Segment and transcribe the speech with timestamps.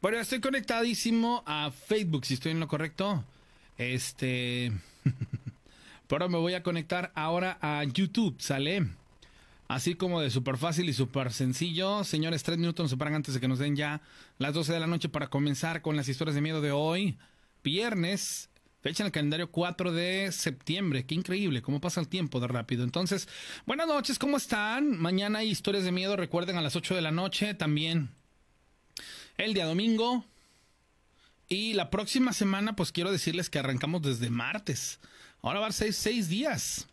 [0.00, 3.24] Bueno, estoy conectadísimo a Facebook, si estoy en lo correcto.
[3.76, 4.72] Este.
[6.06, 8.86] Pero me voy a conectar ahora a YouTube, ¿sale?
[9.68, 12.02] Así como de súper fácil y súper sencillo.
[12.04, 14.00] Señores, tres minutos nos separan antes de que nos den ya
[14.38, 17.18] las 12 de la noche para comenzar con las historias de miedo de hoy.
[17.62, 18.47] Viernes,
[18.80, 21.04] fecha en el calendario 4 de septiembre.
[21.06, 22.84] Qué increíble, cómo pasa el tiempo de rápido.
[22.84, 23.28] Entonces,
[23.66, 24.98] buenas noches, ¿cómo están?
[24.98, 27.54] Mañana hay historias de miedo, recuerden, a las 8 de la noche.
[27.54, 28.10] También
[29.36, 30.24] el día domingo.
[31.48, 35.00] Y la próxima semana, pues quiero decirles que arrancamos desde martes.
[35.40, 36.88] Ahora va a ser seis días.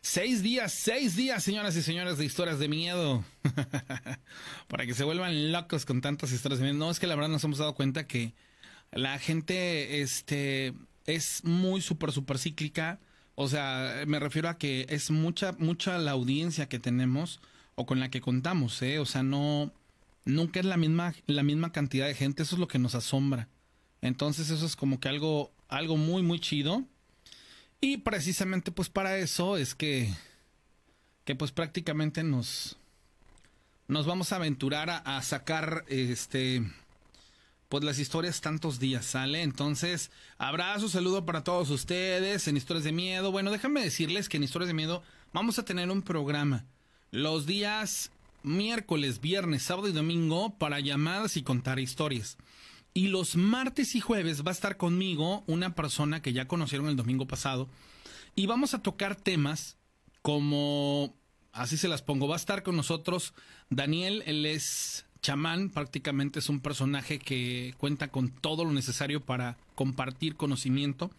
[0.00, 3.24] Seis días, seis días, señoras y señores, de historias de miedo.
[4.68, 6.78] Para que se vuelvan locos con tantas historias de miedo.
[6.78, 8.34] No, es que la verdad nos hemos dado cuenta que
[8.94, 10.74] la gente este,
[11.06, 13.00] es muy súper, súper cíclica.
[13.34, 17.40] O sea, me refiero a que es mucha, mucha la audiencia que tenemos
[17.74, 18.98] o con la que contamos, ¿eh?
[19.00, 19.72] O sea, no,
[20.24, 22.44] nunca es la misma, la misma cantidad de gente.
[22.44, 23.48] Eso es lo que nos asombra.
[24.00, 26.84] Entonces, eso es como que algo, algo muy, muy chido.
[27.80, 30.10] Y precisamente pues para eso es que,
[31.26, 32.78] que pues prácticamente nos,
[33.88, 36.62] nos vamos a aventurar a, sacar este
[37.74, 39.42] pues las historias tantos días, ¿sale?
[39.42, 43.32] Entonces, abrazo, saludo para todos ustedes en Historias de Miedo.
[43.32, 46.66] Bueno, déjame decirles que en Historias de Miedo vamos a tener un programa
[47.10, 48.12] los días
[48.44, 52.36] miércoles, viernes, sábado y domingo para llamadas y contar historias.
[52.92, 56.94] Y los martes y jueves va a estar conmigo una persona que ya conocieron el
[56.94, 57.68] domingo pasado.
[58.36, 59.78] Y vamos a tocar temas
[60.22, 61.12] como,
[61.50, 63.34] así se las pongo, va a estar con nosotros
[63.68, 69.56] Daniel, él es chamán, prácticamente es un personaje que cuenta con todo lo necesario para
[69.74, 71.10] compartir conocimiento.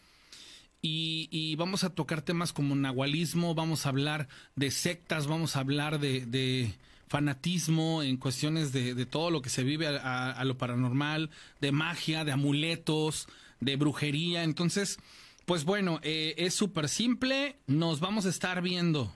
[0.88, 6.00] Y, vamos a tocar temas como nahualismo, vamos a hablar de sectas, vamos a hablar
[6.00, 6.75] de
[7.07, 11.30] fanatismo, en cuestiones de, todo lo que se vive a, lo paranormal,
[11.62, 13.28] de magia, de amuletos,
[13.59, 14.44] de brujería.
[14.44, 14.97] Entonces,
[15.46, 17.56] pues bueno, eh, es súper simple.
[17.68, 19.13] Nos vamos a estar viendo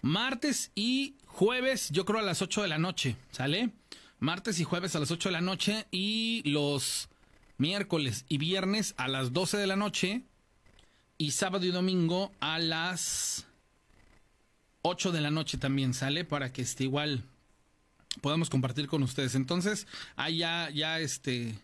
[0.00, 3.70] martes y jueves, yo creo a las 8 de la noche, ¿sale?
[4.20, 7.08] Martes y jueves a las 8 de la noche y los
[7.56, 10.22] miércoles y viernes a las 12 de la noche
[11.18, 13.46] y sábado y domingo a las
[14.82, 17.24] 8 de la noche también sale para que esté igual
[18.20, 19.34] podamos compartir con ustedes.
[19.34, 19.86] Entonces,
[20.16, 21.54] ahí ya, ya este,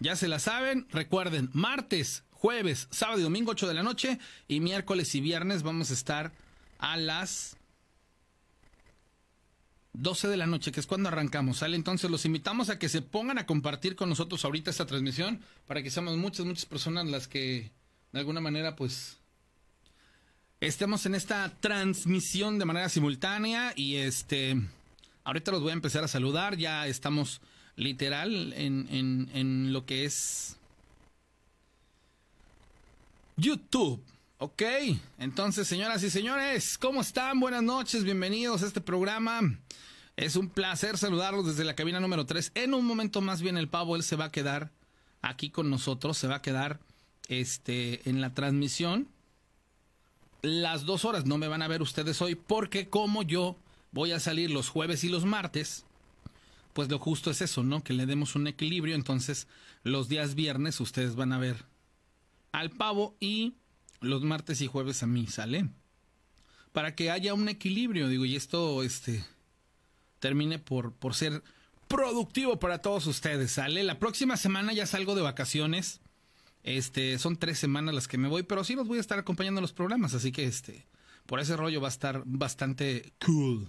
[0.00, 0.86] ya se la saben.
[0.90, 4.18] Recuerden, martes, jueves, sábado y domingo, 8 de la noche.
[4.46, 6.32] Y miércoles y viernes vamos a estar
[6.78, 7.56] a las
[10.00, 11.74] 12 de la noche, que es cuando arrancamos, ¿sale?
[11.74, 15.82] Entonces los invitamos a que se pongan a compartir con nosotros ahorita esta transmisión para
[15.82, 17.72] que seamos muchas, muchas personas las que
[18.12, 19.18] de alguna manera pues
[20.60, 24.56] estemos en esta transmisión de manera simultánea y este
[25.24, 27.40] ahorita los voy a empezar a saludar ya estamos
[27.74, 30.56] literal en, en, lo que es
[33.36, 34.02] YouTube
[34.38, 34.62] ok
[35.18, 37.38] entonces señoras y señores ¿cómo están?
[37.40, 39.58] buenas noches bienvenidos a este programa
[40.18, 43.68] es un placer saludarlos desde la cabina número 3 en un momento más bien el
[43.68, 44.70] pavo él se va a quedar
[45.22, 46.80] aquí con nosotros se va a quedar
[47.28, 49.08] este en la transmisión
[50.42, 53.56] las dos horas no me van a ver ustedes hoy porque como yo
[53.90, 55.84] voy a salir los jueves y los martes,
[56.72, 57.82] pues lo justo es eso, ¿no?
[57.82, 58.94] Que le demos un equilibrio.
[58.94, 59.48] Entonces,
[59.82, 61.64] los días viernes ustedes van a ver
[62.52, 63.54] al pavo y
[64.00, 65.68] los martes y jueves a mí, ¿sale?
[66.72, 69.24] Para que haya un equilibrio, digo, y esto, este,
[70.20, 71.42] termine por, por ser
[71.88, 73.82] productivo para todos ustedes, ¿sale?
[73.82, 76.00] La próxima semana ya salgo de vacaciones.
[76.62, 79.60] Este, son tres semanas las que me voy, pero sí los voy a estar acompañando
[79.60, 80.86] en los programas, así que este,
[81.24, 83.68] por ese rollo va a estar bastante cool.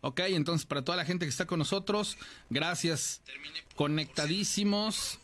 [0.00, 2.16] Ok, entonces para toda la gente que está con nosotros,
[2.50, 3.22] gracias.
[3.74, 5.18] Conectadísimos.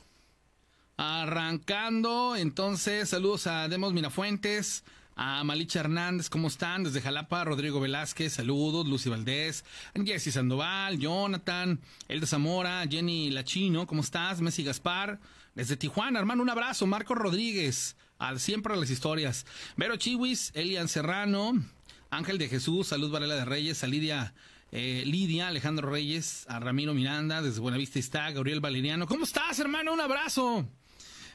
[0.97, 4.85] Arrancando, entonces, saludos a Demos Mirafuentes,
[5.17, 6.85] a Malicha Hernández, ¿cómo están?
[6.85, 9.65] Desde Jalapa, Rodrigo Velázquez, saludos, Lucy Valdés,
[9.95, 14.41] Jessy Sandoval, Jonathan, Elda Zamora, Jenny Lachino, ¿cómo estás?
[14.41, 15.21] Messi Gaspar,
[15.55, 16.87] desde Tijuana, hermano, un abrazo.
[16.87, 19.47] Marco Rodríguez, al siempre a las historias.
[19.77, 21.65] Vero Chiwis, Elian Serrano,
[22.11, 24.35] Ángel de Jesús, Salud Varela de Reyes, a Lidia,
[24.73, 29.07] eh, Lidia, Alejandro Reyes, a Ramiro Miranda, desde Buenavista está, Gabriel Valeriano.
[29.07, 29.93] ¿Cómo estás, hermano?
[29.93, 30.69] Un abrazo.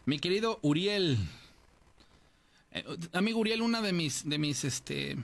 [0.05, 1.17] Mi querido Uriel.
[2.79, 5.17] Eh, amigo Uriel, una de mis, de mis, este,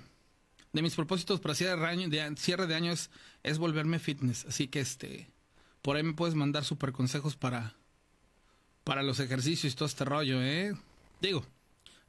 [0.73, 1.85] de mis propósitos para cierre
[2.67, 4.45] de año, es, volverme fitness.
[4.45, 5.29] Así que, este,
[5.81, 7.75] por ahí me puedes mandar super consejos para
[8.85, 10.73] para los ejercicios y todo este rollo, ¿eh?
[11.19, 11.43] Digo,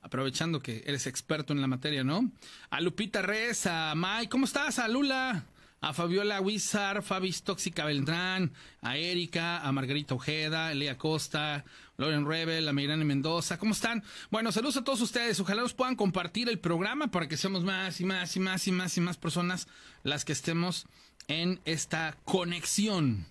[0.02, 2.30] aprovechando que eres experto en la materia, ¿no?
[2.68, 4.78] A Lupita Rez, a Mike, ¿cómo estás?
[4.78, 5.46] A Lula,
[5.80, 8.52] a Fabiola Wizard, Fabis Tóxica Beltrán,
[8.82, 11.64] a Erika, a Margarita Ojeda, Elia Costa,
[11.98, 14.02] Lauren Rebel, a Meirane Mendoza, ¿cómo están?
[14.30, 18.00] Bueno, saludos a todos ustedes, ojalá nos puedan compartir el programa para que seamos más
[18.00, 19.66] y más y más y más y más personas
[20.02, 20.86] las que estemos
[21.28, 23.26] en esta conexión.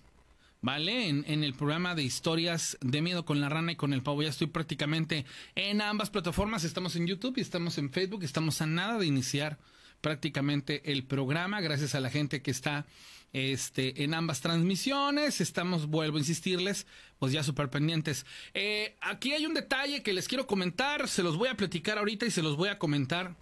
[0.62, 1.08] ¿Vale?
[1.08, 4.22] En, en, el programa de historias de miedo con la rana y con el pavo.
[4.22, 5.24] Ya estoy prácticamente
[5.54, 6.64] en ambas plataformas.
[6.64, 8.24] Estamos en YouTube y estamos en Facebook.
[8.24, 9.58] Estamos a nada de iniciar
[10.00, 11.60] prácticamente el programa.
[11.60, 12.86] Gracias a la gente que está
[13.32, 15.40] este, en ambas transmisiones.
[15.40, 16.86] Estamos, vuelvo a insistirles,
[17.18, 18.26] pues ya súper pendientes.
[18.54, 21.08] Eh, aquí hay un detalle que les quiero comentar.
[21.08, 23.36] Se los voy a platicar ahorita y se los voy a comentar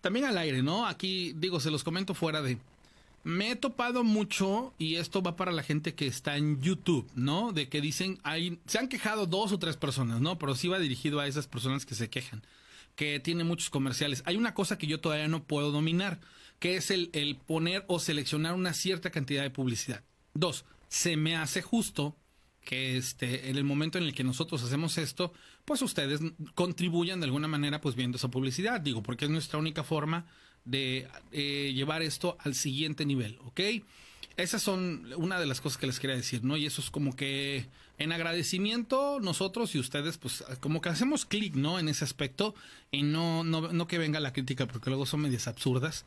[0.00, 0.86] también al aire, ¿no?
[0.86, 2.58] Aquí digo, se los comento fuera de
[3.24, 7.52] me he topado mucho, y esto va para la gente que está en YouTube, ¿no?
[7.52, 10.38] De que dicen, hay, se han quejado dos o tres personas, ¿no?
[10.38, 12.42] Pero sí va dirigido a esas personas que se quejan,
[12.96, 14.22] que tiene muchos comerciales.
[14.26, 16.20] Hay una cosa que yo todavía no puedo dominar,
[16.62, 20.04] que es el, el poner o seleccionar una cierta cantidad de publicidad.
[20.32, 22.16] Dos, se me hace justo
[22.64, 25.32] que este, en el momento en el que nosotros hacemos esto,
[25.64, 26.20] pues ustedes
[26.54, 30.26] contribuyan de alguna manera pues viendo esa publicidad, digo, porque es nuestra única forma
[30.64, 33.60] de eh, llevar esto al siguiente nivel, ¿ok?
[34.36, 36.56] Esas son una de las cosas que les quería decir, ¿no?
[36.56, 37.66] Y eso es como que
[37.98, 41.80] en agradecimiento nosotros y ustedes, pues como que hacemos clic, ¿no?
[41.80, 42.54] En ese aspecto
[42.92, 46.06] y no, no, no que venga la crítica porque luego son medias absurdas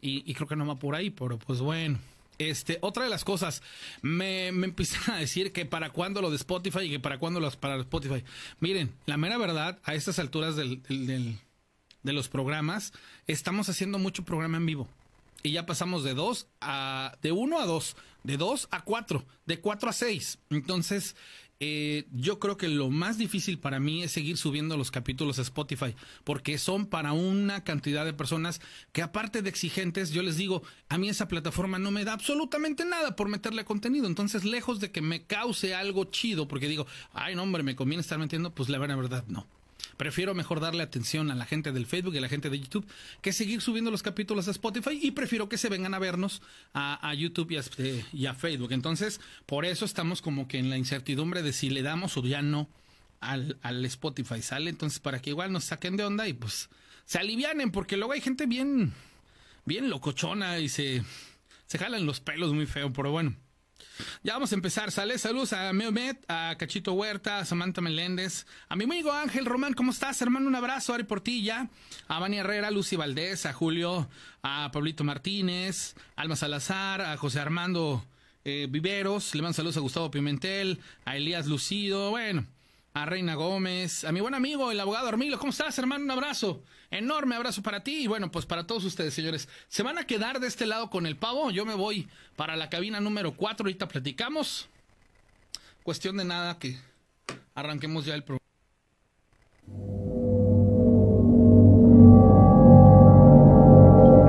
[0.00, 1.98] y, y creo que no va por ahí, pero pues bueno.
[2.38, 3.62] Este, otra de las cosas,
[4.00, 7.56] me, empiezan a decir que para cuándo lo de Spotify y que para cuándo los
[7.56, 8.24] para Spotify.
[8.60, 10.80] Miren, la mera verdad, a estas alturas del
[12.02, 12.92] de los programas,
[13.26, 14.88] estamos haciendo mucho programa en vivo.
[15.42, 19.60] Y ya pasamos de dos a, de uno a dos, de dos a cuatro, de
[19.60, 20.38] cuatro a seis.
[20.50, 21.16] Entonces,
[21.62, 25.42] eh, yo creo que lo más difícil para mí es seguir subiendo los capítulos a
[25.42, 28.62] Spotify, porque son para una cantidad de personas
[28.92, 32.86] que aparte de exigentes, yo les digo, a mí esa plataforma no me da absolutamente
[32.86, 34.06] nada por meterle contenido.
[34.06, 38.00] Entonces, lejos de que me cause algo chido, porque digo, ay, no, hombre, me conviene
[38.00, 39.46] estar metiendo, pues la verdad no.
[40.00, 42.86] Prefiero mejor darle atención a la gente del Facebook y a la gente de YouTube
[43.20, 46.40] que seguir subiendo los capítulos a Spotify y prefiero que se vengan a vernos
[46.72, 48.72] a, YouTube este, y a, Facebook.
[48.72, 52.40] Entonces, por eso estamos como que en la incertidumbre de si le damos o ya
[52.40, 52.70] no
[53.20, 54.40] al, al Spotify.
[54.40, 54.70] ¿Sale?
[54.70, 56.70] Entonces, para que igual nos saquen de onda y pues
[57.04, 58.94] se alivianen, porque luego hay gente bien,
[59.66, 61.04] bien locochona y se,
[61.66, 63.36] se jalan los pelos muy feo, pero bueno.
[64.22, 65.18] Ya vamos a empezar, ¿sale?
[65.18, 69.92] Saludos a Meomet, a Cachito Huerta, a Samantha Meléndez, a mi amigo Ángel Román, ¿cómo
[69.92, 70.48] estás, hermano?
[70.48, 71.68] Un abrazo, Ari Portilla,
[72.08, 74.08] a Vani Herrera, Lucy Valdés, a Julio,
[74.42, 78.04] a Pablito Martínez, Alma Salazar, a José Armando
[78.44, 82.46] eh, Viveros, le mando saludos a Gustavo Pimentel, a Elías Lucido, bueno,
[83.02, 85.38] a Reina Gómez, a mi buen amigo, el abogado Armilo.
[85.38, 86.04] ¿Cómo estás, hermano?
[86.04, 86.62] Un abrazo.
[86.90, 89.48] Enorme abrazo para ti y bueno, pues para todos ustedes, señores.
[89.68, 91.50] Se van a quedar de este lado con el pavo.
[91.50, 93.64] Yo me voy para la cabina número 4.
[93.64, 94.68] Ahorita platicamos.
[95.82, 96.76] Cuestión de nada que
[97.54, 98.40] arranquemos ya el programa.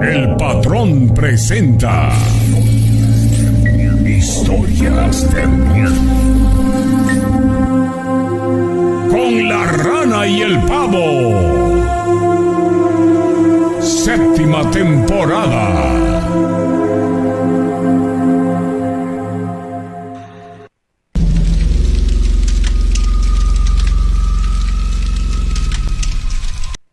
[0.02, 2.10] El patrón presenta
[4.06, 6.11] historias de miedo
[10.28, 11.82] y el pavo.
[13.82, 16.22] Séptima temporada.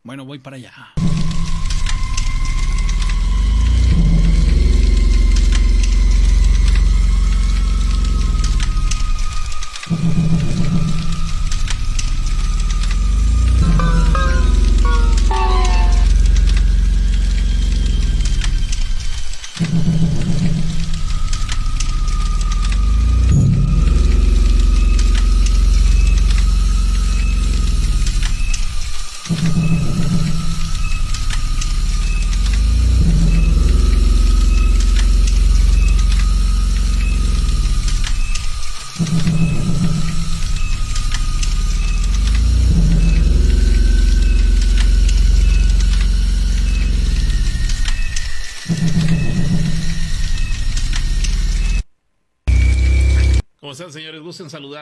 [0.03, 0.73] Bueno, voy para allá.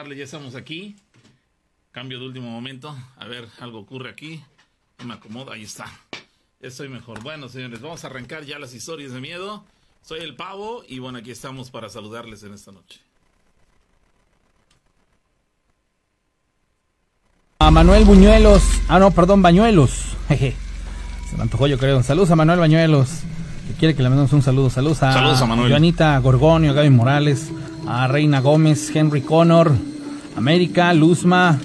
[0.05, 0.95] Ya estamos aquí.
[1.91, 2.95] Cambio de último momento.
[3.17, 4.43] A ver, algo ocurre aquí.
[5.03, 5.85] Me acomodo, ahí está.
[6.61, 7.23] Ya estoy mejor.
[7.23, 9.65] Bueno, señores, vamos a arrancar ya las historias de miedo.
[10.03, 12.99] Soy el pavo y bueno, aquí estamos para saludarles en esta noche.
[17.59, 18.63] a Manuel Buñuelos.
[18.87, 20.15] Ah, no, perdón, Bañuelos.
[20.29, 20.55] Jeje.
[21.29, 22.01] Se me antojó, yo creo.
[22.03, 23.23] Saludos a Manuel Bañuelos.
[23.67, 24.69] Que quiere que le mandemos un saludo.
[24.69, 25.71] Saludos a, Saludos a Manuel.
[25.71, 27.51] Joanita Gorgonio, Gaby Morales,
[27.87, 29.71] a Reina Gómez, Henry Connor,
[30.35, 31.57] América, Luzma,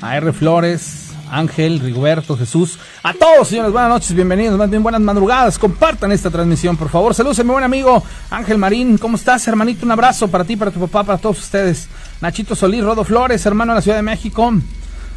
[0.00, 0.32] a R.
[0.32, 2.78] Flores, Ángel, Rigoberto, Jesús.
[3.02, 5.58] A todos, señores, buenas noches, bienvenidos, más bien buenas madrugadas.
[5.58, 7.14] Compartan esta transmisión, por favor.
[7.14, 8.96] Saludos mi buen amigo Ángel Marín.
[8.96, 9.84] ¿Cómo estás, hermanito?
[9.84, 11.88] Un abrazo para ti, para tu papá, para todos ustedes.
[12.20, 14.52] Nachito Solís, Rodo Flores, hermano de la Ciudad de México.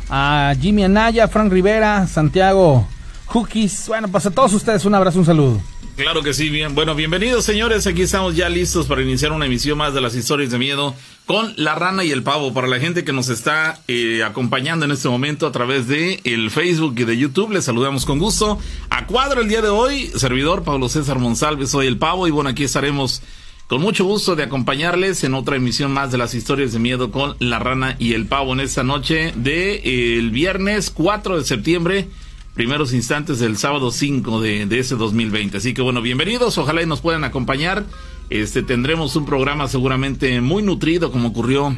[0.10, 2.86] A Jimmy Anaya, Frank Rivera, Santiago
[3.28, 3.88] Hookies.
[3.88, 5.75] Bueno, pues a todos ustedes un abrazo, un saludo.
[5.96, 6.76] Claro que sí, bien.
[6.76, 10.52] Bueno, bienvenidos señores, aquí estamos ya listos para iniciar una emisión más de las historias
[10.52, 10.94] de miedo
[11.26, 12.54] con la rana y el pavo.
[12.54, 16.52] Para la gente que nos está eh, acompañando en este momento a través de el
[16.52, 18.60] Facebook y de YouTube, les saludamos con gusto.
[18.90, 22.50] A cuadro el día de hoy, servidor Pablo César Monsalve, soy el pavo y bueno,
[22.50, 23.22] aquí estaremos
[23.68, 27.38] con mucho gusto de acompañarles en otra emisión más de las historias de miedo con
[27.40, 32.10] la rana y el pavo en esta noche de eh, el viernes 4 de septiembre
[32.56, 35.58] primeros instantes del sábado 5 de, de ese 2020.
[35.58, 37.86] Así que bueno, bienvenidos, ojalá y nos puedan acompañar.
[38.30, 41.76] Este tendremos un programa seguramente muy nutrido como ocurrió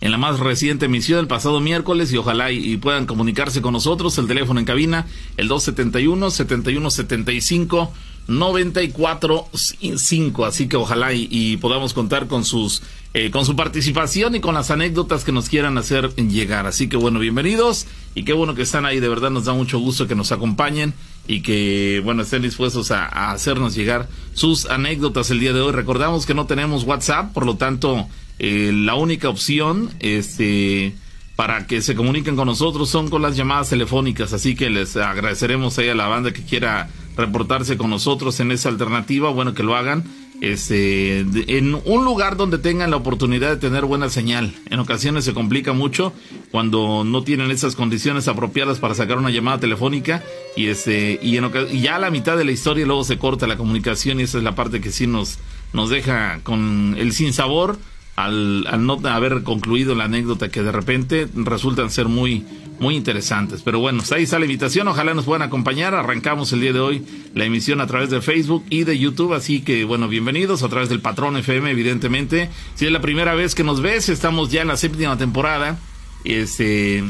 [0.00, 4.16] en la más reciente emisión el pasado miércoles y ojalá y, puedan comunicarse con nosotros.
[4.18, 7.92] El teléfono en cabina, el 271 7175
[8.30, 10.46] 94.5.
[10.46, 12.80] Así que ojalá y, podamos contar con sus
[13.12, 16.66] eh, con su participación y con las anécdotas que nos quieran hacer llegar.
[16.66, 19.00] Así que bueno, bienvenidos y qué bueno que están ahí.
[19.00, 20.94] De verdad nos da mucho gusto que nos acompañen
[21.26, 25.72] y que bueno estén dispuestos a, a hacernos llegar sus anécdotas el día de hoy.
[25.72, 28.06] Recordamos que no tenemos WhatsApp, por lo tanto
[28.42, 30.94] eh, la única opción este
[31.36, 35.78] para que se comuniquen con nosotros son con las llamadas telefónicas, así que les agradeceremos
[35.78, 36.88] ahí a la banda que quiera
[37.20, 40.04] reportarse con nosotros en esa alternativa, bueno que lo hagan
[40.40, 44.54] este, en un lugar donde tengan la oportunidad de tener buena señal.
[44.70, 46.12] En ocasiones se complica mucho
[46.50, 50.22] cuando no tienen esas condiciones apropiadas para sacar una llamada telefónica
[50.56, 51.38] y este y,
[51.80, 54.44] ya a la mitad de la historia luego se corta la comunicación y esa es
[54.44, 55.38] la parte que sí nos
[55.72, 57.78] nos deja con el sinsabor
[58.16, 62.44] al, no haber concluido la anécdota que de repente resultan ser muy
[62.80, 63.60] muy interesantes.
[63.62, 64.88] Pero bueno, ahí está la invitación.
[64.88, 65.94] Ojalá nos puedan acompañar.
[65.94, 69.34] Arrancamos el día de hoy la emisión a través de Facebook y de YouTube.
[69.34, 72.48] Así que, bueno, bienvenidos a través del Patrón FM, evidentemente.
[72.74, 75.78] Si es la primera vez que nos ves, estamos ya en la séptima temporada
[76.24, 77.04] este,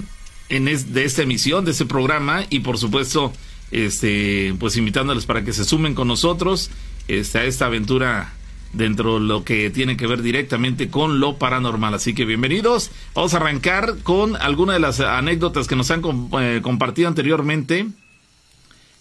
[0.49, 2.45] en es, de esta emisión, de este programa.
[2.51, 3.33] Y por supuesto,
[3.71, 6.71] este, pues invitándoles para que se sumen con nosotros
[7.07, 8.33] este, a esta aventura
[8.73, 11.95] dentro de lo que tiene que ver directamente con lo paranormal.
[11.95, 12.91] Así que bienvenidos.
[13.15, 16.03] Vamos a arrancar con algunas de las anécdotas que nos han
[16.41, 17.87] eh, compartido anteriormente.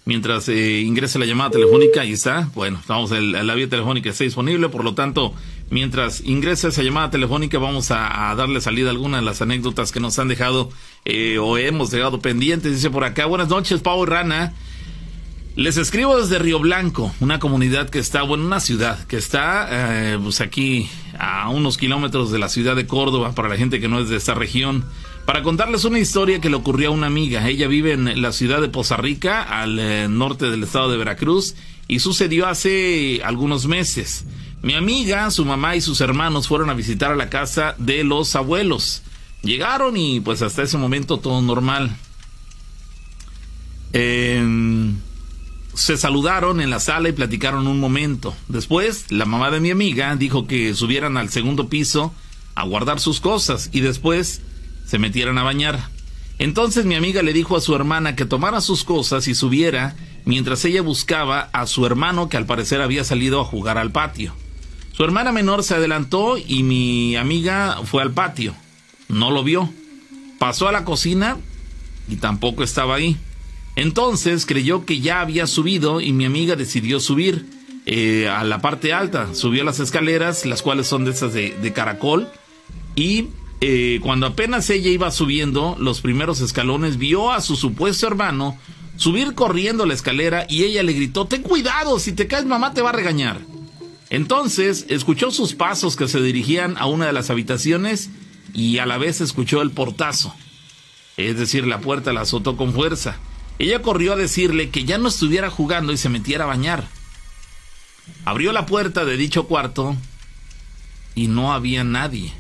[0.06, 2.50] Mientras eh, ingrese la llamada telefónica, ahí está.
[2.56, 5.36] Bueno, vamos, el, la vía telefónica está disponible, por lo tanto,
[5.70, 10.00] mientras ingresa esa llamada telefónica, vamos a, darle salida a algunas de las anécdotas que
[10.00, 10.72] nos han dejado
[11.06, 12.74] eh, o hemos dejado pendientes.
[12.74, 14.56] Dice por acá, buenas noches, Pau Rana.
[15.56, 19.68] Les escribo desde Río Blanco, una comunidad que está, bueno, una ciudad que está,
[20.14, 23.90] eh, pues aquí a unos kilómetros de la ciudad de Córdoba, para la gente que
[23.90, 24.86] no es de esta región,
[25.26, 27.48] para contarles una historia que le ocurrió a una amiga.
[27.50, 31.56] Ella vive en la ciudad de Poza Rica, al eh, norte del estado de Veracruz,
[31.88, 34.26] y sucedió hace algunos meses.
[34.62, 38.36] Mi amiga, su mamá y sus hermanos fueron a visitar a la casa de los
[38.36, 39.02] abuelos.
[39.42, 41.96] Llegaron y pues hasta ese momento todo normal.
[43.94, 44.94] Eh,
[45.80, 48.36] se saludaron en la sala y platicaron un momento.
[48.50, 52.14] Después, la mamá de mi amiga dijo que subieran al segundo piso
[52.54, 54.42] a guardar sus cosas y después
[54.86, 55.80] se metieran a bañar.
[56.38, 59.96] Entonces mi amiga le dijo a su hermana que tomara sus cosas y subiera
[60.26, 64.34] mientras ella buscaba a su hermano que al parecer había salido a jugar al patio.
[64.92, 68.54] Su hermana menor se adelantó y mi amiga fue al patio.
[69.08, 69.70] No lo vio.
[70.40, 71.38] Pasó a la cocina
[72.10, 73.18] y tampoco estaba ahí.
[73.80, 77.46] Entonces creyó que ya había subido y mi amiga decidió subir
[77.86, 79.34] eh, a la parte alta.
[79.34, 82.28] Subió las escaleras, las cuales son de esas de, caracol.
[82.98, 83.30] Y
[83.62, 88.58] eh, cuando apenas ella iba subiendo los primeros escalones, vio a su supuesto hermano
[88.98, 92.82] subir corriendo la escalera y ella le gritó, ten cuidado, si te caes mamá te
[92.82, 93.40] va a regañar.
[94.10, 98.10] Entonces escuchó sus pasos que se dirigían a una de las habitaciones
[98.54, 100.36] y a la vez escuchó el portazo.
[101.16, 103.18] Es decir, la puerta la azotó con fuerza.
[103.60, 106.88] Ella corrió a decirle que ya no estuviera jugando y se metiera a bañar.
[108.26, 109.96] Abrió la puerta de dicho cuarto
[111.14, 112.34] y no había nadie.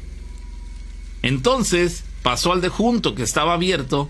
[1.21, 4.09] Entonces pasó al de junto que estaba abierto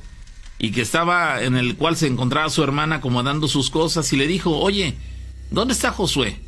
[0.59, 4.27] y que estaba en el cual se encontraba su hermana acomodando sus cosas y le
[4.27, 4.95] dijo, oye,
[5.49, 6.39] ¿dónde está Josué?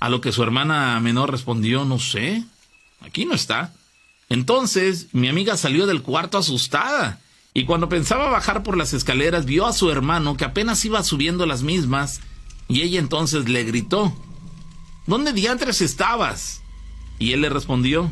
[0.00, 2.44] A lo que su hermana menor respondió, no sé,
[3.00, 3.74] aquí no está.
[4.28, 7.20] Entonces, mi amiga salió del cuarto asustada.
[7.54, 11.46] Y cuando pensaba bajar por las escaleras, vio a su hermano que apenas iba subiendo
[11.46, 12.20] las mismas.
[12.68, 14.14] Y ella entonces le gritó,
[15.06, 16.62] ¿Dónde diantres estabas?
[17.18, 18.10] Y él le respondió,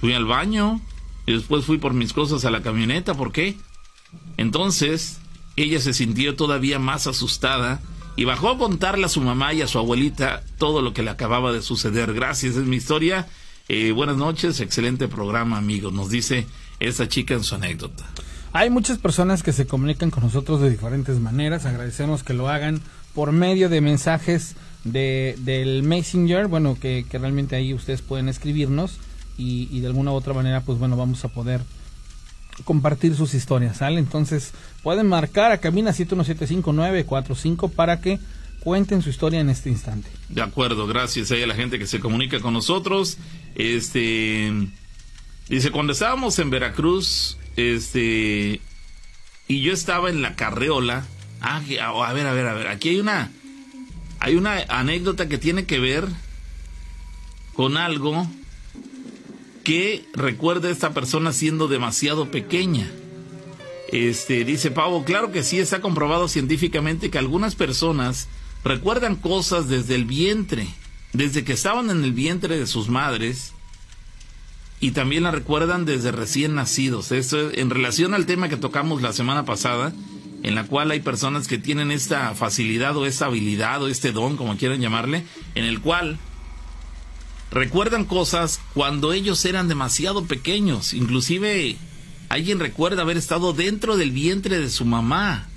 [0.00, 0.80] fui al baño
[1.26, 3.56] y después fui por mis cosas a la camioneta, ¿por qué?
[4.36, 5.20] Entonces,
[5.56, 7.82] ella se sintió todavía más asustada
[8.16, 11.10] y bajó a contarle a su mamá y a su abuelita todo lo que le
[11.10, 12.14] acababa de suceder.
[12.14, 13.28] Gracias, es mi historia.
[13.68, 16.46] Eh, buenas noches, excelente programa, amigos, nos dice
[16.80, 18.04] esa chica en su anécdota.
[18.52, 21.66] Hay muchas personas que se comunican con nosotros de diferentes maneras.
[21.66, 22.80] Agradecemos que lo hagan
[23.12, 24.54] por medio de mensajes
[24.84, 28.98] de, del Messenger, bueno, que, que realmente ahí ustedes pueden escribirnos
[29.36, 31.62] y, y, de alguna u otra manera, pues bueno, vamos a poder
[32.64, 33.98] compartir sus historias, ¿sale?
[33.98, 34.52] Entonces,
[34.82, 38.20] pueden marcar a Camina 7175945 para que
[38.60, 40.08] cuenten su historia en este instante.
[40.28, 43.18] De acuerdo, gracias a la gente que se comunica con nosotros.
[43.56, 44.52] Este
[45.54, 48.60] dice cuando estábamos en Veracruz, este
[49.46, 51.06] y yo estaba en la carreola.
[51.40, 53.30] Ah, a ver, a ver, a ver, aquí hay una
[54.20, 56.06] hay una anécdota que tiene que ver
[57.54, 58.26] con algo
[59.62, 62.90] que recuerda a esta persona siendo demasiado pequeña.
[63.92, 68.28] Este, dice Pavo, claro que sí, está comprobado científicamente que algunas personas
[68.64, 70.66] recuerdan cosas desde el vientre,
[71.12, 73.53] desde que estaban en el vientre de sus madres,
[74.84, 77.10] y también la recuerdan desde recién nacidos.
[77.10, 79.94] Esto en relación al tema que tocamos la semana pasada,
[80.42, 84.36] en la cual hay personas que tienen esta facilidad o esta habilidad o este don,
[84.36, 85.24] como quieran llamarle,
[85.54, 86.18] en el cual
[87.50, 90.92] recuerdan cosas cuando ellos eran demasiado pequeños.
[90.92, 91.78] Inclusive
[92.28, 95.48] alguien recuerda haber estado dentro del vientre de su mamá.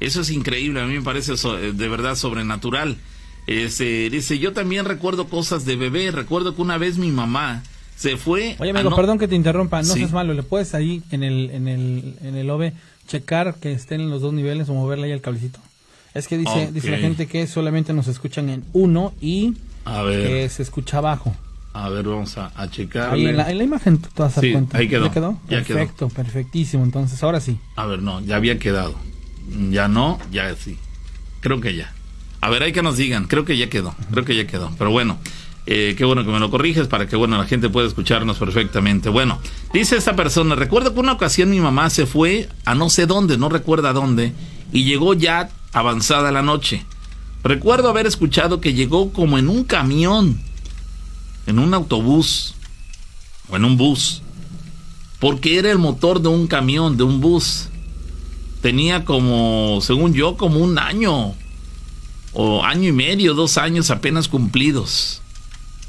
[0.00, 2.98] Eso es increíble, a mí me parece de verdad sobrenatural.
[3.46, 6.10] Este, dice, yo también recuerdo cosas de bebé.
[6.10, 7.62] Recuerdo que una vez mi mamá
[7.96, 8.56] se fue.
[8.58, 10.34] Oye, amigo, perdón que te interrumpa, no seas malo.
[10.34, 12.72] ¿Le puedes ahí en el, en el, en el OVE
[13.06, 15.60] checar que estén en los dos niveles o moverle ahí el cablecito.
[16.14, 20.62] Es que dice, dice la gente que solamente nos escuchan en uno y que se
[20.62, 21.34] escucha abajo.
[21.72, 23.14] A ver, vamos a, checar.
[23.14, 24.78] Ahí en la, imagen tú vas a sí, cuenta.
[24.78, 25.06] Ahí quedó.
[25.06, 25.40] ¿Ya quedó?
[25.48, 26.84] Perfecto, perfectísimo.
[26.84, 27.58] Entonces, ahora sí.
[27.74, 28.94] A ver, no, ya había quedado.
[29.70, 30.78] Ya no, ya sí.
[31.40, 31.92] Creo que ya.
[32.40, 33.26] A ver, hay que nos digan.
[33.26, 33.92] Creo que ya quedó.
[34.12, 34.70] Creo que ya quedó.
[34.78, 35.18] Pero bueno,
[35.66, 39.08] eh, qué bueno que me lo corriges para que bueno la gente pueda escucharnos perfectamente.
[39.08, 39.40] Bueno,
[39.72, 43.38] dice esta persona, recuerdo que una ocasión mi mamá se fue a no sé dónde,
[43.38, 44.34] no recuerda dónde,
[44.72, 46.84] y llegó ya avanzada la noche.
[47.42, 50.38] Recuerdo haber escuchado que llegó como en un camión,
[51.46, 52.54] en un autobús
[53.48, 54.22] o en un bus,
[55.18, 57.68] porque era el motor de un camión, de un bus.
[58.60, 61.34] Tenía como, según yo, como un año
[62.32, 65.22] o año y medio, dos años apenas cumplidos.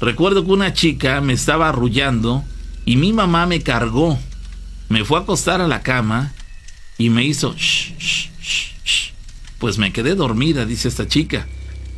[0.00, 2.44] Recuerdo que una chica me estaba arrullando
[2.84, 4.18] y mi mamá me cargó.
[4.88, 6.32] Me fue a acostar a la cama
[6.98, 7.54] y me hizo...
[9.58, 11.46] pues me quedé dormida, dice esta chica.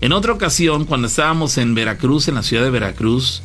[0.00, 3.42] En otra ocasión, cuando estábamos en Veracruz, en la ciudad de Veracruz,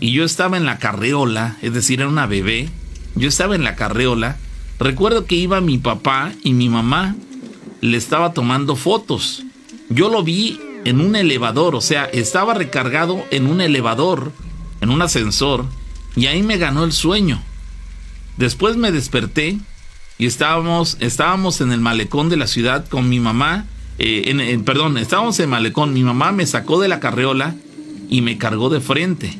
[0.00, 2.68] y yo estaba en la carreola, es decir, era una bebé,
[3.14, 4.36] yo estaba en la carreola,
[4.78, 7.16] recuerdo que iba mi papá y mi mamá
[7.80, 9.44] le estaba tomando fotos.
[9.88, 14.32] Yo lo vi en un elevador, o sea, estaba recargado en un elevador,
[14.80, 15.66] en un ascensor,
[16.16, 17.42] y ahí me ganó el sueño.
[18.36, 19.58] Después me desperté
[20.18, 23.66] y estábamos, estábamos en el malecón de la ciudad con mi mamá,
[23.98, 27.54] eh, perdón, estábamos en el malecón, mi mamá me sacó de la carreola
[28.08, 29.38] y me cargó de frente.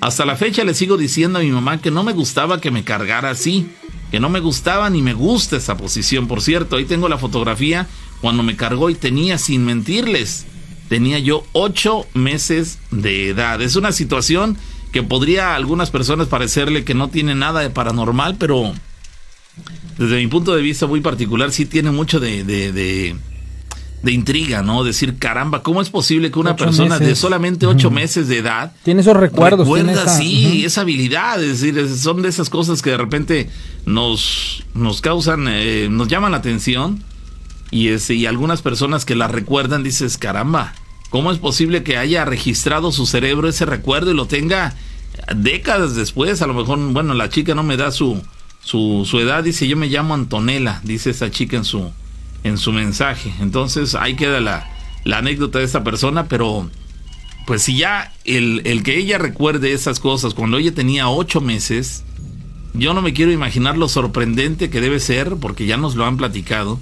[0.00, 2.84] Hasta la fecha le sigo diciendo a mi mamá que no me gustaba que me
[2.84, 3.68] cargara así,
[4.10, 6.28] que no me gustaba ni me gusta esa posición.
[6.28, 7.88] Por cierto, ahí tengo la fotografía
[8.20, 10.46] cuando me cargó y tenía, sin mentirles,
[10.88, 13.60] tenía yo ocho meses de edad.
[13.62, 14.56] Es una situación
[14.92, 18.72] que podría a algunas personas parecerle que no tiene nada de paranormal, pero
[19.98, 24.84] desde mi punto de vista muy particular sí tiene mucho de, de, intriga, ¿no?
[24.84, 28.72] Decir, caramba, ¿cómo es posible que una persona de solamente ocho meses de edad...
[28.84, 29.66] Tiene esos recuerdos.
[29.66, 31.42] Recuerda, sí, esa habilidad.
[31.42, 33.48] Es decir, son de esas cosas que de repente
[33.86, 37.02] nos, nos causan, eh, nos llaman la atención
[37.74, 40.74] y, ese, y algunas personas que la recuerdan dices, caramba,
[41.10, 44.76] ¿cómo es posible que haya registrado su cerebro ese recuerdo y lo tenga
[45.34, 46.40] décadas después?
[46.40, 48.22] A lo mejor, bueno, la chica no me da su,
[48.60, 51.90] su, su edad, dice, yo me llamo Antonella, dice esa chica en su,
[52.44, 53.34] en su mensaje.
[53.40, 54.70] Entonces ahí queda la,
[55.02, 56.70] la anécdota de esta persona, pero
[57.44, 62.04] pues si ya el, el, que ella recuerde esas cosas cuando ella tenía ocho meses,
[62.72, 66.16] yo no me quiero imaginar lo sorprendente que debe ser, porque ya nos lo han
[66.16, 66.78] platicado,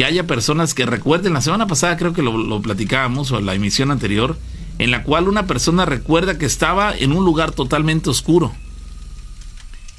[0.00, 3.90] que haya personas que recuerden, la semana pasada creo que lo, platicábamos, o la emisión
[3.90, 4.38] anterior,
[4.78, 8.50] en la cual una persona recuerda que estaba en un lugar totalmente oscuro.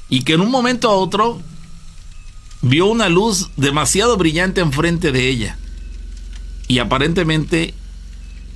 [0.08, 1.40] y que en un momento a otro
[2.62, 5.56] vio una luz demasiado brillante enfrente de ella.
[6.66, 7.72] Y aparentemente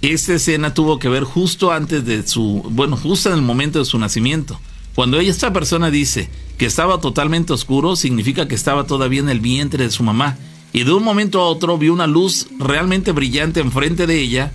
[0.02, 3.84] esta escena tuvo que ver justo antes de su, bueno, justo en el momento de
[3.84, 4.60] su nacimiento.
[4.96, 6.28] Cuando esta persona dice
[6.58, 10.36] que estaba totalmente oscuro, significa que estaba todavía en el vientre de su mamá.
[10.76, 14.52] Y de un momento a otro vio una luz realmente brillante enfrente de ella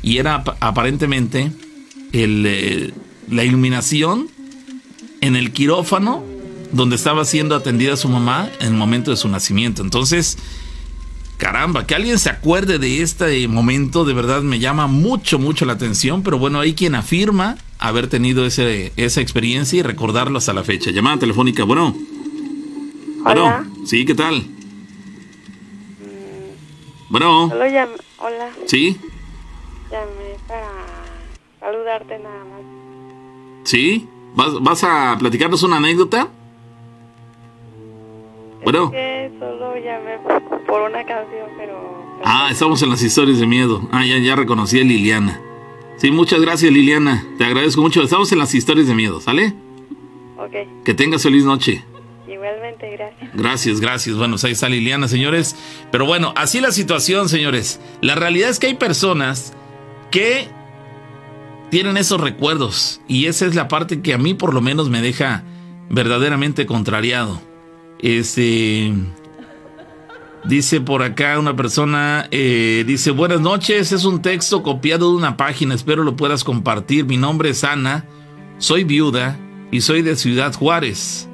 [0.00, 1.50] y era aparentemente
[2.12, 2.94] el, eh,
[3.28, 4.28] la iluminación
[5.20, 6.22] en el quirófano
[6.70, 9.82] donde estaba siendo atendida su mamá en el momento de su nacimiento.
[9.82, 10.38] Entonces,
[11.36, 15.72] caramba, que alguien se acuerde de este momento de verdad me llama mucho, mucho la
[15.72, 20.62] atención, pero bueno, hay quien afirma haber tenido ese, esa experiencia y recordarlo hasta la
[20.62, 20.92] fecha.
[20.92, 21.92] Llamada telefónica, bueno.
[23.24, 23.66] Hola.
[23.84, 24.55] sí, ¿qué tal?
[27.18, 27.44] Bueno.
[27.46, 28.50] Hola.
[28.66, 29.00] Sí.
[29.90, 30.68] Llamé para
[31.60, 32.60] saludarte nada más.
[33.64, 34.06] ¿Sí?
[34.34, 36.28] ¿Vas, ¿Vas a platicarnos una anécdota?
[38.64, 38.90] Bueno.
[38.90, 40.18] que solo llamé
[40.66, 42.18] por una canción, pero...
[42.22, 43.88] Ah, estamos en las historias de miedo.
[43.92, 45.40] Ah, ya, ya reconocí a Liliana.
[45.96, 47.24] Sí, muchas gracias Liliana.
[47.38, 48.02] Te agradezco mucho.
[48.02, 49.54] Estamos en las historias de miedo, ¿sale?
[50.36, 50.84] Ok.
[50.84, 51.82] Que tengas feliz noche.
[52.92, 53.30] Gracias.
[53.34, 54.16] Gracias, gracias.
[54.16, 55.56] Bueno, ahí está Liliana, señores.
[55.90, 57.80] Pero bueno, así la situación, señores.
[58.00, 59.52] La realidad es que hay personas
[60.10, 60.48] que
[61.70, 63.00] tienen esos recuerdos.
[63.08, 65.44] Y esa es la parte que a mí por lo menos me deja
[65.90, 67.40] verdaderamente contrariado.
[68.00, 68.92] Este.
[70.44, 75.36] Dice por acá una persona, eh, dice, buenas noches, es un texto copiado de una
[75.36, 77.04] página, espero lo puedas compartir.
[77.04, 78.04] Mi nombre es Ana,
[78.58, 79.36] soy viuda
[79.72, 81.28] y soy de Ciudad Juárez.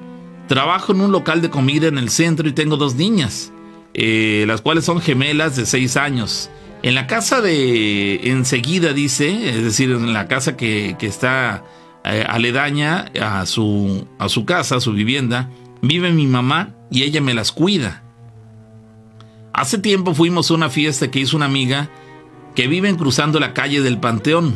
[0.49, 3.53] Trabajo en un local de comida en el centro y tengo dos niñas,
[3.95, 6.51] eh, las cuales son gemelas de seis años.
[6.83, 11.65] En la casa de enseguida, dice, es decir, en la casa que, está
[12.05, 15.49] eh, aledaña a su, a su casa, a su vivienda,
[15.81, 18.03] vive mi mamá y ella me las cuida.
[19.53, 21.89] Hace tiempo fuimos a una fiesta que hizo una amiga
[22.55, 24.55] que vive cruzando la calle del Panteón.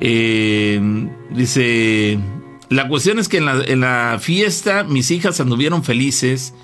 [0.00, 2.18] Eh, dice,
[2.70, 6.54] la cuestión es que en la, fiesta mis hijas anduvieron felices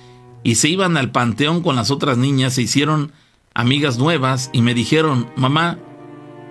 [0.45, 3.11] y se iban al Panteón con las otras niñas, se hicieron
[3.55, 5.79] amigas nuevas y me dijeron, mamá,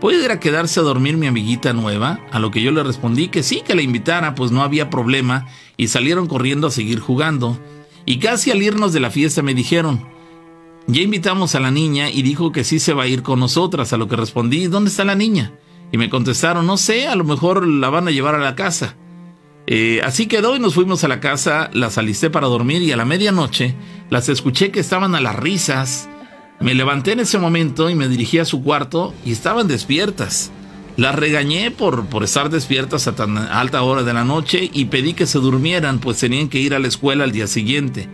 [0.01, 2.19] ¿puede ir a quedarse a dormir mi amiguita nueva?
[2.33, 5.47] A lo que yo le respondí que sí, que la invitara, pues no había problema,
[5.77, 7.57] y salieron corriendo a seguir jugando.
[8.05, 10.05] Y casi al irnos de la fiesta me dijeron,
[10.87, 13.93] ya invitamos a la niña y dijo que sí se va a ir con nosotras,
[13.93, 15.53] a lo que respondí, ¿dónde está la niña?
[15.93, 18.97] Y me contestaron, no sé, a lo mejor la van a llevar a la casa.
[19.67, 22.97] Eh, así quedó y nos fuimos a la casa, las alisté para dormir y a
[22.97, 23.73] la medianoche
[24.09, 26.07] las escuché que estaban a las risas.
[26.59, 30.51] Me levanté en ese momento y me dirigí a su cuarto y estaban despiertas.
[30.97, 35.13] Las regañé por, por estar despiertas a tan alta hora de la noche y pedí
[35.13, 38.07] que se durmieran, pues tenían que ir a la escuela al día siguiente.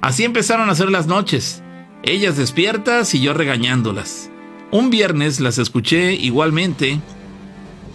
[0.00, 1.62] Así empezaron a ser las noches,
[2.02, 4.30] ellas despiertas y yo regañándolas.
[4.70, 7.00] Un viernes las escuché igualmente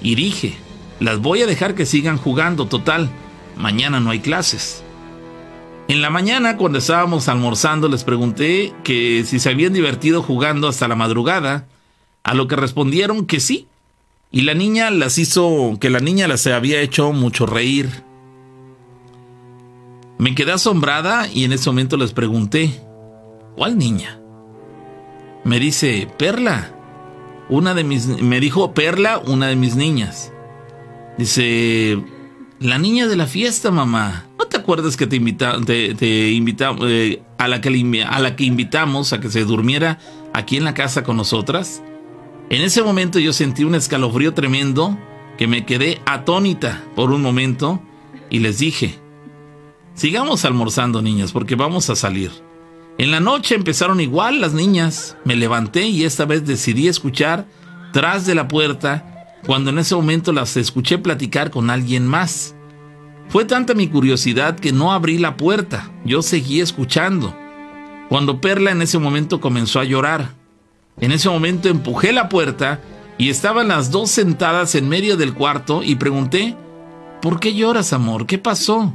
[0.04, 0.58] y dije,
[0.99, 3.10] las voy a dejar que sigan jugando, total,
[3.58, 4.84] mañana no hay clases.
[5.88, 10.88] En la mañana, cuando estábamos almorzando, les pregunté que si se habían divertido jugando hasta
[10.88, 11.67] la madrugada,
[12.23, 13.67] a lo que respondieron que sí,
[14.31, 18.03] y la niña las hizo, que la niña las había hecho mucho reír.
[20.17, 22.81] Me quedé asombrada y en ese momento les pregunté,
[23.55, 24.19] ¿cuál niña?
[25.43, 26.73] Me dice, Perla,
[27.47, 30.31] una de mis, me dijo Perla, una de mis niñas.
[31.17, 32.04] Dice,
[32.60, 34.25] la niña de la fiesta, mamá.
[34.38, 39.13] ¿No te acuerdas que te, invita, te, eh, a, la que, a la que invitamos
[39.13, 39.99] a que se durmiera
[40.34, 41.82] aquí en la casa con nosotras?
[42.49, 44.97] En ese momento yo sentí un escalofrío tremendo
[45.38, 47.82] que me quedé atónita por un momento
[48.30, 48.95] y les dije,
[49.93, 52.32] sigamos almorzando niñas porque vamos a salir.
[52.97, 57.45] En la noche empezaron igual las niñas, me levanté y esta vez decidí escuchar
[57.91, 59.14] tras de la puerta
[59.45, 62.55] cuando en ese momento las escuché platicar con alguien más.
[63.29, 67.36] Fue tanta mi curiosidad que no abrí la puerta, yo seguí escuchando.
[68.10, 70.34] Cuando Perla en ese momento comenzó a llorar,
[70.99, 72.81] en ese momento empujé la puerta
[73.17, 76.55] y estaban las dos sentadas en medio del cuarto y pregunté,
[77.21, 78.25] ¿por qué lloras, amor?
[78.25, 78.93] ¿Qué pasó?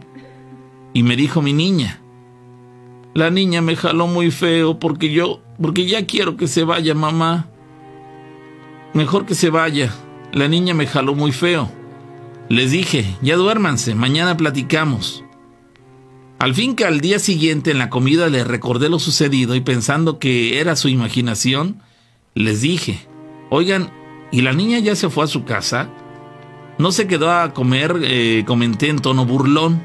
[0.93, 2.01] Y me dijo mi niña,
[3.15, 7.49] la niña me jaló muy feo porque yo, porque ya quiero que se vaya, mamá.
[8.95, 9.93] Mejor que se vaya.
[10.33, 11.71] La niña me jaló muy feo.
[12.49, 15.25] Les dije, ya duérmanse, mañana platicamos.
[16.39, 20.19] Al fin que al día siguiente en la comida le recordé lo sucedido y pensando
[20.19, 21.83] que era su imaginación,
[22.35, 23.07] les dije,
[23.51, 23.93] oigan,
[24.33, 25.91] ¿y la niña ya se fue a su casa?
[26.79, 29.83] No se quedó a comer, eh, comenté en tono burlón.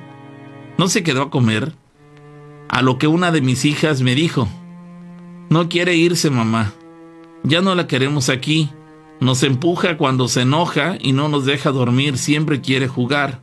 [0.77, 1.73] no se quedó a comer,
[2.69, 4.47] a lo que una de mis hijas me dijo,
[5.49, 6.73] no quiere irse mamá,
[7.43, 8.69] ya no la queremos aquí,
[9.19, 13.41] nos empuja cuando se enoja y no nos deja dormir, siempre quiere jugar.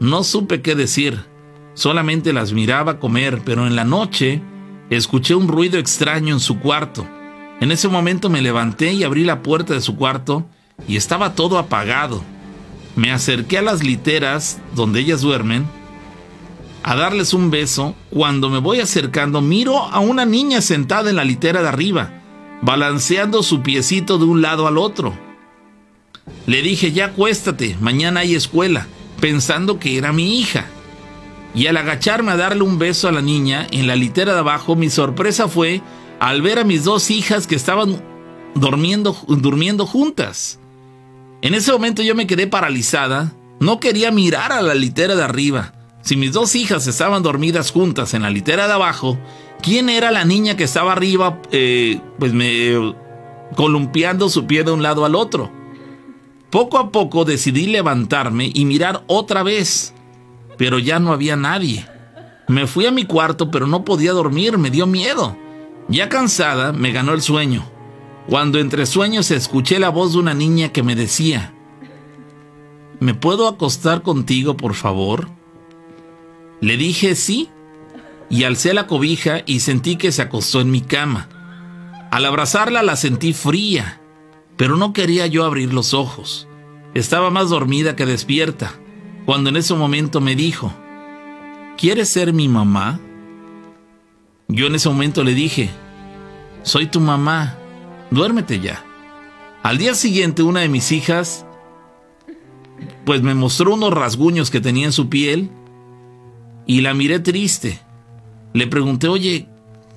[0.00, 1.24] No supe qué decir,
[1.74, 4.42] solamente las miraba comer, pero en la noche
[4.90, 7.06] escuché un ruido extraño en su cuarto.
[7.60, 10.46] En ese momento me levanté y abrí la puerta de su cuarto
[10.86, 12.22] y estaba todo apagado.
[12.94, 15.66] Me acerqué a las literas donde ellas duermen
[16.82, 17.94] a darles un beso.
[18.10, 22.10] Cuando me voy acercando miro a una niña sentada en la litera de arriba,
[22.62, 25.16] balanceando su piecito de un lado al otro.
[26.46, 28.86] Le dije, ya acuéstate, mañana hay escuela,
[29.20, 30.66] pensando que era mi hija.
[31.54, 34.76] Y al agacharme a darle un beso a la niña en la litera de abajo,
[34.76, 35.80] mi sorpresa fue
[36.20, 38.02] al ver a mis dos hijas que estaban
[38.54, 40.58] durmiendo, durmiendo juntas.
[41.42, 45.72] En ese momento yo me quedé paralizada, no quería mirar a la litera de arriba.
[46.02, 49.18] Si mis dos hijas estaban dormidas juntas en la litera de abajo,
[49.62, 52.94] ¿quién era la niña que estaba arriba, eh, pues me
[53.54, 55.50] columpiando su pie de un lado al otro?
[56.50, 59.94] Poco a poco decidí levantarme y mirar otra vez,
[60.56, 61.86] pero ya no había nadie.
[62.48, 65.36] Me fui a mi cuarto, pero no podía dormir, me dio miedo.
[65.88, 67.64] Ya cansada, me ganó el sueño.
[68.28, 71.52] Cuando entre sueños escuché la voz de una niña que me decía,
[72.98, 75.28] ¿Me puedo acostar contigo, por favor?
[76.60, 77.50] Le dije sí,
[78.28, 81.28] y alcé la cobija y sentí que se acostó en mi cama.
[82.10, 84.00] Al abrazarla la sentí fría,
[84.56, 86.48] pero no quería yo abrir los ojos.
[86.94, 88.72] Estaba más dormida que despierta,
[89.26, 90.72] cuando en ese momento me dijo,
[91.76, 93.00] ¿Quieres ser mi mamá?
[94.48, 95.68] Yo en ese momento le dije,
[96.62, 97.58] soy tu mamá,
[98.10, 98.82] duérmete ya.
[99.62, 101.44] Al día siguiente una de mis hijas
[103.04, 105.50] pues me mostró unos rasguños que tenía en su piel
[106.66, 107.80] y la miré triste.
[108.56, 109.46] Le pregunté, oye,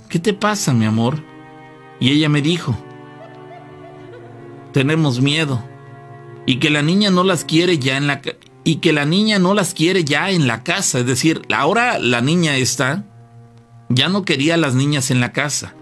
[0.09, 1.23] ¿qué te pasa, mi amor?
[2.01, 2.75] Y ella me dijo,
[4.73, 5.63] tenemos miedo
[6.45, 8.21] y que la niña no las quiere ya en la
[8.65, 12.19] y que la niña no las quiere ya en la casa, es decir, ahora la
[12.19, 13.05] niña está
[13.87, 15.73] ya no quería a las niñas en la casa.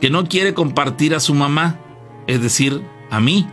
[0.00, 1.78] Que no quiere compartir a su mamá,
[2.26, 3.46] es decir, a mí.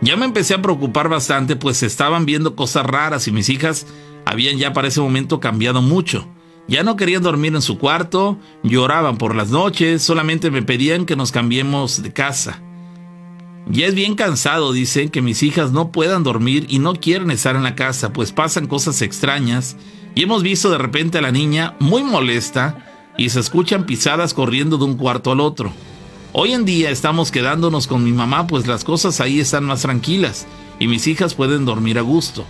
[0.00, 3.86] Ya me empecé a preocupar bastante, pues estaban viendo cosas raras y mis hijas
[4.24, 6.33] habían ya para ese momento cambiado mucho.
[6.66, 11.16] Ya no querían dormir en su cuarto, lloraban por las noches, solamente me pedían que
[11.16, 12.62] nos cambiemos de casa.
[13.68, 17.56] Ya es bien cansado, dicen, que mis hijas no puedan dormir y no quieren estar
[17.56, 19.76] en la casa, pues pasan cosas extrañas
[20.14, 24.78] y hemos visto de repente a la niña muy molesta y se escuchan pisadas corriendo
[24.78, 25.72] de un cuarto al otro.
[26.32, 30.46] Hoy en día estamos quedándonos con mi mamá, pues las cosas ahí están más tranquilas
[30.78, 32.44] y mis hijas pueden dormir a gusto.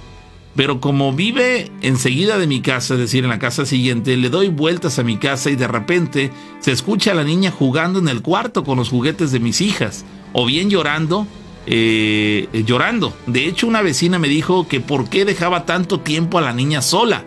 [0.57, 4.49] Pero como vive enseguida de mi casa, es decir, en la casa siguiente, le doy
[4.49, 8.23] vueltas a mi casa y de repente se escucha a la niña jugando en el
[8.23, 11.27] cuarto con los juguetes de mis hijas, o bien llorando,
[11.67, 13.13] eh, llorando.
[13.27, 16.83] De hecho, una vecina me dijo que por qué dejaba tanto tiempo a la niña
[16.83, 17.25] sola,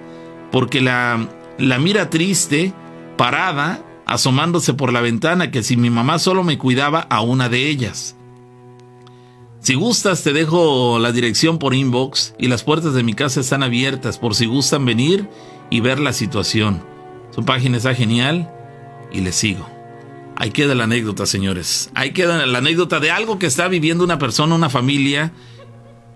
[0.51, 2.73] porque la, la mira triste,
[3.17, 7.67] parada, asomándose por la ventana, que si mi mamá solo me cuidaba a una de
[7.67, 8.16] ellas.
[9.59, 13.63] Si gustas, te dejo la dirección por inbox y las puertas de mi casa están
[13.63, 15.27] abiertas por si gustan venir
[15.69, 16.81] y ver la situación.
[17.35, 18.51] Su página está genial
[19.11, 19.67] y les sigo.
[20.35, 21.89] Ahí queda la anécdota, señores.
[21.95, 25.31] Ahí queda la anécdota de algo que está viviendo una persona, una familia.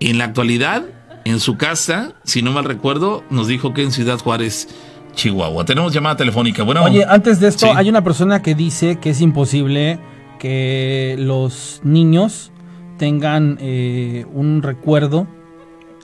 [0.00, 0.84] En la actualidad,
[1.24, 4.68] en su casa, si no mal recuerdo, nos dijo que en Ciudad Juárez,
[5.14, 5.64] Chihuahua.
[5.64, 6.62] Tenemos llamada telefónica.
[6.62, 7.72] Bueno, Oye, antes de esto, Sí.
[7.76, 9.98] hay una persona que dice que es imposible
[10.38, 12.51] que los niños
[12.98, 15.26] tengan eh, un recuerdo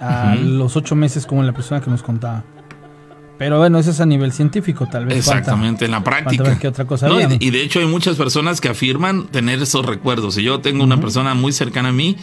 [0.01, 2.45] a los ocho meses como la persona que nos contaba.
[3.37, 5.25] Pero bueno, eso es a nivel científico, tal vez.
[5.25, 6.43] falta- Exactamente, en la práctica.
[6.43, 7.39] ver qué otra cosa No, y, viene.
[7.39, 10.37] de- y de hecho hay muchas personas que afirman tener esos recuerdos.
[10.39, 12.17] Y yo tengo una persona muy cercana a mí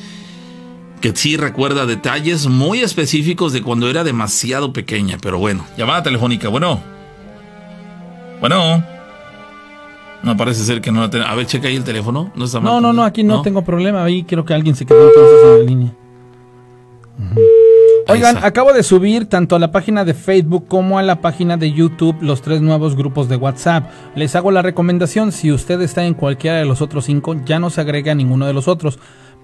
[1.00, 5.18] que sí recuerda detalles muy específicos de cuando era demasiado pequeña.
[5.22, 6.50] Pero bueno, llamada telefónica.
[6.50, 6.82] Bueno.
[8.42, 8.84] Bueno.
[10.26, 11.32] No parece ser que no la tenemos.
[11.32, 12.32] A ver, checa ahí el teléfono.
[12.36, 12.82] No, está No, mal.
[12.82, 14.04] no, no, aquí no, tengo problema.
[14.04, 15.94] Ahí quiero que alguien se quede entonces en la línea.
[18.08, 21.72] Oigan, acabo de subir tanto a la página de Facebook como a la página de
[21.72, 23.90] YouTube los tres nuevos grupos de WhatsApp.
[24.16, 27.70] Les hago la recomendación, si usted está en cualquiera de los otros cinco, ya no
[27.72, 29.00] se agrega a ninguno de los otros.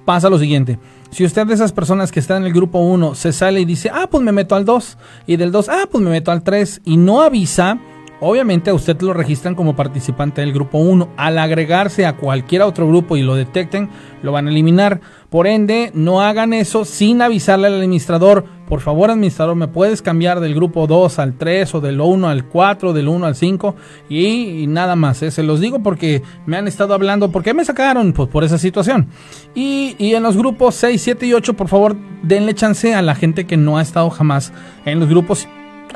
[0.05, 0.79] Pasa lo siguiente,
[1.11, 3.91] si usted de esas personas que están en el grupo 1 se sale y dice,
[3.93, 6.81] ah, pues me meto al 2, y del 2, ah, pues me meto al 3,
[6.85, 7.77] y no avisa,
[8.21, 11.09] obviamente a usted lo registran como participante del grupo 1.
[11.17, 13.89] Al agregarse a cualquier otro grupo y lo detecten,
[14.21, 15.01] lo van a eliminar.
[15.29, 18.45] Por ende, no hagan eso sin avisarle al administrador.
[18.67, 22.45] Por favor, administrador, ¿me puedes cambiar del grupo 2 al 3 o del 1 al
[22.45, 23.75] 4, del 1 al 5?
[24.07, 25.31] Y, nada más, ¿eh?
[25.31, 27.31] se los digo porque me han estado hablando.
[27.31, 28.13] ¿Por qué me sacaron?
[28.13, 29.07] Pues por esa situación.
[29.55, 33.15] Y, y en los grupos 6, 7 y 8, por favor, denle chance a la
[33.15, 34.53] gente que no ha estado jamás
[34.85, 35.47] en los grupos.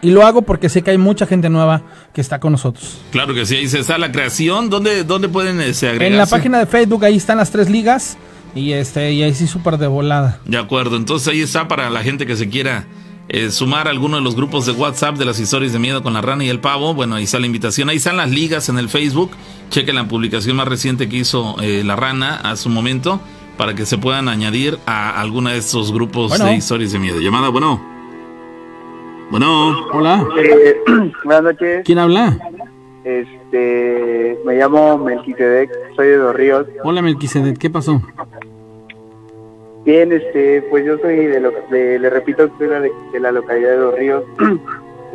[0.02, 1.82] Y lo hago porque sé que hay mucha gente nueva
[2.14, 2.98] que está con nosotros.
[3.12, 4.70] Claro que sí, ahí se está la creación.
[4.70, 6.12] ¿Dónde, dónde pueden se agregarse?
[6.14, 8.18] En la página de Facebook ahí están las tres ligas.
[8.54, 10.40] Y este, y ahí sí súper de volada.
[10.46, 12.86] De acuerdo, entonces ahí está para la gente que se quiera
[13.28, 16.14] eh, sumar a alguno de los grupos de WhatsApp de las historias de miedo con
[16.14, 16.94] la rana y el pavo.
[16.94, 17.90] Bueno, ahí está la invitación.
[17.90, 19.32] Ahí están las ligas en el Facebook.
[19.72, 23.20] Chequen la publicación más reciente que hizo eh, la rana a su momento
[23.58, 26.46] para que se puedan añadir a alguna de estos grupos Bueno.
[26.46, 27.20] de historias de miedo.
[27.20, 27.95] Llamada, bueno.
[29.32, 30.80] Bueno, Hola, Eh,
[31.24, 32.38] buenas noches, ¿quién habla?
[33.04, 36.68] este, me llamo Melquisedec, soy de Dos Ríos.
[36.84, 38.02] Hola Melquisedec, ¿qué pasó?
[39.86, 43.72] Bien, este, pues yo soy de, lo, de le repito, soy de, de la localidad
[43.72, 44.24] de Dos Ríos.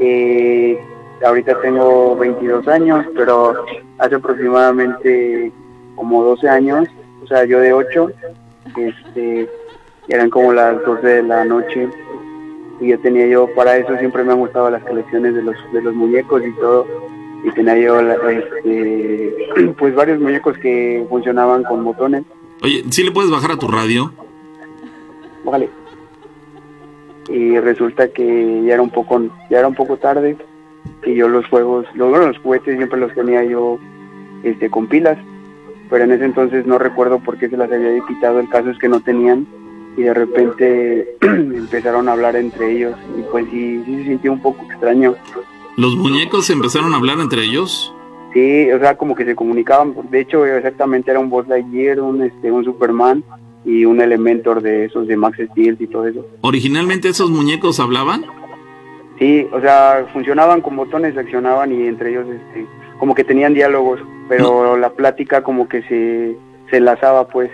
[0.02, 0.80] Eh,
[1.22, 3.66] ahorita tengo 22 años, pero
[3.98, 5.52] hace aproximadamente
[5.94, 6.88] como 12 años,
[7.22, 8.10] o sea, yo de 8,
[8.78, 9.46] este,
[10.08, 11.86] eran como las 12 de la noche
[12.80, 15.82] y yo tenía yo, para eso siempre me han gustado las colecciones de los, de
[15.82, 16.86] los muñecos y todo,
[17.44, 19.34] y tenía yo, la- este,
[19.78, 22.24] pues varios muñecos que funcionaban con botones.
[22.62, 24.12] oye, ¿sí le puedes bajar a tu radio?
[25.44, 25.68] Vale.
[27.28, 30.36] Y resulta que ya era un poco, ya era un poco tarde
[31.04, 33.78] y yo los juegos, los, bueno, los juguetes siempre los tenía yo
[34.42, 35.16] este con pilas,
[35.90, 38.78] pero en ese entonces no recuerdo por qué se las había quitado, el caso es
[38.78, 39.46] que no tenían
[39.96, 44.40] y de repente empezaron a hablar entre ellos y pues sí, sí se sintió un
[44.40, 45.14] poco extraño.
[45.76, 47.92] ¿Los muñecos empezaron a hablar entre ellos?
[48.32, 52.22] Sí, o sea, como que se comunicaban, de hecho exactamente era un Buzz Lightyear, un,
[52.22, 53.24] este, un Superman
[53.64, 56.26] y un Elementor de esos de Max Steel y todo eso.
[56.42, 58.24] ¿Originalmente esos muñecos hablaban?
[59.18, 62.66] Sí, o sea, funcionaban con botones, accionaban y entre ellos este,
[62.98, 66.36] como que tenían diálogos, pero la plática como que se,
[66.70, 67.50] se enlazaba pues.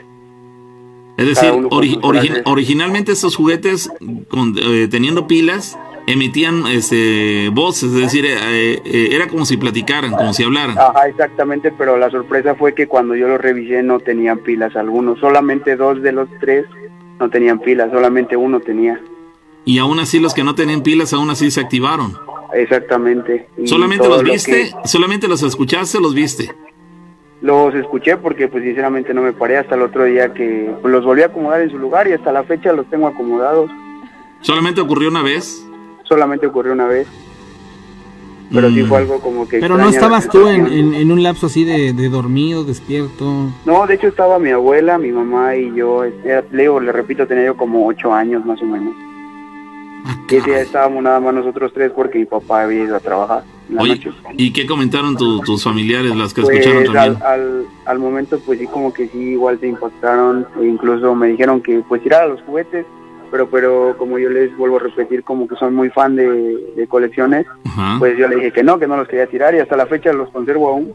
[1.16, 3.90] Es decir, ori- origi- originalmente estos juguetes,
[4.28, 10.12] con- eh, teniendo pilas, emitían este, voces, es decir, eh, eh, era como si platicaran,
[10.12, 10.78] como si hablaran.
[10.78, 15.18] Ajá, exactamente, pero la sorpresa fue que cuando yo los revisé no tenían pilas algunos,
[15.18, 16.66] solamente dos de los tres
[17.18, 19.00] no tenían pilas, solamente uno tenía.
[19.64, 22.16] Y aún así los que no tenían pilas, aún así se activaron.
[22.54, 23.48] Exactamente.
[23.58, 24.52] Y ¿Solamente los lo viste?
[24.52, 26.52] que- ¿Solamente los escuchaste o los viste?
[27.42, 31.04] Los escuché porque pues sinceramente no me paré hasta el otro día que pues, los
[31.04, 33.70] volví a acomodar en su lugar y hasta la fecha los tengo acomodados.
[34.40, 35.66] ¿Solamente ocurrió una vez?
[36.04, 37.06] Solamente ocurrió una vez.
[38.52, 38.86] Pero sí Mm.
[38.86, 39.58] fue algo como que...
[39.58, 43.50] Pero no estabas tú en, en- en un lapso así de, de dormido, despierto.
[43.64, 46.04] No, de hecho estaba mi abuela, mi mamá y yo.
[46.04, 48.94] Era, le, digo, le repito, tenía yo como ocho años más o menos.
[50.28, 53.42] Y ese día estábamos nada más nosotros tres porque mi papá había ido a trabajar
[53.68, 54.10] en la Oye, noche.
[54.36, 57.16] ¿y qué comentaron tu- tus familiares, las que Pues escucharon también?
[57.22, 61.28] al, al, al momento pues sí como que sí igual se impactaron e incluso me
[61.28, 62.86] dijeron que pues tirara los juguetes
[63.30, 66.28] pero pero como yo les vuelvo a repetir como que soy muy fan de,
[66.76, 67.96] de colecciones Ajá.
[67.98, 70.12] pues yo le dije que no que no los quería tirar y hasta la fecha
[70.12, 70.92] los conservo aún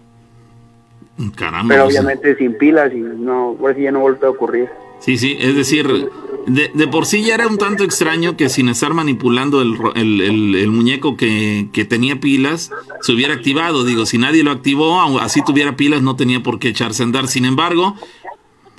[1.36, 1.67] Caramba.
[1.76, 4.69] pero o sea, obviamente sin pilas y no por sí ya no vuelve a ocurrir
[5.02, 6.10] Sí, sí, es decir,
[6.48, 10.22] de, de por sí ya era un tanto extraño que sin estar manipulando el, el,
[10.56, 13.84] el- muñeco que, que tenía pilas, se hubiera activado.
[13.84, 17.28] Digo, si nadie lo activó, así tuviera pilas, no tenía por qué echarse a andar.
[17.28, 17.96] Sin embargo,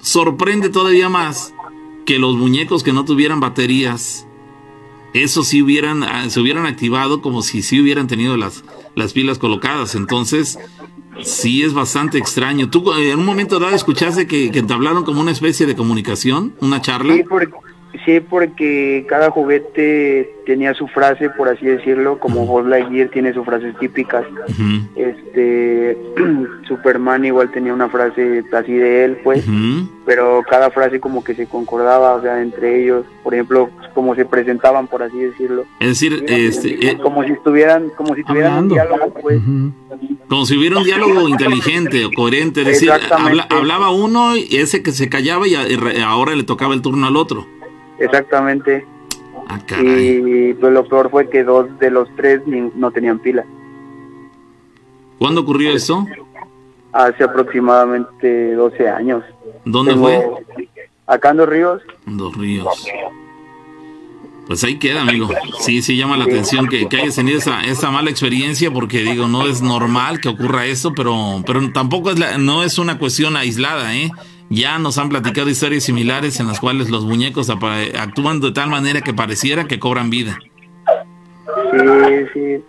[0.00, 1.54] sorprende todavía más
[2.06, 4.26] que los muñecos que no tuvieran baterías,
[5.14, 9.38] eso sí hubieran, ah, se hubieran activado como si sí hubieran tenido las, las pilas
[9.38, 9.94] colocadas.
[9.94, 10.58] Entonces,
[11.20, 12.70] Sí, es bastante extraño.
[12.70, 16.54] ¿Tú eh, en un momento dado escuchaste que, que entablaron como una especie de comunicación,
[16.60, 17.14] una charla?
[17.14, 17.24] Sí,
[18.04, 23.44] sí, porque cada juguete tenía su frase, por así decirlo, como Buzz Lightyear tiene sus
[23.44, 24.24] frases típicas.
[24.96, 25.96] Este,
[26.68, 29.44] Superman igual tenía una frase así de él, pues,
[30.04, 34.24] pero cada frase como que se concordaba, o sea, entre ellos, por ejemplo, como se
[34.24, 35.64] presentaban, por así decirlo.
[35.80, 38.74] Es decir, este, eh, como si estuvieran, como si tuvieran Hablando.
[38.74, 39.40] un diálogo, pues.
[40.28, 42.62] Como si hubiera un diálogo inteligente o coherente.
[42.62, 46.34] Es decir, habla- hablaba uno y ese que se callaba y a- y re- ahora
[46.34, 47.46] le tocaba el turno al otro.
[48.04, 48.84] Exactamente.
[49.48, 49.58] Ah.
[49.82, 53.44] Y pues lo peor fue que dos de los tres ni- no tenían pila.
[55.18, 56.06] ¿Cuándo ocurrió eso?
[56.92, 59.24] Hace aproximadamente 12 años.
[59.64, 60.66] ¿Dónde Tengo- fue?
[61.06, 61.82] Acá en Dos Ríos.
[62.06, 62.86] Dos Ríos.
[64.46, 65.28] Pues ahí queda, amigo.
[65.60, 69.28] Sí, sí llama la atención que, que hayas tenido esa, esa mala experiencia porque digo,
[69.28, 73.36] no es normal que ocurra esto, pero, pero tampoco es la, no es una cuestión
[73.36, 74.10] aislada, ¿eh?
[74.52, 79.00] Ya nos han platicado historias similares en las cuales los muñecos actúan de tal manera
[79.00, 80.38] que pareciera que cobran vida.
[81.70, 82.64] Sí, sí.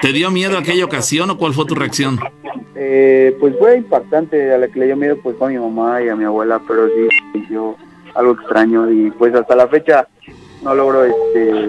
[0.00, 2.20] ¿Te dio miedo aquella ocasión o cuál fue tu reacción?
[2.76, 6.02] Eh, pues fue impactante, a la que le dio miedo pues fue a mi mamá
[6.02, 7.74] y a mi abuela, pero sí sintió
[8.14, 10.06] algo extraño y pues hasta la fecha
[10.62, 11.68] no logro este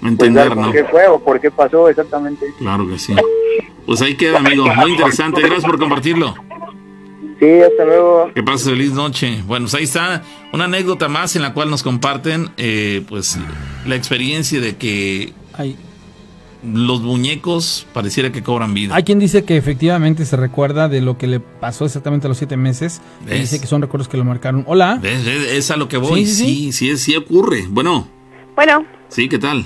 [0.00, 2.46] pues, Entender, por qué fue o por qué pasó exactamente.
[2.58, 3.14] Claro que sí.
[3.84, 4.64] Pues ahí queda, amigo.
[4.76, 5.42] Muy interesante.
[5.42, 6.34] Gracias por compartirlo.
[7.38, 8.30] Sí, hasta luego.
[8.34, 9.42] Que pases feliz noche.
[9.46, 10.22] Bueno, pues ahí está
[10.52, 13.38] una anécdota más en la cual nos comparten, eh, pues,
[13.86, 15.76] la experiencia de que Hay,
[16.64, 18.96] los muñecos pareciera que cobran vida.
[18.96, 22.38] hay quien dice que efectivamente se recuerda de lo que le pasó exactamente a los
[22.38, 23.02] siete meses.
[23.26, 24.64] Dice que son recuerdos que lo marcaron.
[24.66, 24.98] Hola.
[25.00, 25.24] ¿Ves?
[25.24, 25.52] ¿Ves?
[25.52, 26.24] Es a lo que voy.
[26.26, 27.64] Sí, Sí, sí, sí, sí, sí ocurre.
[27.68, 28.08] Bueno,
[28.54, 29.64] Bueno, sí, ¿qué tal?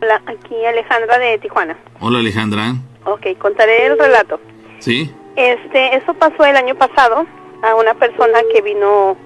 [0.00, 1.76] hola, aquí Alejandra de Tijuana.
[2.00, 2.76] Hola, Alejandra.
[3.04, 4.40] Ok, contaré el relato.
[4.78, 7.24] Sí, Este, eso pasó el año pasado
[7.62, 9.16] a una persona que vino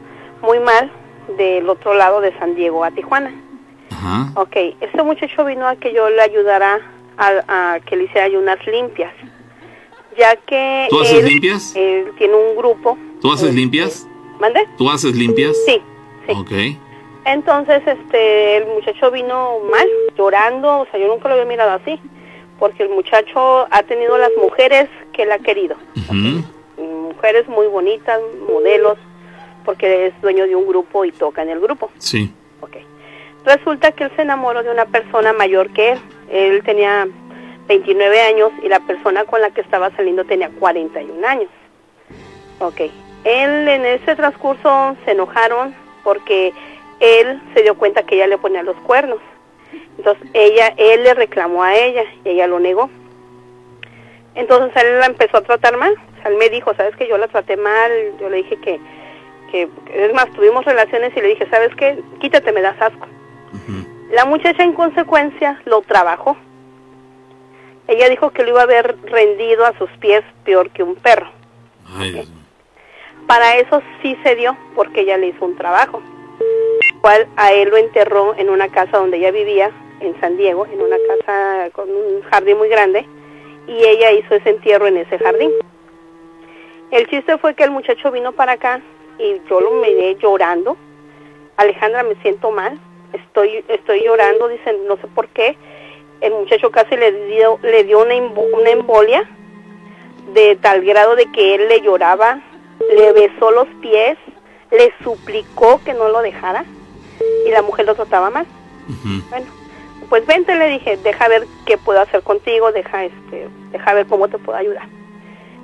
[0.42, 0.90] muy mal
[1.38, 3.32] del otro lado de San Diego a Tijuana.
[3.90, 4.30] ajá.
[4.36, 6.80] Ok, este muchacho vino a que yo le ayudara
[7.16, 9.12] a, a que le hiciera ayunas limpias,
[10.18, 11.74] ya que ¿Tú haces él, limpias?
[11.76, 12.98] él tiene un grupo.
[13.22, 14.06] ¿Tú haces este, limpias?
[14.38, 14.68] ¿Mande?
[14.76, 15.56] ¿Tú haces limpias?
[15.64, 15.80] Sí,
[16.26, 16.32] sí.
[16.36, 16.52] Ok.
[17.24, 19.88] Entonces, este, el muchacho vino mal,
[20.18, 21.98] llorando, o sea, yo nunca lo había mirado así,
[22.62, 25.74] porque el muchacho ha tenido las mujeres que él ha querido,
[26.78, 28.98] mujeres muy bonitas, modelos,
[29.64, 31.90] porque es dueño de un grupo y toca en el grupo.
[31.98, 32.32] Sí.
[32.60, 32.76] Ok.
[33.44, 35.98] Resulta que él se enamoró de una persona mayor que él.
[36.30, 37.08] Él tenía
[37.66, 41.50] 29 años y la persona con la que estaba saliendo tenía 41 años.
[42.60, 42.82] Ok.
[43.24, 46.52] Él en ese transcurso se enojaron porque
[47.00, 49.18] él se dio cuenta que ella le ponía los cuernos.
[49.98, 52.90] Entonces ella, él le reclamó a ella y ella lo negó.
[54.34, 55.92] Entonces él la empezó a tratar mal.
[55.92, 58.80] O sea, él me dijo, sabes que yo la traté mal, yo le dije que,
[59.50, 63.06] que, es más, tuvimos relaciones y le dije, sabes qué, quítate, me das asco.
[64.10, 66.36] La muchacha en consecuencia lo trabajó.
[67.88, 71.30] Ella dijo que lo iba a haber rendido a sus pies peor que un perro.
[71.98, 72.42] Ay, Dios mío.
[73.26, 76.02] Para eso sí se dio, porque ella le hizo un trabajo.
[77.02, 80.80] Cual a él lo enterró en una casa donde ella vivía, en San Diego, en
[80.80, 83.04] una casa con un jardín muy grande,
[83.66, 85.50] y ella hizo ese entierro en ese jardín.
[86.92, 88.80] El chiste fue que el muchacho vino para acá
[89.18, 90.76] y yo lo miré llorando.
[91.56, 92.78] Alejandra, me siento mal,
[93.12, 95.56] estoy estoy llorando, dicen, no sé por qué.
[96.20, 99.28] El muchacho casi le dio le dio una, una embolia
[100.34, 102.40] de tal grado de que él le lloraba,
[102.94, 104.16] le besó los pies,
[104.70, 106.64] le suplicó que no lo dejara
[107.46, 108.46] y la mujer lo trataba mal.
[109.30, 109.46] Bueno,
[110.08, 114.28] pues vente, le dije, deja ver qué puedo hacer contigo, deja este, deja ver cómo
[114.28, 114.86] te puedo ayudar.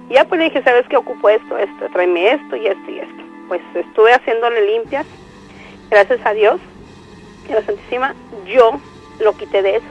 [0.08, 2.98] Y ya pues le dije, ¿sabes qué ocupo esto, esto, tráeme esto y esto y
[2.98, 3.22] esto.
[3.48, 5.06] Pues estuve haciéndole limpias,
[5.90, 6.60] gracias a Dios,
[7.48, 8.14] y a la Santísima,
[8.46, 8.78] yo
[9.20, 9.86] lo quité de eso,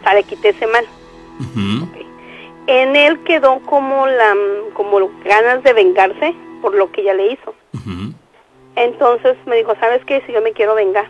[0.00, 0.86] o sea, le quité ese mal.
[2.66, 4.34] En él quedó como la,
[4.72, 7.54] como ganas de vengarse por lo que ella le hizo.
[7.74, 8.14] Ujú.
[8.76, 10.22] Entonces me dijo, ¿sabes qué?
[10.26, 11.08] Si yo me quiero vengar.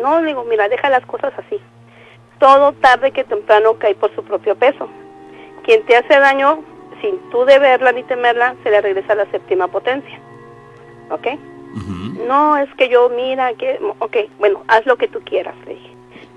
[0.00, 1.58] No, le digo, mira, deja las cosas así.
[2.38, 4.88] Todo tarde que temprano cae por su propio peso.
[5.64, 6.60] Quien te hace daño,
[7.02, 10.18] sin tú deberla ni temerla, se le regresa la séptima potencia.
[11.10, 11.26] ¿Ok?
[12.26, 13.78] No, es que yo, mira, que...
[13.98, 15.90] Ok, bueno, haz lo que tú quieras, le dije.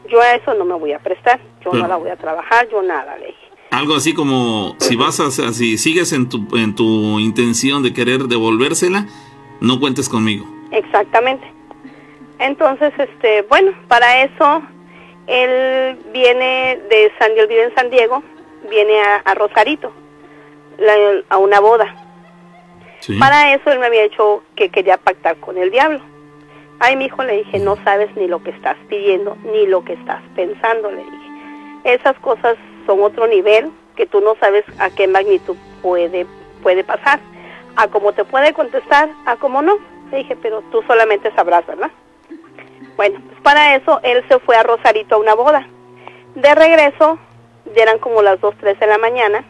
[0.09, 1.39] Yo a eso no me voy a prestar.
[1.63, 3.39] Yo Pero- no la voy a trabajar, yo nada, le dije.
[3.71, 8.23] Algo así como si vas a, si sigues en tu, en tu intención de querer
[8.23, 9.07] devolvérsela,
[9.61, 10.45] no cuentes conmigo.
[10.73, 11.45] Exactamente.
[12.39, 14.61] Entonces, este, bueno, para eso
[15.27, 18.21] él viene de San Diego, vive en San Diego,
[18.69, 19.91] viene a, a Rosarito,
[20.77, 21.95] la- a una boda.
[22.99, 23.17] Sí.
[23.19, 26.01] Para eso él me había hecho que quería pactar con el diablo.
[26.79, 29.93] Ay, mi hijo, le dije, no sabes ni lo que estás pidiendo, ni lo que
[29.93, 31.17] estás pensando, le dije.
[31.85, 36.25] Esas cosas son otro nivel que tú no sabes a qué magnitud puede,
[36.61, 37.19] puede pasar.
[37.75, 39.77] A cómo te puede contestar, a cómo no.
[40.13, 41.89] Le dije, pero tú solamente sabrás, ¿verdad?
[42.95, 45.67] Bueno, pues para eso él se fue a Rosarito a una boda.
[46.35, 47.17] De regreso,
[47.75, 49.43] ya eran como las 2, 3 de la mañana,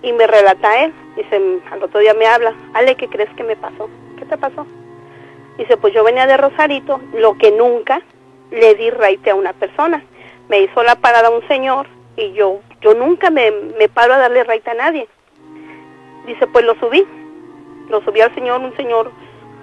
[0.00, 0.94] y me relata él.
[1.16, 3.90] Dice, al otro día me habla, Ale, ¿qué crees que me pasó?
[4.20, 4.68] ¿Qué te pasó?
[5.58, 8.02] Dice, pues yo venía de Rosarito, lo que nunca
[8.52, 10.04] le di raite a una persona.
[10.48, 14.44] Me hizo la parada un señor y yo yo nunca me, me paro a darle
[14.44, 15.08] raite a nadie.
[16.24, 17.04] Dice, pues lo subí.
[17.88, 19.10] Lo subí al señor, un señor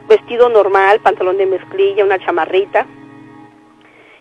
[0.10, 2.86] vestido normal, pantalón de mezclilla, una chamarrita.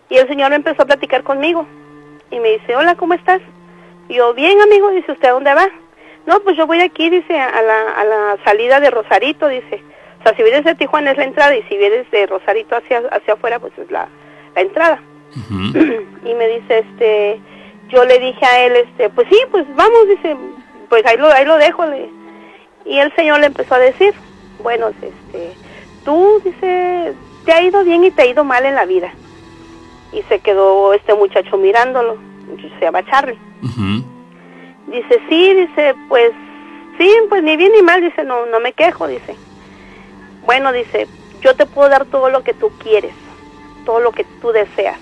[0.09, 1.65] Y el señor empezó a platicar conmigo.
[2.31, 3.41] Y me dice, hola, ¿cómo estás?
[4.07, 5.67] Y yo, bien, amigo, dice, ¿usted a dónde va?
[6.25, 9.83] No, pues yo voy aquí, dice, a la, a la salida de Rosarito, dice.
[10.19, 12.99] O sea, si vienes de Tijuana es la entrada y si vienes de Rosarito hacia,
[13.11, 14.07] hacia afuera, pues es la,
[14.55, 15.01] la entrada.
[15.49, 17.39] y me dice, este,
[17.89, 20.35] yo le dije a él, este, pues sí, pues vamos, dice,
[20.89, 21.85] pues ahí lo, ahí lo dejo.
[21.85, 22.09] Le.
[22.85, 24.13] Y el señor le empezó a decir,
[24.61, 25.53] bueno, este,
[26.03, 27.13] tú, dice,
[27.45, 29.13] te ha ido bien y te ha ido mal en la vida.
[30.11, 32.17] Y se quedó este muchacho mirándolo,
[32.79, 33.37] se llama Charlie.
[34.87, 36.31] Dice, sí, dice, pues,
[36.97, 39.35] sí, pues ni bien ni mal, dice, no, no me quejo, dice.
[40.45, 41.07] Bueno, dice,
[41.41, 43.13] yo te puedo dar todo lo que tú quieres,
[43.85, 44.97] todo lo que tú deseas.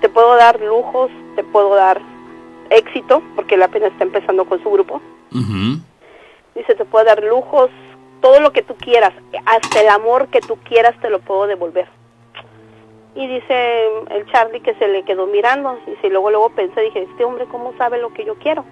[0.00, 2.00] Te puedo dar lujos, te puedo dar
[2.70, 5.00] éxito, porque él apenas está empezando con su grupo.
[6.54, 7.70] Dice, te puedo dar lujos,
[8.20, 9.12] todo lo que tú quieras,
[9.44, 11.88] hasta el amor que tú quieras te lo puedo devolver.
[13.14, 17.02] Y dice el Charlie que se le quedó mirando, y si luego luego pensé, dije,
[17.02, 18.64] este hombre cómo sabe lo que yo quiero.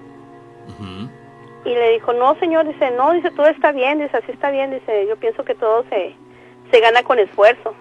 [1.65, 4.71] Y le dijo, no señor, dice, no, dice, todo está bien, dice, así está bien,
[4.71, 6.15] dice, yo pienso que todo se,
[6.71, 7.75] se gana con esfuerzo.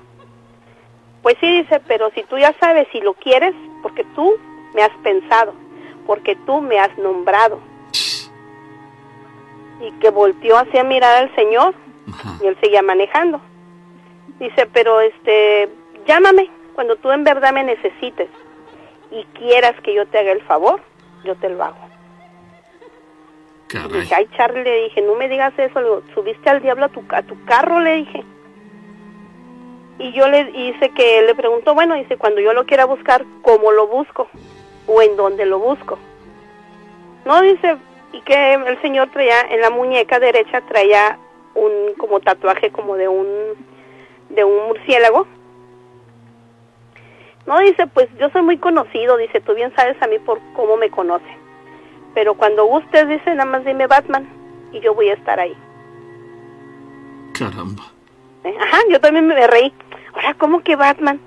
[1.22, 4.36] Pues sí, dice, pero si tú ya sabes si lo quieres, porque tú
[4.74, 5.53] me has pensado,
[6.05, 7.59] porque tú me has nombrado.
[9.82, 11.74] Y que volteó hacia mirar al Señor
[12.42, 13.42] y él seguía manejando.
[14.40, 15.70] Dice, pero este,
[16.06, 18.30] llámame cuando tú en verdad me necesites
[19.12, 20.82] y quieras que yo te haga el favor,
[21.24, 21.78] yo te lo hago.
[23.68, 24.02] Caray.
[24.02, 26.90] Dije, ay Charlie, le dije, no me digas eso, le digo, subiste al diablo a
[26.90, 28.24] tu, a tu carro, le dije.
[30.00, 33.24] Y yo le dice que él le preguntó, bueno, dice, cuando yo lo quiera buscar,
[33.44, 34.28] ¿cómo lo busco?
[34.88, 36.00] ¿O en dónde lo busco?
[37.26, 37.78] No, dice,
[38.14, 41.18] y que el señor traía, en la muñeca derecha traía
[41.55, 43.28] un como tatuaje como de un,
[44.30, 45.28] de un murciélago.
[47.45, 50.78] No, dice, pues yo soy muy conocido, dice, tú bien sabes a mí por cómo
[50.78, 51.38] me conoce.
[52.14, 54.30] Pero cuando gustes, dice, nada más dime Batman
[54.72, 55.55] y yo voy a estar ahí.
[57.38, 57.84] Caramba.
[58.43, 58.55] ¿Eh?
[58.59, 59.74] Ajá, yo también me reí.
[60.14, 61.20] Ahora, ¿cómo que Batman?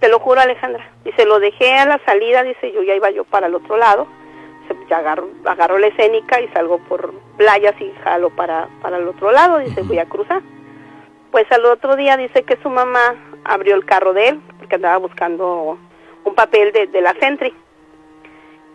[0.00, 0.90] Te lo juro, Alejandra.
[1.04, 4.08] Dice, lo dejé a la salida, dice, yo ya iba yo para el otro lado.
[4.88, 9.32] Ya agarro, agarro la escénica y salgo por playas y jalo para, para el otro
[9.32, 9.58] lado.
[9.58, 10.42] Dice, voy a cruzar.
[11.30, 13.14] Pues al otro día dice que su mamá
[13.44, 15.78] abrió el carro de él, porque andaba buscando
[16.24, 17.54] un papel de, de la Sentry.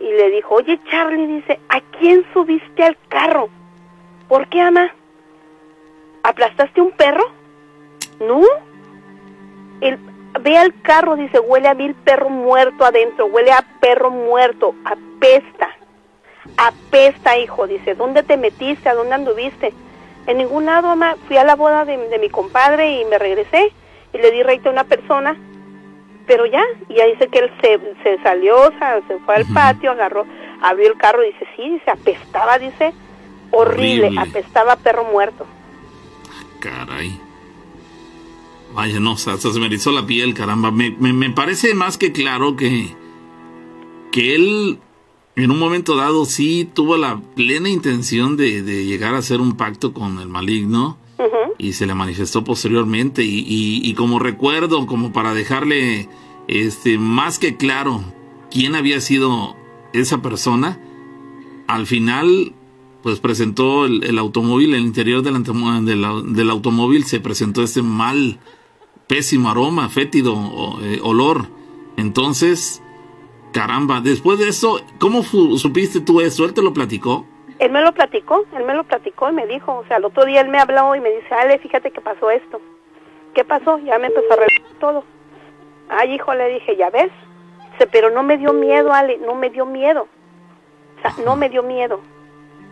[0.00, 3.48] Y le dijo, oye Charlie, dice, ¿a quién subiste al carro?
[4.28, 4.92] ¿Por qué, ama?
[6.22, 7.24] ¿Aplastaste un perro?
[8.20, 8.40] No.
[9.80, 9.98] El,
[10.40, 15.70] ve al carro, dice, huele a mil perro muerto adentro, huele a perro muerto, apesta.
[16.56, 18.88] Apesta, hijo, dice, ¿dónde te metiste?
[18.88, 19.72] ¿A dónde anduviste?
[20.26, 21.16] En ningún lado, mamá.
[21.26, 23.72] Fui a la boda de, de mi compadre y me regresé
[24.12, 25.36] y le di reito a una persona.
[26.26, 29.44] Pero ya, y ahí dice que él se, se salió, o sea, se fue al
[29.52, 30.24] patio, agarró,
[30.62, 32.94] abrió el carro y dice, sí, dice, apestaba, dice,
[33.50, 34.20] horrible, Horrible.
[34.20, 35.44] apestaba a perro muerto.
[36.60, 37.20] Caray.
[38.72, 40.70] Vaya, no, hasta se me erizó la piel, caramba.
[40.70, 42.88] Me, me, me parece más que claro que,
[44.10, 44.78] que él
[45.36, 49.56] en un momento dado sí tuvo la plena intención de, de llegar a hacer un
[49.56, 51.54] pacto con el maligno Ujú.
[51.58, 56.08] y se le manifestó posteriormente y, y- y como recuerdo, como para dejarle
[56.48, 58.02] este más que claro
[58.50, 59.56] quién había sido
[59.92, 60.78] esa persona,
[61.66, 62.52] al final
[63.02, 68.38] pues presentó el, el automóvil, el interior del automóvil se presentó este mal,
[69.08, 71.48] pésimo aroma, fétido o, eh, olor.
[71.98, 72.82] Entonces,
[73.54, 76.44] caramba, después de eso, ¿cómo supiste tú eso?
[76.44, 77.24] ¿Él te lo platicó?
[77.60, 80.24] Él me lo platicó, él me lo platicó y me dijo, o sea, el otro
[80.26, 82.60] día él me habló y me dice, Ale, fíjate que pasó esto.
[83.32, 83.78] ¿Qué pasó?
[83.78, 85.04] Ya me empezó a relatar todo.
[85.88, 87.10] Ay, hijo, le dije, ¿ya ves?
[87.72, 90.08] Dice, pero no me dio miedo, Ale, no me dio miedo.
[90.98, 92.00] O sea, no me dio miedo.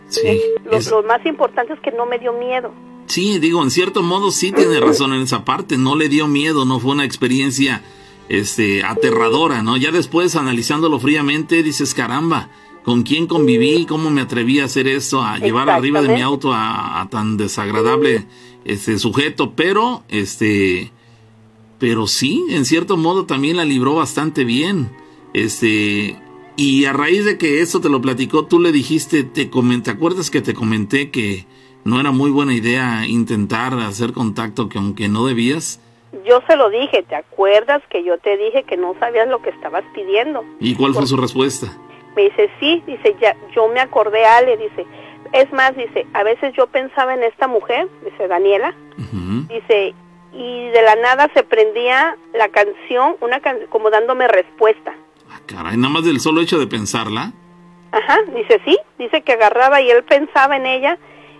[0.09, 0.41] Sí.
[0.65, 2.71] Lo, es- lo más importante es que no me dio miedo.
[3.07, 5.77] Sí, digo, en cierto modo sí tiene razón en esa parte.
[5.77, 7.81] No le dio miedo, no fue una experiencia
[8.29, 9.77] este, aterradora, ¿no?
[9.77, 12.49] Ya después, analizándolo fríamente, dices, caramba,
[12.83, 13.85] ¿con quién conviví?
[13.85, 15.21] ¿Cómo me atreví a hacer esto?
[15.21, 18.25] A llevar arriba de mi auto a, a tan desagradable
[18.65, 19.53] este sujeto.
[19.55, 20.91] Pero, este,
[21.79, 24.89] pero sí, en cierto modo también la libró bastante bien.
[25.33, 26.19] Este,
[26.55, 29.91] y a raíz de que eso te lo platicó, tú le dijiste, te comenté, ¿te
[29.91, 31.47] acuerdas que te comenté que
[31.83, 35.79] no era muy buena idea intentar hacer contacto que aunque no debías?
[36.25, 39.49] Yo se lo dije, ¿te acuerdas que yo te dije que no sabías lo que
[39.49, 40.43] estabas pidiendo?
[40.59, 41.67] ¿Y cuál fue su respuesta?
[42.15, 44.85] Me dice, sí, dice, ya, yo me acordé, Ale, dice,
[45.31, 48.75] es más, dice, a veces yo pensaba en esta mujer, dice Daniela,
[49.49, 49.95] dice,
[50.31, 54.93] y de la nada se prendía la canción, una can como dándome respuesta.
[55.31, 57.33] Ah, caray, nada más del solo hecho de pensarla.
[57.91, 60.97] Ajá, dice sí, dice que agarraba y él pensaba en ella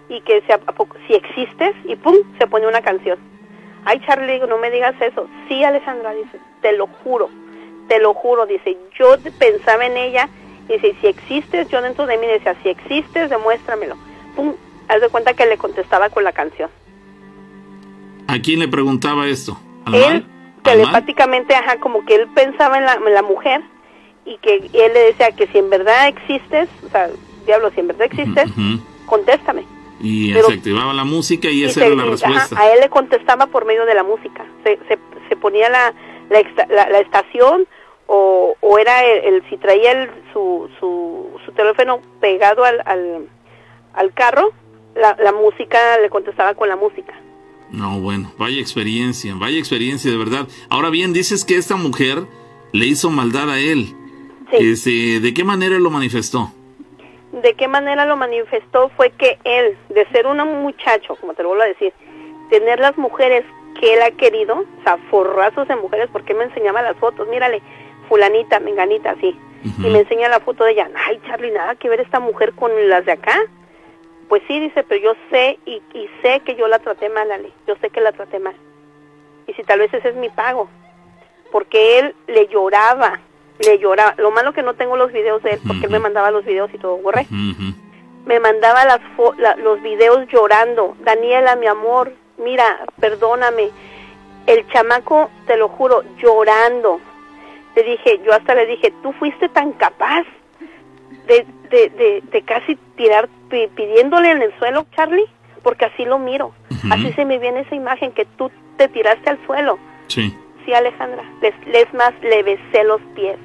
[0.10, 3.18] y que si, si existes y pum, se pone una canción.
[3.86, 5.28] Ay, Charlie, no me digas eso.
[5.48, 7.30] Sí, Alejandra, dice, te lo juro,
[7.88, 10.30] te lo juro, dice, yo pensaba en ella,
[10.68, 13.96] dice, si existes, yo dentro de mí decía, si existes, demuéstramelo.
[14.36, 14.54] Pum,
[14.88, 16.70] haz de cuenta que le contestaba con la canción.
[18.28, 19.58] ¿A quién le preguntaba esto?
[19.86, 20.26] ¿Al él,
[20.64, 23.62] telepáticamente, ajá, como que él pensaba en la, en la mujer
[24.26, 27.10] y que él le decía que si en verdad existes, o sea,
[27.46, 28.50] diablo, si en verdad existes,
[29.06, 29.66] contéstame.
[30.04, 32.60] Y se activaba la música y, esa era la respuesta.
[32.60, 34.46] a él le contestaba por medio de la música.
[34.66, 34.78] Se,
[35.30, 35.94] se, ponía la,
[36.30, 37.66] la, la, estación
[38.06, 43.28] o, o era el, si traía el, su, su, su teléfono pegado al, al,
[43.94, 44.52] al carro,
[44.94, 47.14] la, la música le contestaba con la música.
[47.72, 50.48] No, bueno, vaya experiencia, vaya experiencia de verdad.
[50.70, 52.28] Ahora bien, dices que esta mujer
[52.74, 53.96] le hizo maldad a él.
[54.52, 54.58] Sí.
[54.60, 56.52] Este, ¿De qué manera lo manifestó?
[57.34, 61.50] De qué manera lo manifestó fue que él, de ser un muchacho, como te lo
[61.50, 61.92] vuelvo a decir,
[62.50, 63.44] tener las mujeres
[63.80, 67.62] que él ha querido, o sea, forrazos de mujeres, porque me enseñaba las fotos, mírale,
[68.08, 72.02] fulanita, menganita, así, y me enseña la foto de ella, ay Charlie, nada que ver
[72.02, 73.36] esta mujer con las de acá,
[74.30, 77.52] pues sí, dice, pero yo sé y, y sé que yo la traté mal, Ale,
[77.68, 78.56] yo sé que la traté mal,
[79.48, 80.70] y si tal vez ese es mi pago,
[81.52, 83.20] porque él le lloraba,
[83.60, 84.16] le lloraba.
[84.18, 86.74] Lo malo que no tengo los videos de él, porque él me mandaba los videos
[86.74, 87.28] y todo borré.
[88.26, 89.00] Me mandaba las
[89.58, 90.96] los videos llorando.
[91.04, 93.70] Daniela, mi amor, mira, perdóname.
[94.46, 97.00] El chamaco, te lo juro, llorando.
[97.76, 100.26] Le dije, yo hasta le dije, tú fuiste tan capaz
[101.28, 105.26] de, de, de, casi tirar, pidiéndole en el suelo, Charlie,
[105.64, 106.54] porque así lo miro.
[106.92, 109.80] Así se me viene esa imagen que tú te tiraste al suelo.
[110.08, 110.36] Sí.
[110.66, 111.24] Sí, Alejandra.
[111.42, 113.38] Les, les más, le besé los pies.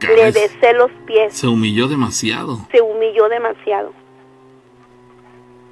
[0.00, 1.34] le besé los pies.
[1.34, 2.66] Se humilló demasiado.
[2.70, 3.92] Se humilló demasiado.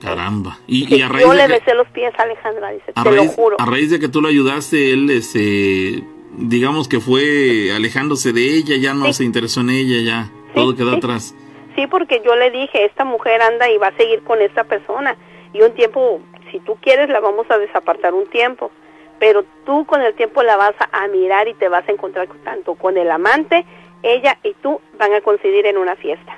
[0.00, 0.58] Caramba.
[0.66, 3.56] Y, a raíz yo le besé los pies, Alejandra, dice, te lo juro.
[3.58, 6.04] A raíz de que tú lo ayudaste, él, este,
[6.36, 10.96] digamos que fue alejándose de ella, ya no se interesó en ella, ya todo quedó
[10.96, 11.34] atrás.
[11.74, 15.16] Sí, porque yo le dije, esta mujer anda y va a seguir con esta persona.
[15.54, 16.20] Y un tiempo,
[16.52, 18.70] si tú quieres, la vamos a desapartar un tiempo
[19.18, 22.74] pero tú con el tiempo la vas a, mirar y te vas a encontrar tanto
[22.74, 23.64] con el amante,
[24.02, 26.36] ella y tú van a coincidir en una fiesta.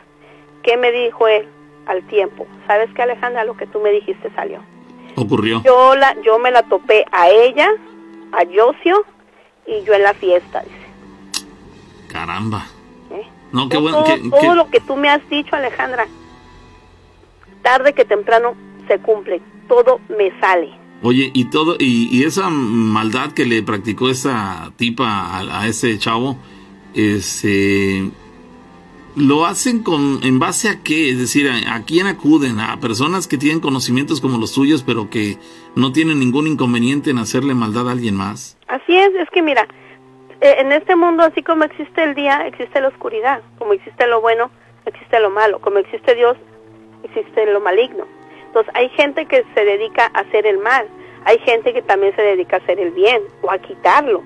[0.63, 1.49] ¿Qué me dijo él
[1.87, 2.47] al tiempo?
[2.67, 3.45] ¿Sabes qué, Alejandra?
[3.45, 4.61] Lo que tú me dijiste salió.
[5.17, 5.63] Ocurrió.
[5.65, 7.69] Yo, la, yo me la topé a ella,
[8.33, 9.05] a Josio,
[9.67, 11.47] y yo en la fiesta, dice.
[12.13, 12.67] Caramba.
[13.11, 13.27] ¿Eh?
[13.53, 14.05] No, qué bueno.
[14.31, 16.07] Todo, lo que tú me has dicho, Alejandra,
[17.63, 18.55] tarde que temprano
[18.87, 19.41] se cumple.
[19.69, 20.86] Todo me sale.
[21.03, 26.39] Oye, y todo, y, esa maldad que le practicó esa tipa a, ese chavo,
[26.95, 28.11] este,
[29.15, 33.37] lo hacen con, en base a qué, es decir, a, quién acuden, a personas que
[33.37, 35.37] tienen conocimientos como los tuyos, pero que
[35.75, 38.57] no tienen ningún inconveniente en hacerle maldad a alguien más.
[38.67, 39.69] Así es, es que mira,
[40.41, 44.21] eh, en este mundo, así como existe el día, existe la oscuridad, como existe lo
[44.21, 44.51] bueno,
[44.87, 46.37] existe lo malo, como existe Dios,
[47.05, 48.07] existe lo maligno.
[48.57, 50.87] Entonces, hay gente que se dedica a hacer el mal,
[51.27, 54.23] hay gente que también se dedica a hacer el bien o a quitarlo.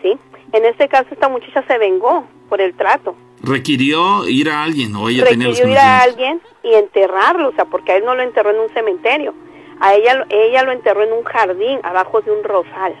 [0.00, 0.16] ¿Sí?
[0.52, 3.14] En este caso, esta muchacha se vengó por el trato.
[3.42, 7.66] ¿Requirió ir a alguien o ella Requirió tenía ir a alguien y enterrarlo, o sea,
[7.66, 9.34] porque a él no lo enterró en un cementerio.
[9.78, 12.94] A ella, ella lo enterró en un jardín, abajo de un rosal.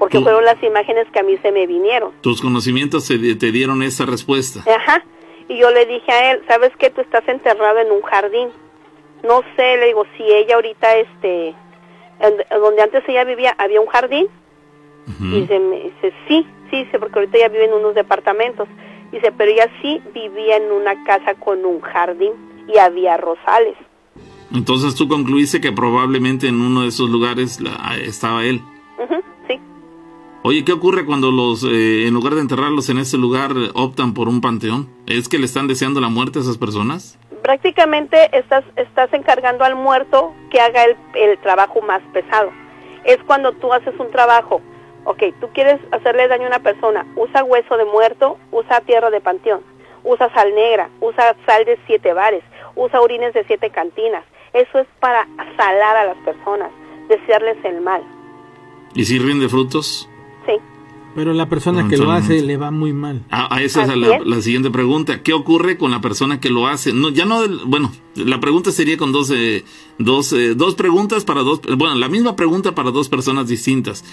[0.00, 2.10] Porque fueron las imágenes que a mí se me vinieron.
[2.20, 4.64] ¿Tus conocimientos te, te dieron esa respuesta?
[4.68, 5.04] Ajá.
[5.46, 6.90] Y yo le dije a él, ¿sabes qué?
[6.90, 8.48] Tú estás enterrado en un jardín
[9.24, 11.54] no sé, le digo, si ella ahorita, este,
[12.50, 14.28] donde antes ella vivía, había un jardín.
[15.20, 18.68] Y dice, dice, sí, sí, dice, porque ahorita ella vive en unos departamentos.
[19.12, 22.32] Dice, pero ella sí vivía en una casa con un jardín
[22.72, 23.76] y había rosales.
[24.52, 27.58] Entonces tú concluiste que probablemente en uno de esos lugares
[28.02, 28.62] estaba él.
[29.48, 29.60] sí.
[30.42, 34.28] Oye, ¿qué ocurre cuando los, eh, en lugar de enterrarlos en ese lugar, optan por
[34.28, 34.88] un panteón?
[35.06, 37.18] ¿Es que le están deseando la muerte a esas personas?
[37.44, 42.50] Prácticamente estás, estás encargando al muerto que haga el, el trabajo más pesado.
[43.04, 44.62] Es cuando tú haces un trabajo,
[45.04, 49.20] ok, tú quieres hacerle daño a una persona, usa hueso de muerto, usa tierra de
[49.20, 49.60] panteón,
[50.04, 52.42] usa sal negra, usa sal de siete bares,
[52.76, 54.24] usa orines de siete cantinas.
[54.54, 55.28] Eso es para
[55.58, 56.70] salar a las personas,
[57.08, 58.02] desearles el mal.
[58.94, 60.08] ¿Y sirven de frutos?
[60.46, 60.54] Sí.
[61.14, 63.24] Pero la persona que lo hace le va muy mal.
[63.30, 65.22] A, esa es la, la, siguiente pregunta.
[65.22, 66.92] ¿Qué ocurre con la persona que lo hace?
[66.92, 69.64] No, ya no, bueno, la pregunta sería con dos, eh,
[69.98, 74.04] dos, eh, dos preguntas para dos, bueno, la misma pregunta para dos personas distintas.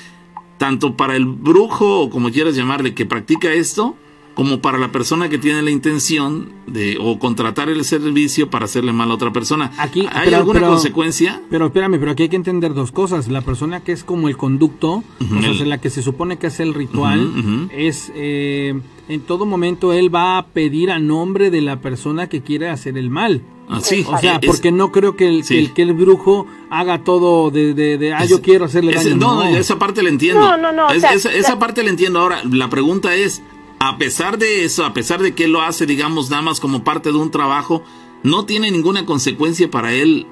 [0.57, 3.95] Tanto para el brujo, o como quieras llamarle, que practica esto,
[4.36, 8.93] como para la persona que tiene la intención de o contratar el servicio para hacerle
[8.93, 9.71] mal a otra persona.
[9.77, 11.41] Aquí, ¿Hay alguna consecuencia?
[11.49, 13.27] Pero espérame, pero aquí hay que entender dos cosas.
[13.27, 16.63] La persona que es como el conducto, o sea, la que se supone que hace
[16.63, 21.82] el ritual, es eh, en todo momento él va a pedir a nombre de la
[21.82, 23.41] persona que quiere hacer el mal.
[23.71, 27.73] Ah, sí, o sea, porque no creo que el, que el, brujo haga todo de,
[27.73, 29.15] de, ah, yo quiero hacerle daño.
[29.15, 30.41] no, esa parte la entiendo.
[30.41, 30.89] No, no, no.
[30.89, 32.19] esa, parte la entiendo.
[32.19, 33.41] Ahora, la pregunta es,
[33.84, 36.84] a pesar de eso, a pesar de que él lo hace, digamos, nada más como
[36.84, 37.82] parte de un trabajo,
[38.21, 40.27] no tiene ninguna consecuencia para él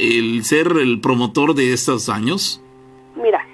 [0.00, 2.60] el ser el promotor de estos años?
[3.14, 3.46] Mira,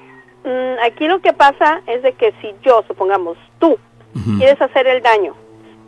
[0.44, 3.76] mm, aquí lo que pasa es de que si yo, supongamos, tú
[4.38, 5.34] quieres hacer el daño,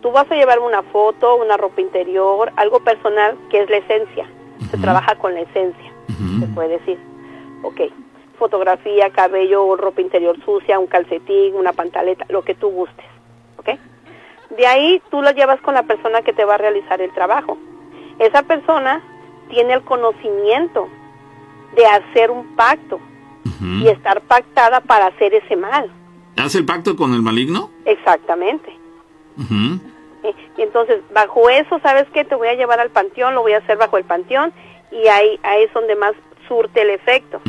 [0.03, 4.29] tú vas a llevar una foto, una ropa interior, algo personal que es la esencia.
[4.71, 5.93] Se trabaja con la esencia,
[6.41, 6.99] se puede decir.
[7.63, 7.81] Ok,
[8.39, 13.16] fotografía, cabello, ropa interior sucia, un calcetín, una pantaleta, lo que tú gustes.
[14.57, 17.59] De ahí tú lo llevas con la persona que te va a realizar el trabajo.
[18.19, 19.03] Esa persona
[19.51, 20.89] tiene el conocimiento
[21.75, 23.01] de hacer un pacto
[23.61, 25.91] y estar pactada para hacer ese mal.
[26.37, 27.71] ¿Hace el pacto con el maligno?
[27.85, 28.73] Exactamente.
[30.57, 32.25] Y entonces, bajo eso, ¿sabes qué?
[32.25, 34.53] Te voy a llevar al panteón, lo voy a hacer bajo el panteón
[34.91, 36.13] y ahí, ahí es donde más
[36.49, 37.41] surte el efecto.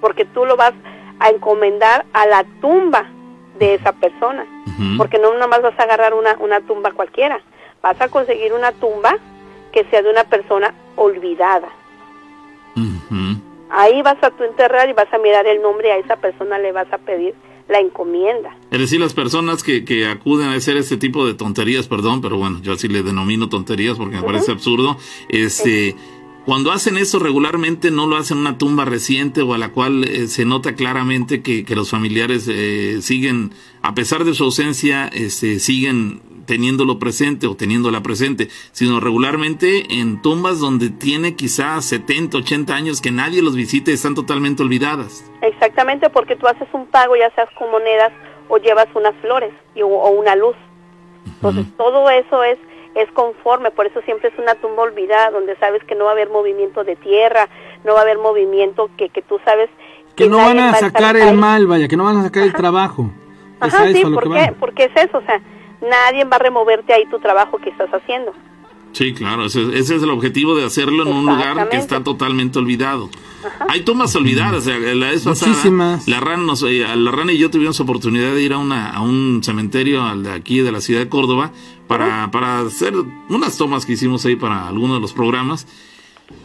[0.00, 0.72] Porque tú lo vas
[1.18, 3.10] a encomendar a la tumba
[3.58, 4.46] de esa persona.
[4.96, 7.40] Porque no nomás vas a agarrar una, una tumba cualquiera,
[7.82, 9.16] vas a conseguir una tumba
[9.72, 11.68] que sea de una persona olvidada.
[13.70, 16.58] Ahí vas a tu enterrar y vas a mirar el nombre y a esa persona
[16.58, 17.34] le vas a pedir
[17.68, 18.54] la encomienda.
[18.70, 22.36] Es decir, las personas que, que acuden a hacer este tipo de tonterías, perdón, pero
[22.36, 24.96] bueno, yo así le denomino tonterías porque me parece absurdo,
[25.28, 25.96] este...
[26.44, 30.04] Cuando hacen eso regularmente no lo hacen en una tumba reciente o a la cual
[30.04, 35.60] eh, se nota claramente que, los familiares eh, siguen, a pesar de su ausencia, este,
[35.60, 42.74] siguen teniéndolo presente o teniéndola presente, sino regularmente en tumbas donde tiene quizás 70, 80
[42.74, 45.24] años que nadie los visite están totalmente olvidadas.
[45.42, 48.12] Exactamente, porque tú haces un pago, ya seas con monedas
[48.48, 50.56] o llevas unas flores o una luz.
[51.24, 52.58] Entonces, todo eso es
[52.94, 56.12] es conforme, por eso siempre es una tumba olvidada, donde sabes que no va a
[56.12, 57.48] haber movimiento de tierra,
[57.84, 59.70] no va a haber movimiento que, que tú sabes...
[60.14, 63.10] Que, no van a sacar el mal, vaya, que no van a sacar el trabajo.
[63.60, 64.02] Ajá, sí,
[64.58, 65.40] porque es eso, o sea,
[65.80, 68.34] nadie va a removerte ahí tu trabajo que estás haciendo.
[68.92, 73.08] Sí, claro, ese, es el objetivo de hacerlo en un lugar que está totalmente olvidado.
[73.68, 78.34] Hay tumbas olvidadas, la vez pasada, la rana, eh, la rana y yo tuvimos oportunidad
[78.34, 81.52] de ir a, una, a un cementerio de aquí de la ciudad de Córdoba
[81.86, 82.94] para, para hacer
[83.28, 85.66] unas tomas que hicimos ahí para algunos de los programas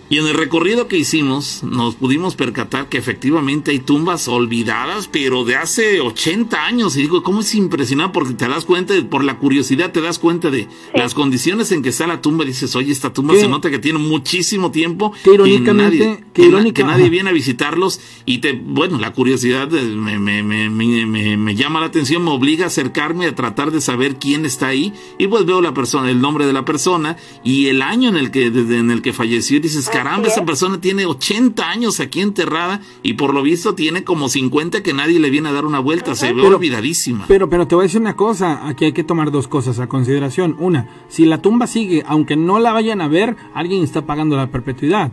[0.09, 5.43] y en el recorrido que hicimos nos pudimos percatar que efectivamente hay tumbas olvidadas, pero
[5.43, 6.95] de hace 80 años.
[6.95, 8.13] Y digo, ¿cómo es impresionante?
[8.13, 11.89] Porque te das cuenta, por la curiosidad, te das cuenta de las condiciones en que
[11.89, 12.45] está la tumba.
[12.45, 15.11] Y dices, oye, esta tumba se nota que tiene muchísimo tiempo.
[15.23, 17.99] Que irónicamente, que, nadie, que, nadie viene a visitarlos.
[18.25, 22.67] Y te, bueno, la curiosidad me, me, me, me, llama la atención, me obliga a
[22.67, 24.93] acercarme a tratar de saber quién está ahí.
[25.17, 28.31] Y pues veo la persona, el nombre de la persona y el año en el
[28.31, 29.57] que, en el que falleció.
[29.57, 34.03] Y dices, caramba, esa persona tiene 80 años aquí enterrada y por lo visto tiene
[34.03, 37.25] como 50 que nadie le viene a dar una vuelta, se ve olvidadísima.
[37.27, 39.87] Pero, pero te voy a decir una cosa, aquí hay que tomar dos cosas a
[39.87, 40.55] consideración.
[40.59, 44.51] Una, si la tumba sigue, aunque no la vayan a ver, alguien está pagando la
[44.51, 45.11] perpetuidad,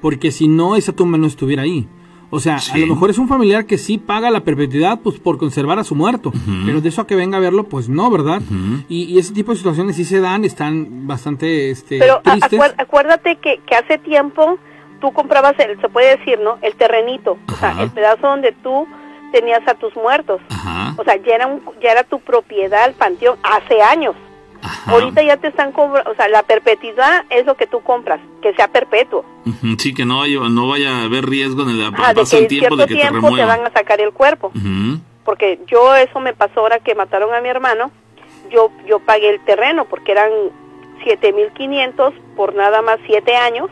[0.00, 1.88] porque si no, esa tumba no estuviera ahí.
[2.30, 5.38] O sea, a lo mejor es un familiar que sí paga la perpetuidad pues por
[5.38, 6.32] conservar a su muerto,
[6.64, 8.42] pero de eso a que venga a verlo, pues no, ¿verdad?
[8.88, 12.20] y, ese tipo de situaciones sí se dan, están bastante este, pero
[12.78, 14.58] acuérdate que, que hace tiempo
[15.00, 16.58] tú comprabas, el, se puede decir, ¿no?
[16.62, 18.86] El terrenito, o sea, el pedazo donde tú
[19.32, 20.40] tenías a tus muertos.
[20.96, 24.14] O sea, ya era, un, ya era tu propiedad el panteón hace años.
[24.86, 28.54] Ahorita ya te están cobrando, o sea, la perpetuidad es lo que tú compras, que
[28.54, 29.24] sea perpetuo.
[29.78, 32.76] Sí, que no vaya, no vaya a haber riesgo en el ah, paso del tiempo
[32.76, 34.52] de que tiempo te, van a sacar el cuerpo.
[35.24, 37.90] Porque yo eso me pasó ahora que mataron a mi hermano,
[38.50, 40.30] yo yo pagué el terreno porque eran
[41.10, 43.70] 7500 por nada más 7 años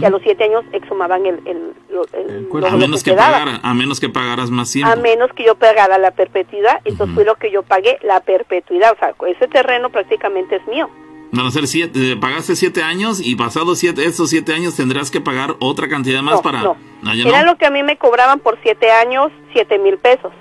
[0.00, 1.74] y a los 7 años exhumaban el, el,
[2.14, 4.90] el, a menos que, pagara, a menos que pagaras más tiempo.
[4.90, 8.92] A menos que yo pagara la perpetuidad entonces fue lo que yo pagué la perpetuidad.
[8.92, 10.88] O sea ese terreno prácticamente es mío.
[11.30, 15.10] Van a ser siete, eh, pagaste siete años y pasados siete, esos siete años tendrás
[15.10, 16.62] que pagar otra cantidad más para...
[16.62, 16.76] No.
[17.04, 20.32] Ah, Era lo que a mí me cobraban por siete años, siete mil pesos.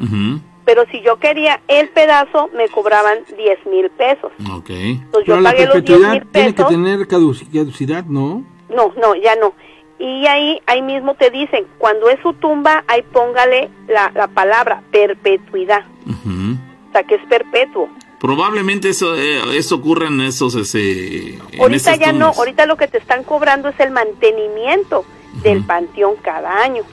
[0.67, 4.33] Pero si yo quería el pedazo, me cobraban 10 mil pesos.
[4.51, 4.69] Ok.
[4.69, 8.43] Entonces Pero yo la pagué los 10 perpetuidad mil tiene que tener caduci- caducidad, ¿no?
[8.69, 9.53] No, no, ya no.
[9.97, 14.83] Y ahí, ahí mismo te dicen, cuando es su tumba, ahí póngale la, la palabra
[14.91, 15.85] perpetuidad.
[16.05, 17.87] O sea, que es perpetuo.
[18.19, 22.75] Probablemente eso, eh, eso ocurra en esos, ese, en Ahorita esas ya no, ahorita lo
[22.75, 25.05] que te están cobrando es el mantenimiento
[25.43, 26.83] del panteón cada año.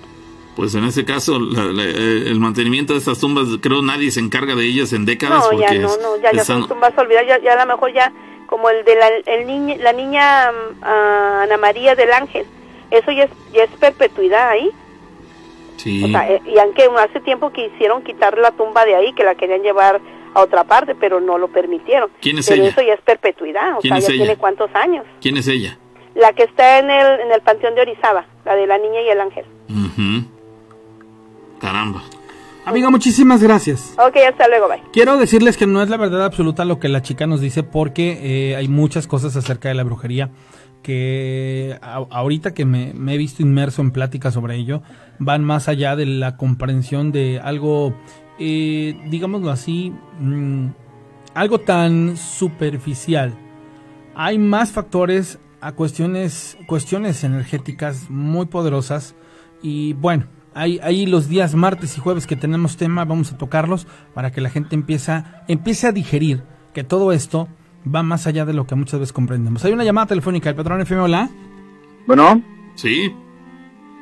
[0.57, 4.21] Pues en ese caso, la- la- eh, el mantenimiento de estas tumbas, creo nadie se
[4.21, 5.45] encarga de ellas en décadas.
[5.51, 7.65] No, ya porque no, es- no, ya, ya están- son tumbas olvidadas, ya, ya a
[7.67, 8.13] lo mejor ya,
[8.47, 12.47] como el de la, el niña, la niña mm, ah, Ana María del Ángel,
[12.91, 14.71] eso ya es, ya es perpetuidad ahí.
[15.77, 16.05] Sí.
[16.05, 19.35] O sea, eh, y aunque hace tiempo quisieron quitar la tumba de ahí, que la
[19.35, 20.01] querían llevar
[20.35, 22.11] a otra parte, pero no lo permitieron.
[22.21, 22.71] ¿Quién es pero ella?
[22.71, 24.25] eso ya es perpetuidad, o ¿Quién sea, es ya ella?
[24.25, 25.05] tiene cuántos años.
[25.21, 25.79] ¿Quién es ella?
[26.15, 29.09] La que está en el, en el panteón de Orizaba, la de la niña y
[29.09, 29.45] el ángel.
[29.69, 30.29] Ujú.
[31.61, 32.03] Caramba.
[32.67, 33.95] Amiga, muchísimas gracias.
[33.99, 34.81] Ok, hasta luego, bye.
[34.93, 38.19] Quiero decirles que no es la verdad absoluta lo que la chica nos dice porque
[38.53, 40.31] eh, hay muchas cosas acerca de la brujería
[40.83, 44.83] que a- ahorita que me, me he visto inmerso en pláticas sobre ello
[45.19, 47.95] van más allá de la comprensión de algo,
[48.39, 50.67] eh, digámoslo así, mm,
[51.35, 53.35] algo tan superficial.
[54.15, 59.15] Hay más factores a cuestiones, cuestiones energéticas muy poderosas
[59.63, 63.87] y bueno, ahí, ahí los días martes y jueves que tenemos tema vamos a tocarlos
[64.15, 66.43] para que la gente empieza, empiece a digerir
[66.73, 67.49] que todo esto
[67.93, 69.65] va más allá de lo que muchas veces comprendemos.
[69.65, 71.29] Hay una llamada telefónica, el patrón FM, hola.
[72.07, 72.43] Bueno,
[72.75, 73.15] Sí,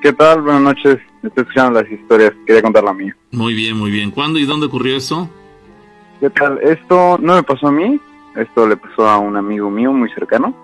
[0.00, 0.42] ¿qué tal?
[0.42, 0.98] Buenas noches.
[1.22, 2.32] Estoy escuchando las historias.
[2.46, 3.14] Quería contar la mía.
[3.30, 4.10] muy bien, muy bien.
[4.10, 5.28] ¿Cuándo y dónde ocurrió eso?
[6.20, 6.58] ¿Qué tal?
[6.62, 8.00] Esto no me pasó a mí.
[8.34, 10.54] Esto le pasó a un amigo mío muy cercano.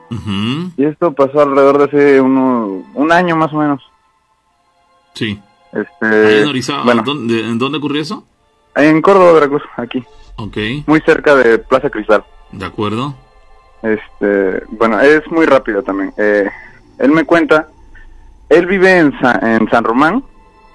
[0.76, 3.82] Y esto pasó alrededor de hace uno, un año más o menos.
[5.12, 5.38] Sí.
[5.72, 6.84] Este, en Orizaba.
[6.84, 8.24] bueno, ¿Dónde- ¿En dónde ocurrió eso?
[8.74, 10.04] en Córdoba, Veracruz, aquí.
[10.36, 10.56] Ok,
[10.86, 12.24] Muy cerca de Plaza Cristal.
[12.52, 13.14] de acuerdo.
[13.82, 16.12] Este, bueno, es muy rápido también.
[16.16, 16.48] Eh,
[16.98, 17.68] él me cuenta,
[18.48, 20.24] él vive en, Sa- en San Román,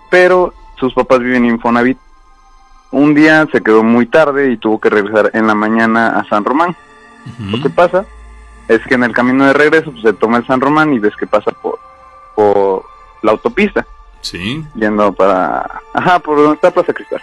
[0.09, 1.97] pero sus papás viven en Infonavit.
[2.91, 6.43] Un día se quedó muy tarde y tuvo que regresar en la mañana a San
[6.45, 6.75] Román.
[7.39, 8.05] Lo que pasa
[8.67, 11.15] es que en el camino de regreso pues, se toma el San Román y ves
[11.15, 11.79] que pasa por,
[12.35, 12.83] por
[13.21, 13.85] la autopista,
[14.23, 15.79] Sí, yendo para...
[15.93, 17.21] Ajá, por donde está Plaza Cristal.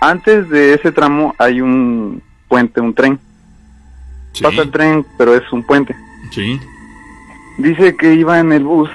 [0.00, 3.18] Antes de ese tramo hay un puente, un tren.
[4.32, 5.94] sí, Pasa el tren, pero es un puente.
[6.30, 6.60] sí.
[7.58, 8.88] Dice que iba en el bus,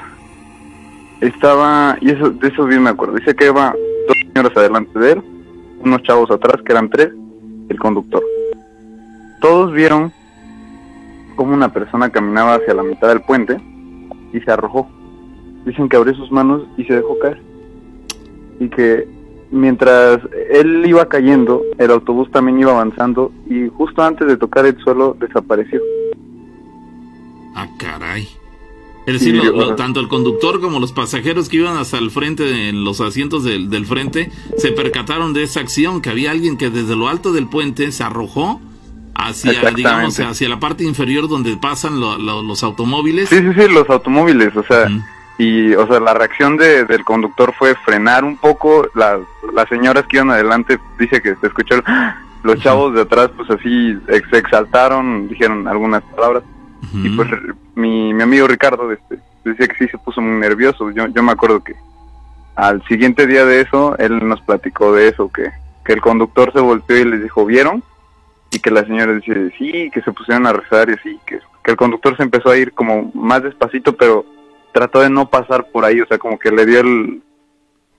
[1.22, 3.72] estaba, y eso, de eso bien me acuerdo, dice que iba
[4.08, 5.24] dos señoras adelante de él,
[5.80, 7.10] unos chavos atrás, que eran tres,
[7.70, 8.24] el conductor.
[9.42, 10.12] Todos vieron
[11.36, 13.62] como una persona caminaba hacia la mitad del puente
[14.34, 14.90] y se arrojó.
[15.68, 17.40] Dicen que abrió sus manos y se dejó caer.
[18.60, 19.08] Y que
[19.52, 20.20] mientras
[20.52, 25.16] él iba cayendo, el autobús también iba avanzando y justo antes de tocar el suelo
[25.20, 25.80] desapareció.
[27.56, 28.28] Ah, caray.
[29.06, 32.44] Es decir, Sí, lo- tanto el conductor como los pasajeros que iban hasta el frente,
[32.44, 36.58] de, en los asientos del, del frente, se percataron de esa acción, que había alguien
[36.58, 38.60] que desde lo alto del puente se arrojó
[39.16, 43.30] hacia, digamos, hacia la parte inferior donde pasan lo- lo- los automóviles.
[43.30, 44.88] Sí, sí, sí, los automóviles, o sea.
[45.38, 49.20] Y o sea, la reacción de, del conductor fue frenar un poco, la-
[49.54, 51.84] las señoras que iban adelante, dice que se escucharon,
[52.44, 56.44] los chavos de atrás pues así ex- se exaltaron, dijeron algunas palabras,
[56.94, 57.30] y pues
[57.76, 61.32] mi, mi amigo Ricardo este, decía que sí se puso muy nervioso, yo, yo me
[61.34, 61.76] acuerdo que
[62.56, 65.52] al siguiente día de eso, él nos platicó de eso, que,
[65.86, 67.84] que el conductor se volteó y les dijo, ¿vieron?
[68.52, 71.72] Y que la señora dice, sí, que se pusieron a rezar y así, que, que
[71.72, 74.26] el conductor se empezó a ir como más despacito, pero
[74.78, 77.22] trató de no pasar por ahí, o sea, como que le dio el...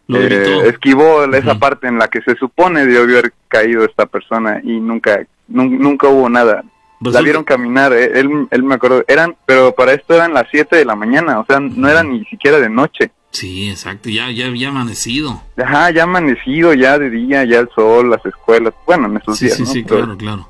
[0.07, 4.59] Lo eh, esquivó esa parte en la que se supone debió haber caído esta persona
[4.65, 5.21] y nunca,
[5.51, 6.65] nun- nunca hubo nada.
[7.01, 10.77] La vieron caminar, eh, él, él me acuerdo, eran, pero para esto eran las 7
[10.77, 13.11] de la mañana, o sea, no era ni siquiera de noche.
[13.33, 15.43] Sí, exacto, ya, ya había amanecido.
[15.59, 19.45] Ajá, ya amanecido, ya de día, ya el sol, las escuelas, bueno, en esos Sí,
[19.45, 19.69] días, sí, ¿no?
[19.71, 20.49] sí, Pero- claro, claro.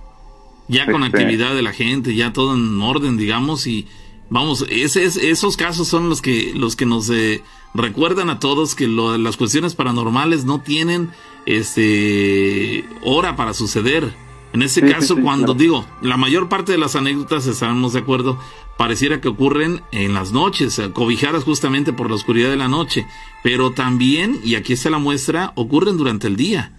[0.69, 3.89] Ya con Este- actividad de la gente, ya todo en orden, digamos, y
[4.31, 7.43] vamos, ese, es- esos casos son los que, los que nos eh,
[7.75, 11.11] recuerdan a todos que lo- las cuestiones paranormales no tienen
[11.47, 14.13] este hora para suceder.
[14.55, 15.59] En Sí, sí, caso, sí, cuando claro.
[15.61, 18.39] digo, la mayor parte de las anécdotas, estaremos de acuerdo,
[18.79, 23.07] pareciera que ocurren en las noches, eh, cobijadas justamente por la oscuridad de la noche,
[23.43, 26.73] pero también, y aquí está la muestra, ocurren durante el día.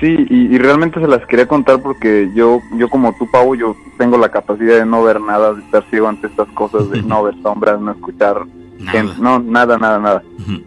[0.00, 3.76] Sí, y, y realmente se las quería contar porque yo, yo como tú, Pau, yo
[3.98, 7.22] tengo la capacidad de no ver nada, de estar ciego ante estas cosas, de no
[7.22, 8.44] ver sombras, no escuchar
[8.80, 9.14] Nada.
[9.20, 10.22] No, nada, nada, nada.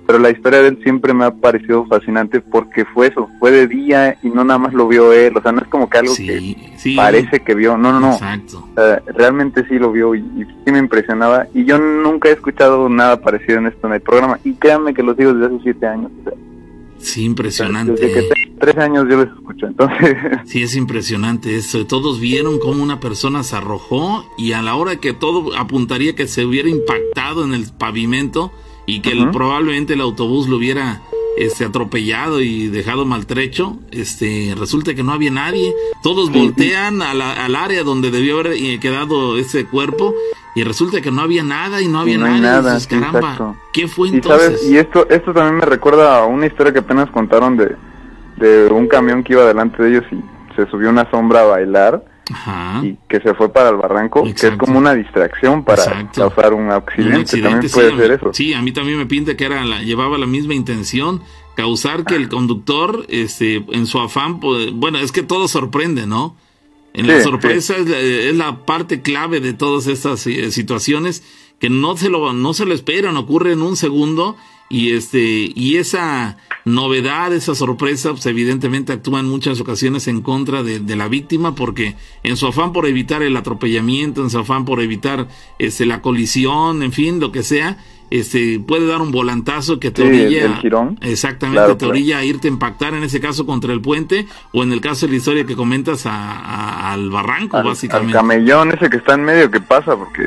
[0.05, 3.67] Pero la historia de él siempre me ha parecido fascinante porque fue eso, fue de
[3.67, 6.13] día y no nada más lo vio él, o sea, no es como que algo
[6.15, 8.67] que Sí, parece que vio, no, no, no, Exacto.
[9.15, 13.19] realmente sí lo vio y, y sí me impresionaba y yo nunca he escuchado nada
[13.19, 16.11] parecido en esto en el programa y créanme que lo sigo desde hace siete años,
[16.21, 16.33] o sea,
[17.03, 17.91] Sí, impresionante.
[17.93, 21.85] desde que tengo tres años yo los escucho, entonces Sí, es impresionante eso.
[21.85, 26.27] Todos vieron cómo una persona se arrojó y a la hora que todo apuntaría que
[26.27, 28.51] se hubiera impactado en el pavimento
[28.85, 31.01] y que el- probablemente el autobús lo hubiera
[31.37, 35.73] este, atropellado y dejado maltrecho, este, resulta que no había nadie.
[36.03, 40.13] Todos voltean a la- al área donde debió haber eh, quedado ese cuerpo
[40.55, 42.41] y resulta que no había nada y no había no hay nadie.
[42.43, 43.55] nada, Dices, caramba, exacto.
[43.73, 44.43] ¿qué fue Y entonces?
[44.59, 47.75] sabes, y esto, esto también me recuerda a una historia que apenas contaron de,
[48.37, 50.17] de un camión que iba delante de ellos y
[50.55, 52.81] se subió una sombra a bailar Ajá.
[52.83, 54.65] y que se fue para el barranco, que es Exacto.
[54.65, 56.21] como una distracción para Exacto.
[56.29, 58.33] causar un accidente, Un accidente, también sí, puede ser eso.
[58.33, 61.21] Sí, a mí también me pinta que era la, llevaba la misma intención,
[61.55, 66.35] causar que el conductor, este, en su afán, pues, bueno, es que todo sorprende, ¿no?
[66.93, 71.23] En la Sí, sorpresa es, la, es la parte clave de todas estas eh, situaciones
[71.59, 74.37] que no se lo no se lo esperan, ocurre en un segundo
[74.69, 80.63] y este y esa novedad, esa sorpresa, pues evidentemente actúa en muchas ocasiones en contra
[80.63, 84.65] de, de la víctima porque en su afán por evitar el atropellamiento, en su afán
[84.65, 85.27] por evitar
[85.59, 87.77] este la colisión, en fin, lo que sea,
[88.09, 90.97] este puede dar un volantazo que te Sí, orilla el girón.
[91.01, 91.91] exactamente Claro, te claro.
[91.91, 95.05] orilla a irte a impactar en ese caso contra el puente o en el caso
[95.05, 98.13] de la historia que comentas a- a- al barranco Al, al básicamente.
[98.13, 99.97] camellón ese que está en medio, ¿qué pasa?
[99.97, 100.23] Porque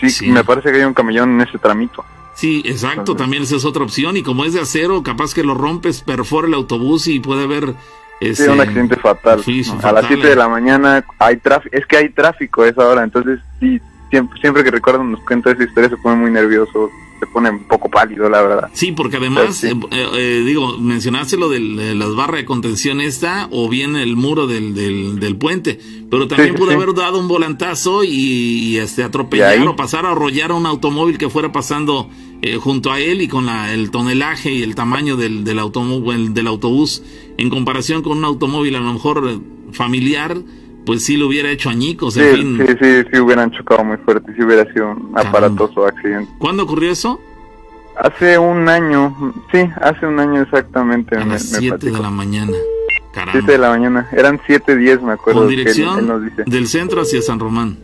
[0.00, 0.28] sí, Sí.
[0.30, 2.04] me parece que hay un camellón en ese tramito.
[2.36, 5.42] Sí, exacto, Entonces- también esa es otra opción y como es de acero, capaz que
[5.42, 7.74] lo rompes, perfora el autobús y puede haber
[8.34, 9.42] Sí, un accidente fatal.
[9.44, 9.78] Sí, sí, ¿no?
[9.78, 10.30] a fatal, las 7 eh.
[10.30, 13.78] de la mañana hay tráfico, es que hay tráfico a esa hora, entonces sí,
[14.10, 17.64] siempre, siempre que recuerdo nos cuenta esa historia se pone muy nervioso, se pone un
[17.64, 18.70] poco pálido, la verdad.
[18.74, 19.68] Sí, porque además, Sí.
[19.68, 21.60] eh, eh, eh, digo, mencionaste lo de
[21.94, 25.78] las barras de contención esta o bien el muro del, del, del puente,
[26.10, 26.76] pero también Sí, pudo sí.
[26.76, 30.64] haber dado un volantazo y, y, este atropellar Y o pasar a arrollar a un
[30.66, 32.08] automóvil que fuera pasando
[32.42, 36.34] eh, junto a él y con la, el tonelaje y el tamaño del, del, automóvil,
[36.34, 37.02] del autobús
[37.38, 39.38] en comparación con un automóvil a lo mejor eh,
[39.72, 40.36] familiar,
[40.84, 42.58] pues sí lo hubiera hecho añicos, Sí, en fin.
[42.66, 45.20] sí, sí, sí hubieran chocado muy fuerte, sí hubiera sido un Caramba.
[45.38, 46.30] aparatoso accidente.
[46.38, 47.20] ¿Cuándo ocurrió eso?
[47.98, 51.16] Hace un año, sí, hace un año exactamente.
[51.16, 52.52] A me- las me 7 de la mañana.
[53.12, 53.32] Caramba.
[53.32, 55.40] 7 de la mañana, eran 7.10 me acuerdo.
[55.40, 56.44] Con que él- dirección él nos dice.
[56.46, 57.78] del centro hacia San Román.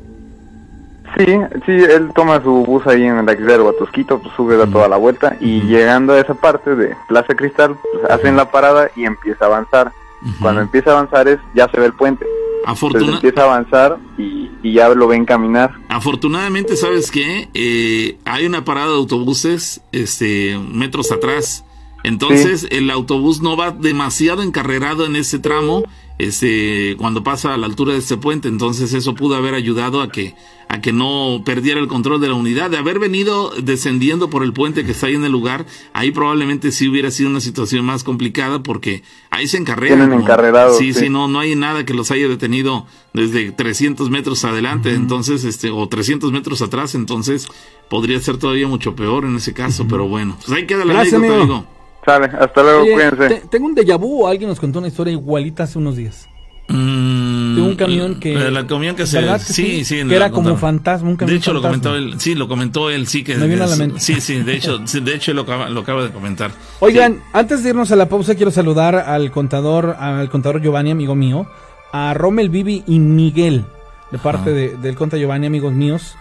[1.19, 1.27] Sí,
[1.67, 4.97] sí, él toma su bus ahí en la de Huatusquito, pues sube da toda la
[4.97, 9.45] vuelta y llegando a esa parte de Plaza Cristal, pues hacen la parada y empieza
[9.45, 9.93] a avanzar.
[10.41, 12.25] Cuando empieza a avanzar es ya se ve el puente.
[12.67, 15.73] Entonces empieza a avanzar y, y ya lo ven caminar.
[15.89, 17.49] Afortunadamente, ¿sabes qué?
[17.55, 21.65] Eh, hay una parada de autobuses este, metros atrás.
[22.05, 25.85] Entonces, el autobús no va demasiado encarrerado en ese tramo
[26.27, 28.49] este, cuando pasa a la altura de este puente.
[28.49, 30.35] Entonces, eso pudo haber ayudado a que,
[30.69, 32.71] a que no perdiera el control de la unidad.
[32.71, 36.71] De haber venido descendiendo por el puente que está ahí en el lugar, ahí probablemente
[36.73, 39.99] sí hubiera sido una situación más complicada porque ahí se encarreran.
[39.99, 40.23] Tienen ¿no?
[40.23, 41.09] encarrerados, Sí, sí, sí.
[41.09, 45.87] no, no hay nada que los haya detenido desde 300 metros adelante, entonces, este, o
[45.89, 47.47] 300 metros atrás, entonces
[47.91, 51.15] podría ser todavía mucho peor en ese caso, pero bueno, pues ahí queda la Gracias,
[51.15, 51.55] anécdota, amigo.
[51.57, 51.82] amigo.
[52.05, 53.29] Sale, hasta luego, Oye, cuídense.
[53.29, 56.29] te- tengo un déjà vu, alguien nos contó una historia igualita hace unos días.
[56.69, 59.21] Mm, De un camión que- eh, La camión que se...
[59.21, 59.85] ¿Verdad que sí, sí?
[59.85, 59.97] sí.
[59.99, 60.59] Que la era como contaron.
[60.59, 63.37] fantasma, un De hecho, lo comentó él, sí, lo comentó él, sí que...
[63.37, 64.01] Me vino a la mente.
[64.01, 66.51] Sí, sí, de hecho, sí, de hecho lo acaba, lo acaba de comentar.
[66.81, 71.15] Oigan, antes de irnos a la pausa, quiero saludar al contador, al contador Giovanni, amigo
[71.15, 71.47] mío,
[71.93, 73.65] a Rommel, Vivi y Miguel,
[74.11, 76.15] de parte de- del conta Giovanni, amigos míos,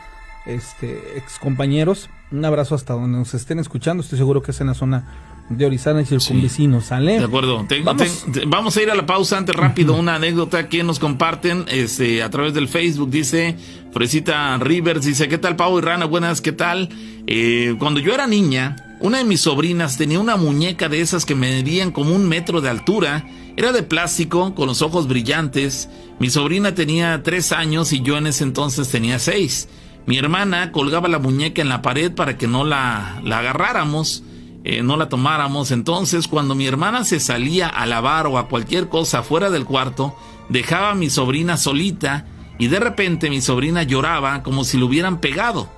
[0.46, 2.10] este, ex compañeros.
[2.32, 4.02] Un abrazo hasta donde nos estén escuchando.
[4.04, 6.86] Estoy seguro que es en la zona de Orizana y circunvecinos.
[6.86, 7.20] ¿Sale?
[7.20, 7.66] De acuerdo.
[7.68, 8.26] Te- Vamos.
[8.32, 9.94] te- te- vamos a ir a la pausa antes rápido.
[9.96, 13.10] Una anécdota que nos comparten este, a través del Facebook.
[13.12, 13.58] Dice
[13.92, 16.06] Fresita Rivers, dice, ¿qué tal Pau y Rana?
[16.06, 16.90] Buenas, ¿qué tal?
[17.28, 21.36] Eh, cuando yo era niña, una de mis sobrinas tenía una muñeca de esas que
[21.36, 23.26] medían como un metro de altura.
[23.58, 25.90] Era de plástico, con los ojos brillantes.
[26.20, 29.68] Mi sobrina tenía tres años y yo en ese entonces tenía seis.
[30.06, 34.24] Mi hermana colgaba la muñeca en la pared para que no la, la agarráramos
[34.64, 35.72] eh, no la tomáramos.
[35.72, 40.16] Entonces, cuando mi hermana se salía a lavar o a cualquier cosa fuera del cuarto,
[40.50, 42.26] dejaba a mi sobrina solita
[42.60, 45.70] y de repente mi sobrina lloraba como si lo hubieran pegado.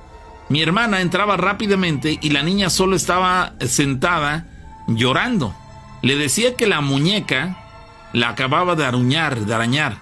[0.49, 4.47] Mi hermana entraba rápidamente y la niña solo estaba sentada
[4.87, 5.55] llorando.
[6.01, 7.57] Le decía que la muñeca
[8.11, 9.97] la acababa de aruñar, de arañar.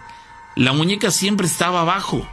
[0.55, 2.27] La muñeca siempre estaba abajo.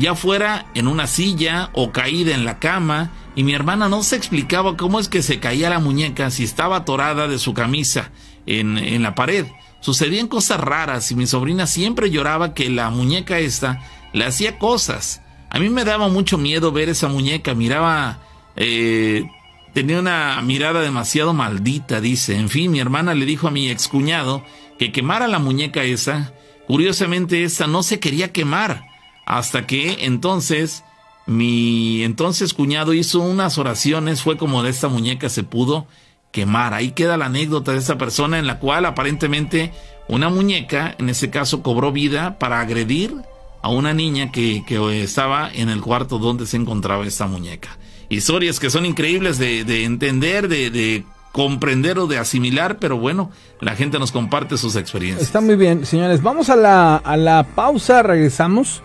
[0.00, 4.16] Ya fuera en una silla o caída en la cama, y mi hermana no se
[4.16, 8.10] explicaba cómo es que se caía la muñeca si estaba atorada de su camisa
[8.46, 9.46] en, en la pared.
[9.80, 13.82] Sucedían cosas raras y mi sobrina siempre lloraba que la muñeca esta
[14.12, 15.22] le hacía cosas.
[15.48, 18.18] A mí me daba mucho miedo ver esa muñeca, miraba...
[18.56, 19.24] Eh,
[19.72, 22.36] tenía una mirada demasiado maldita, dice.
[22.36, 24.44] En fin, mi hermana le dijo a mi excuñado
[24.78, 26.32] que quemara la muñeca esa.
[26.66, 28.89] Curiosamente, esa no se quería quemar.
[29.30, 30.82] Hasta que entonces
[31.24, 35.86] mi entonces cuñado hizo unas oraciones, fue como de esta muñeca se pudo
[36.32, 36.74] quemar.
[36.74, 39.72] Ahí queda la anécdota de esa persona en la cual aparentemente
[40.08, 43.14] una muñeca, en ese caso, cobró vida para agredir
[43.62, 47.78] a una niña que, que estaba en el cuarto donde se encontraba esta muñeca.
[48.08, 53.30] Historias que son increíbles de, de entender, de, de comprender o de asimilar, pero bueno,
[53.60, 55.28] la gente nos comparte sus experiencias.
[55.28, 56.20] Está muy bien, señores.
[56.20, 58.82] Vamos a la, a la pausa, regresamos.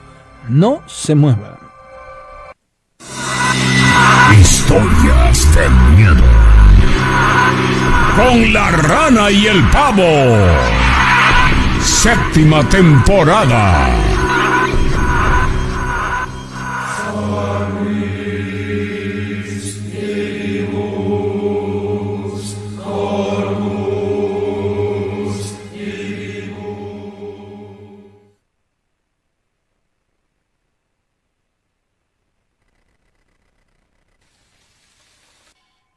[0.49, 1.57] No se muevan.
[4.39, 6.23] Historias de miedo.
[8.15, 10.03] Con la rana y el pavo.
[11.81, 13.87] Séptima temporada.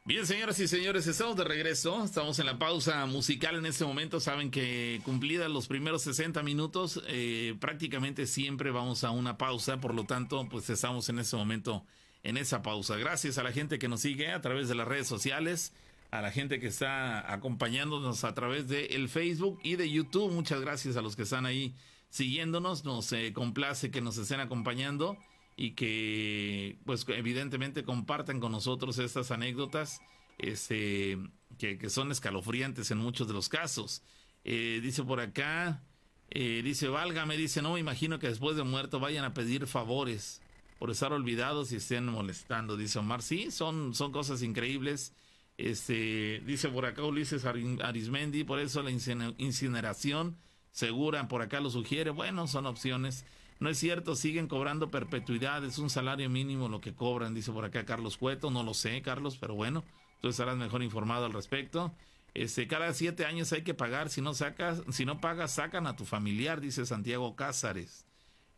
[0.09, 2.03] Bien, señoras y señores, estamos de regreso.
[2.03, 4.19] Estamos en la pausa musical en este momento.
[4.19, 9.79] Saben que cumplidas los primeros 60 minutos, eh, prácticamente siempre vamos a una pausa.
[9.79, 11.85] Por lo tanto, pues estamos en este momento
[12.23, 12.97] en esa pausa.
[12.97, 15.73] Gracias a la gente que nos sigue a través de las redes sociales,
[16.09, 20.31] a la gente que está acompañándonos a través de el Facebook y de YouTube.
[20.31, 21.75] Muchas gracias a los que están ahí
[22.09, 22.83] siguiéndonos.
[22.83, 25.19] Nos eh, complace que nos estén acompañando
[25.61, 29.99] y que pues evidentemente compartan con nosotros estas anécdotas
[30.37, 31.17] este,
[31.57, 34.01] que, son escalofriantes en muchos de los casos.
[34.45, 35.83] Eh, dice por acá,
[36.29, 40.41] eh, dice, válgame, dice, no me imagino que después de muerto vayan a pedir favores
[40.79, 43.21] por estar olvidados y estén molestando, dice Omar.
[43.21, 45.13] Sí, son, son cosas increíbles.
[45.57, 50.37] Este, dice por acá Ulises Arismendi, por eso la incineración
[50.71, 52.11] segura, por acá lo sugiere.
[52.11, 53.25] Bueno, son opciones.
[53.59, 57.65] No es cierto, siguen cobrando perpetuidad, es un salario mínimo lo que cobran, dice por
[57.65, 59.83] acá Carlos Cueto, no lo sé, Carlos, pero bueno,
[60.21, 61.93] tú estarás mejor informado al respecto.
[62.33, 65.97] Este, cada siete años hay que pagar, si no sacas, si no pagas, sacan a
[65.97, 68.05] tu familiar, dice Santiago Cázares.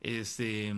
[0.02, 0.74] Este,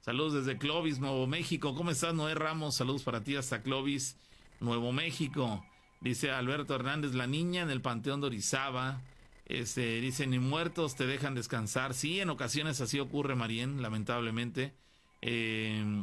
[0.00, 1.74] saludos desde Clovis, Nuevo México.
[1.74, 2.74] ¿Cómo estás, Noé Ramos?
[2.74, 4.18] Saludos para ti hasta Clovis,
[4.60, 5.64] Nuevo México.
[6.00, 9.00] Dice Alberto Hernández, la niña en el Panteón de Orizaba.
[9.46, 11.94] Este, dice, ni muertos te dejan descansar.
[11.94, 14.74] Sí, en ocasiones así ocurre, Marien, lamentablemente.
[15.20, 16.02] Eh,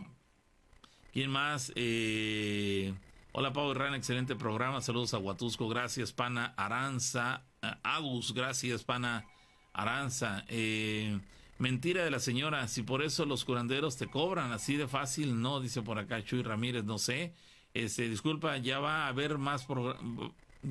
[1.14, 1.72] ¿Quién más?
[1.76, 2.94] Eh,
[3.32, 4.82] hola, Pau Rana, excelente programa.
[4.82, 7.44] Saludos a Huatusco, gracias, Pana Aranza.
[7.64, 9.26] Uh, Agus, gracias, Pana
[9.74, 10.46] Aranza.
[10.48, 11.20] Eh,
[11.58, 15.60] mentira de la señora, si por eso los curanderos te cobran así de fácil, no,
[15.60, 17.34] dice por acá Chuy Ramírez, no sé.
[17.74, 19.66] Este, disculpa, ya va a haber más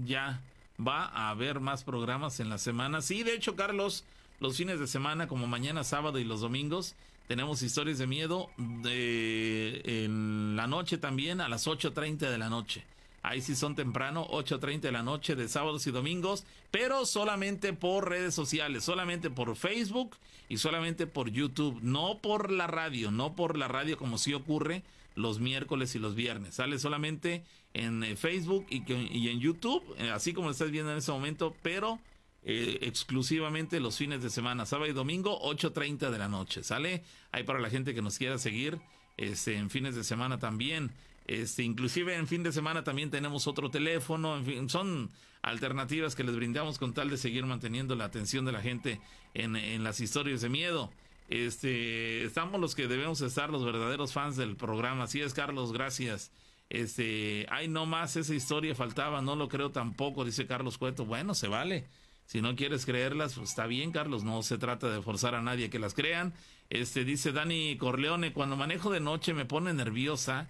[0.05, 0.41] ya
[0.85, 3.03] va a haber más programas en la semana.
[3.03, 4.05] Sí, de hecho, Carlos,
[4.41, 6.95] los fines de semana, como mañana sábado y los domingos,
[7.27, 12.85] tenemos historias de miedo de, en la noche también, a las 8.30 de la noche.
[13.23, 18.09] Ahí sí son temprano, 8.30 de la noche de sábados y domingos, pero solamente por
[18.09, 20.17] redes sociales, solamente por Facebook
[20.49, 24.83] y solamente por YouTube, no por la radio, no por la radio como sí ocurre
[25.15, 26.55] los miércoles y los viernes.
[26.55, 27.43] Sale solamente
[27.75, 28.83] en eh, Facebook y,
[29.29, 31.99] en YouTube, eh, así como lo estás viendo en ese momento, pero
[32.43, 36.63] eh, exclusivamente los fines de semana, sábado y domingo, 8.30 de la noche.
[36.63, 37.03] ¿Sale?
[37.33, 38.79] Ahí para la gente que nos quiera seguir
[39.17, 40.91] este, en fines de semana también.
[41.27, 45.11] Este, inclusive en fin de semana también tenemos otro teléfono, en fin, son
[45.43, 48.99] alternativas que les brindamos con tal de seguir manteniendo la atención de la gente
[49.35, 50.91] en, en las historias de miedo.
[51.29, 55.05] Este, estamos los que debemos estar, los verdaderos fans del programa.
[55.05, 56.33] Así es, Carlos, gracias.
[56.71, 61.05] Este, ay, no más esa historia faltaba, no lo creo tampoco, dice Carlos Cueto.
[61.05, 61.87] Bueno, se vale.
[62.27, 65.71] Si no quieres creerlas, pues está bien, Carlos, no se trata de forzar a nadie
[65.71, 66.35] que las crean.
[66.69, 70.49] Este, dice Dani Corleone, cuando manejo de noche me pone nerviosa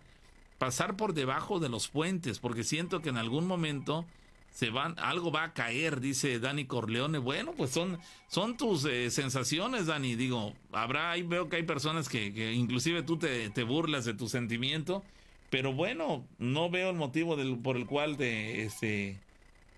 [0.59, 4.05] pasar por debajo de los puentes, porque siento que en algún momento
[4.51, 7.19] se van, algo va a caer, dice Dani Corleone.
[7.19, 10.17] Bueno, pues son, son tus eh, sensaciones, Dani.
[10.17, 14.15] Digo, habrá, ahí veo que hay personas que, que inclusive tú te, te, burlas de
[14.15, 15.05] tu sentimiento,
[15.51, 19.19] pero bueno, no veo el motivo del, por el cual te, este,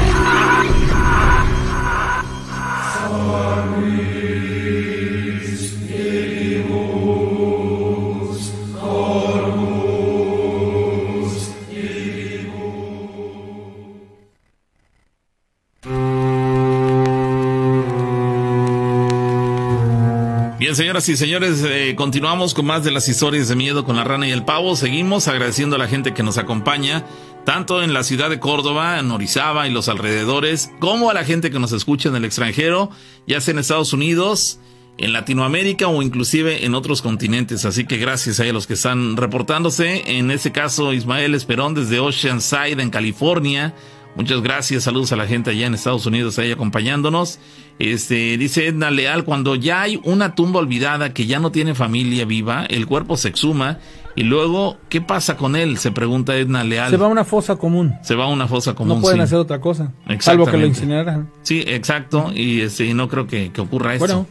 [20.75, 24.27] Señoras y señores, eh, continuamos con más de las historias de miedo con la rana
[24.27, 24.75] y el pavo.
[24.75, 27.05] Seguimos agradeciendo a la gente que nos acompaña,
[27.45, 31.59] tanto en la ciudad de Córdoba, en y los alrededores, como a la gente que
[31.59, 32.89] nos escucha en el extranjero,
[33.25, 34.59] ya sea en Estados Unidos,
[34.97, 37.63] en Latinoamérica o inclusive en otros continentes.
[37.63, 40.17] Así que gracias a los que están reportándose.
[40.17, 43.73] En este caso, Ismael Esperón desde Oceanside, en California.
[44.15, 47.39] Muchas gracias, saludos a la gente allá en Estados Unidos ahí acompañándonos.
[47.79, 52.23] Este, dice Edna Leal, cuando ya hay una tumba olvidada que ya no tiene familia
[52.23, 53.79] viva, el cuerpo se exhuma
[54.15, 55.77] y luego, ¿qué pasa con él?
[55.77, 56.89] Se pregunta Edna Leal.
[56.89, 57.95] Se va a una fosa común.
[58.01, 58.95] Se va a una fosa común.
[58.95, 59.91] No pueden hacer otra cosa.
[60.19, 61.29] Salvo que lo incineraran.
[61.41, 62.31] Sí, exacto.
[62.33, 64.07] Y este, no creo que, ocurra esto.
[64.07, 64.27] Bueno.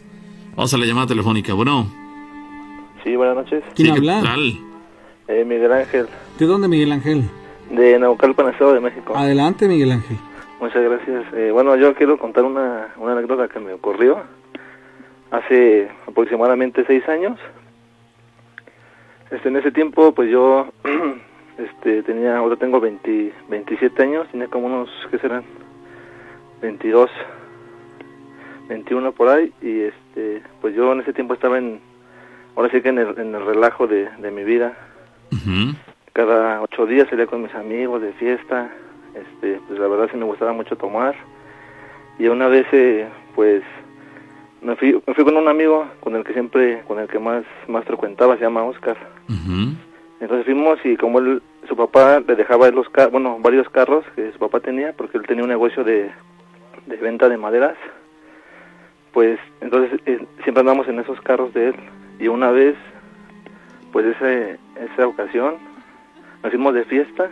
[0.57, 1.53] Vamos a la llamada telefónica.
[1.53, 1.93] Bueno.
[3.05, 3.63] Sí, buenas noches.
[3.75, 4.37] ¿Quién habla?
[5.29, 6.07] Eh, Miguel Ángel.
[6.39, 7.29] ¿De dónde, Miguel Ángel?
[7.71, 9.17] De Naucalpan, Estado de México.
[9.17, 10.17] Adelante, Miguel Ángel.
[10.61, 11.25] Muchas gracias.
[11.35, 14.23] Eh, bueno, yo quiero contar una, una anécdota que me ocurrió
[15.31, 17.39] hace aproximadamente seis años.
[19.31, 20.69] Este, en ese tiempo, pues yo
[21.59, 25.45] este, tenía, ahora tengo 20, 27 años, tenía como unos, ¿qué serán?
[26.63, 27.11] 22,
[28.69, 31.81] 21 por ahí, y este, pues yo en ese tiempo estaba en,
[32.57, 34.77] ahora sí que en el, en el relajo de, de mi vida
[36.15, 38.71] cada ocho días salía con mis amigos de fiesta,
[39.15, 41.15] este, pues la verdad sí me gustaba mucho tomar.
[42.19, 43.63] Y una vez, eh, pues,
[44.63, 47.45] me fui, me fui con un amigo con el que siempre, con el que más,
[47.67, 48.97] más frecuentaba, se llama Oscar.
[50.21, 54.33] Entonces fuimos y como él, su papá le dejaba los carros, bueno, varios carros que
[54.33, 56.11] su papá tenía, porque él tenía un negocio de,
[56.87, 57.77] de venta de maderas,
[59.13, 61.75] pues entonces eh, siempre andamos en esos carros de él.
[62.21, 62.77] Y una vez,
[63.93, 64.59] pues ese,
[64.93, 65.57] esa ocasión,
[66.45, 67.31] nos fuimos de fiesta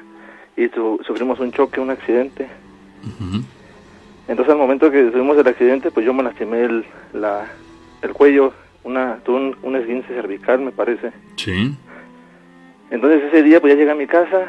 [0.57, 0.69] y
[1.07, 2.49] sufrimos un choque, un accidente.
[4.27, 7.47] Entonces al momento que tuvimos el accidente, pues yo me lastimé el, la,
[8.01, 11.13] el cuello, una, tuve un, un esguince cervical, me parece.
[11.37, 11.75] Sí.
[12.91, 14.47] Entonces ese día pues ya llegué a mi casa,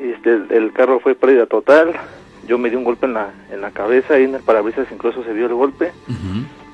[0.00, 1.92] y este, el, carro fue pérdida total,
[2.48, 5.24] yo me di un golpe en la, en la cabeza y en el parabrisas incluso
[5.24, 5.92] se vio el golpe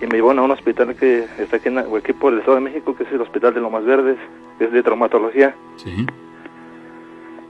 [0.01, 2.64] y me llevaron a un hospital que está aquí, en, aquí por el Estado de
[2.64, 4.19] México, que es el Hospital de Lomas Verdes,
[4.59, 5.55] que es de traumatología.
[5.77, 6.06] Sí.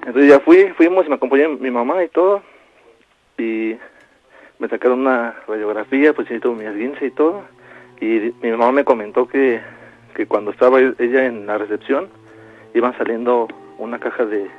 [0.07, 2.43] Entonces ya fui, fuimos y me acompañó mi mamá y todo.
[3.39, 3.77] Y
[4.59, 7.43] me sacaron una radiografía, pues hice mi esguince y todo.
[8.01, 9.61] Y mi mamá me comentó que,
[10.15, 12.09] que cuando estaba ella en la recepción,
[12.74, 13.47] iban saliendo
[13.79, 14.51] una caja de,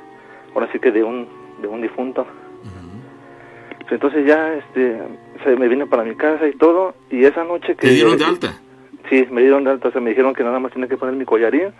[0.54, 1.28] ahora sí que de un,
[1.60, 2.26] de un difunto.
[3.90, 4.98] Entonces ya este,
[5.44, 6.94] se me vine para mi casa y todo.
[7.10, 7.86] Y esa noche que...
[7.86, 8.58] ¿Te dieron de alta?
[9.10, 9.88] Sí, me dieron de alta.
[9.88, 11.72] O sea, me dijeron que nada más tenía que poner mi collarín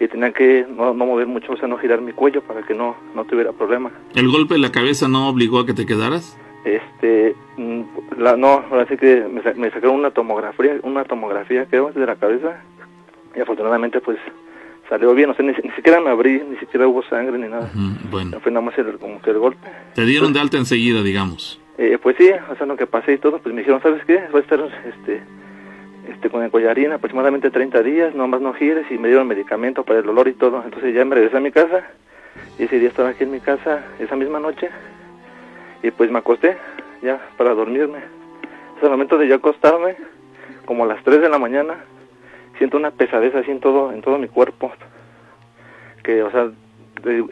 [0.00, 2.96] y tenía que no, mover mucho, o sea, no girar mi cuello para que no,
[3.14, 3.90] no tuviera problema.
[4.14, 6.38] ¿El golpe en la cabeza no obligó a que te quedaras?
[6.64, 7.82] Este, mm,
[8.18, 9.24] la, no, ahora sí que
[9.56, 12.62] me, sacaron una tomografía, una tomografía creo de la cabeza
[13.36, 14.18] y afortunadamente pues
[14.88, 17.70] salió bien, o sea, ni, siquiera me abrí, ni siquiera hubo sangre ni nada.
[18.10, 18.40] bueno.
[18.40, 19.68] Fue nada más el, como que el golpe.
[19.94, 21.60] ¿Te dieron de alta enseguida, digamos?
[21.76, 24.18] Eh, pues sí, o sea, lo que pasé y todo, pues me dijeron, ¿sabes qué?
[24.34, 25.22] Va a estar, este,
[26.08, 30.00] este, con el collarín aproximadamente 30 días, nomás no gires y me dieron medicamento para
[30.00, 30.62] el dolor y todo.
[30.64, 31.84] Entonces ya me regresé a mi casa
[32.58, 34.70] y ese día estaba aquí en mi casa esa misma noche
[35.82, 36.56] y pues me acosté
[37.02, 37.98] ya para dormirme.
[38.76, 39.96] Es el momento de yo acostarme,
[40.64, 41.84] como a las 3 de la mañana,
[42.58, 44.72] siento una pesadez así en todo, en todo mi cuerpo.
[46.02, 46.50] Que, o sea,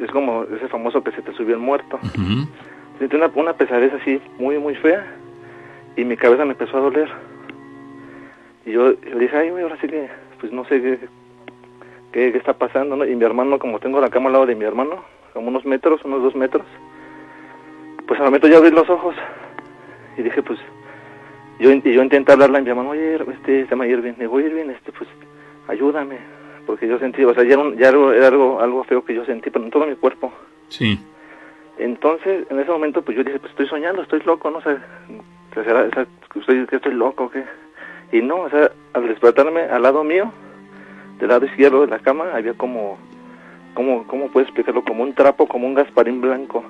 [0.01, 1.99] es como ese famoso que se te subió el muerto.
[2.03, 2.49] Ujú.
[2.99, 5.07] Sentí una, una pesadez así muy, muy fea
[5.97, 7.09] y mi cabeza me empezó a doler.
[8.67, 10.09] Y yo, yo dije, ay, güey, ahora sí que,
[10.41, 10.99] pues no sé qué,
[12.13, 13.05] qué, qué está pasando, ¿no?
[13.07, 16.05] Y mi hermano, como tengo la cama al lado de mi hermano, como unos metros,
[16.05, 16.67] unos dos metros,
[18.07, 19.15] pues al momento ya abrí los ojos
[20.19, 20.59] y dije, pues,
[21.59, 24.71] yo, y yo intenté hablarle a mi hermano, oye, este, se llama Irving, digo, Irving,
[24.71, 25.09] este, pues,
[25.69, 26.19] ayúdame,
[26.67, 29.25] porque yo sentí, o sea, ya era, un- ya era algo- algo, feo que yo
[29.25, 30.33] sentí, pero en todo mi cuerpo.
[30.69, 30.99] Sí.
[31.79, 34.59] Entonces, en ese momento, pues yo dije, pues estoy soñando, estoy loco, ¿no?
[34.59, 34.77] O sea,
[35.55, 37.45] será, o sea, estoy, que estoy loco, o ¿qué?
[38.13, 40.33] Y no, o sea, al despertarme al lado mío,
[41.19, 42.99] del lado izquierdo de la cama, había como,
[43.75, 44.85] como, ¿cómo puedo explicarlo?
[44.85, 46.65] Como un trapo, como un gasparín blanco.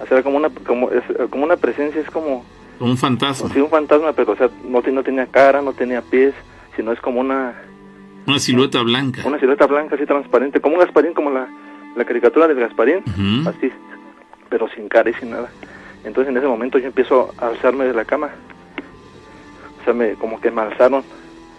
[0.00, 2.44] O sea, era como una, como, es, como una presencia, es como,
[2.80, 3.50] un fantasma.
[3.52, 6.34] sí, un fantasma, pero, o sea, no, no tenía cara, no tenía pies,
[6.76, 7.54] sino es como una,
[8.26, 9.22] Una silueta blanca.
[9.26, 11.48] una silueta blanca, así transparente, como un gasparín, como la,
[11.96, 13.02] la caricatura del gasparín
[13.46, 13.72] así,
[14.48, 15.50] pero sin cara y sin nada.
[16.04, 18.30] Entonces en ese momento yo empiezo a alzarme de la cama.
[19.88, 21.02] Sea, me, como que me alzaron.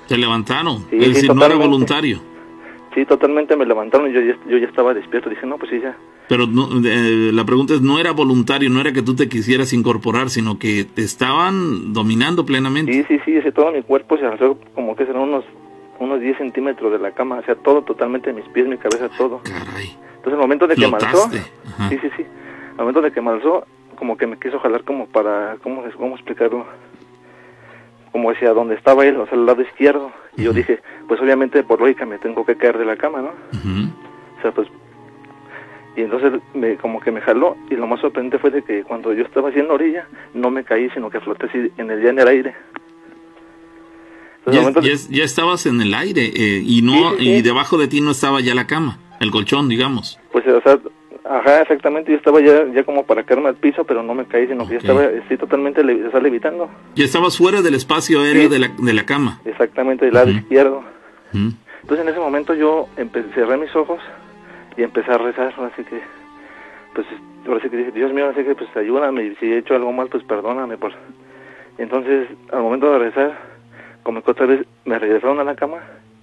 [0.07, 0.85] Te levantaron.
[0.91, 2.19] Sí, es decir, no era voluntario.
[2.93, 5.29] Sí, totalmente me levantaron y yo, ya- yo ya estaba despierto.
[5.31, 5.97] Dije, no, pues sí, ya.
[6.27, 9.73] Pero no, eh, la pregunta es, no era voluntario, no era que tú te quisieras
[9.73, 12.93] incorporar, sino que te estaban dominando plenamente.
[12.93, 15.43] Sí, sí, sí, ese, todo mi cuerpo se alzó como que serán unos
[15.97, 17.39] unos 10 centímetros de la cama.
[17.39, 19.41] O sea, todo totalmente, mis pies, mi cabeza, todo.
[19.43, 19.87] Caray.
[20.17, 21.29] Entonces el momento de que me alzó...
[21.31, 22.23] Sí, sí, sí.
[22.73, 23.65] Al momento de que me alzó,
[23.97, 25.57] como que me quiso jalar como para...
[25.63, 26.65] ¿Cómo, cómo explicarlo?
[28.11, 30.11] Como hacia donde estaba él, o sea, al lado izquierdo.
[30.37, 33.29] Y yo dije, pues obviamente por lógica me tengo que caer de la cama, ¿no?
[34.37, 34.67] O sea, pues...
[35.95, 39.11] Y entonces me, como que me jaló y lo más sorprendente fue de que cuando
[39.13, 42.01] yo estaba así en la orilla, no me caí, sino que floté así en el,
[42.01, 42.55] ya en el aire.
[44.39, 47.23] Entonces, Ya, momento de- ya- ya estabas en el aire eh, y no Sí, sí,
[47.25, 47.29] sí.
[47.33, 50.19] y debajo de ti no estaba ya la cama, el colchón, digamos.
[50.31, 50.79] Pues, o sea,
[51.29, 54.47] ajá, exactamente, yo estaba ya, ya como para caerme al piso, pero no me caí,
[54.47, 56.69] sino que yo estaba, estoy totalmente le, sea, levitando.
[56.95, 58.49] Ya estabas fuera del espacio aéreo Sí.
[58.49, 59.39] de, la, de la cama.
[59.45, 60.83] Exactamente, del lado izquierdo.
[61.33, 63.99] Entonces en ese momento yo empe- cerré mis ojos
[64.77, 66.01] y empecé a rezar, así que,
[66.93, 67.05] pues,
[67.47, 69.91] ahora sí que dije, Dios mío, así que pues ayúdame, y si he hecho algo
[69.93, 70.77] mal, pues perdóname.
[70.77, 70.91] Por...
[71.77, 73.37] Entonces, al momento de rezar,
[74.03, 75.77] como que otra vez me regresaron a la cama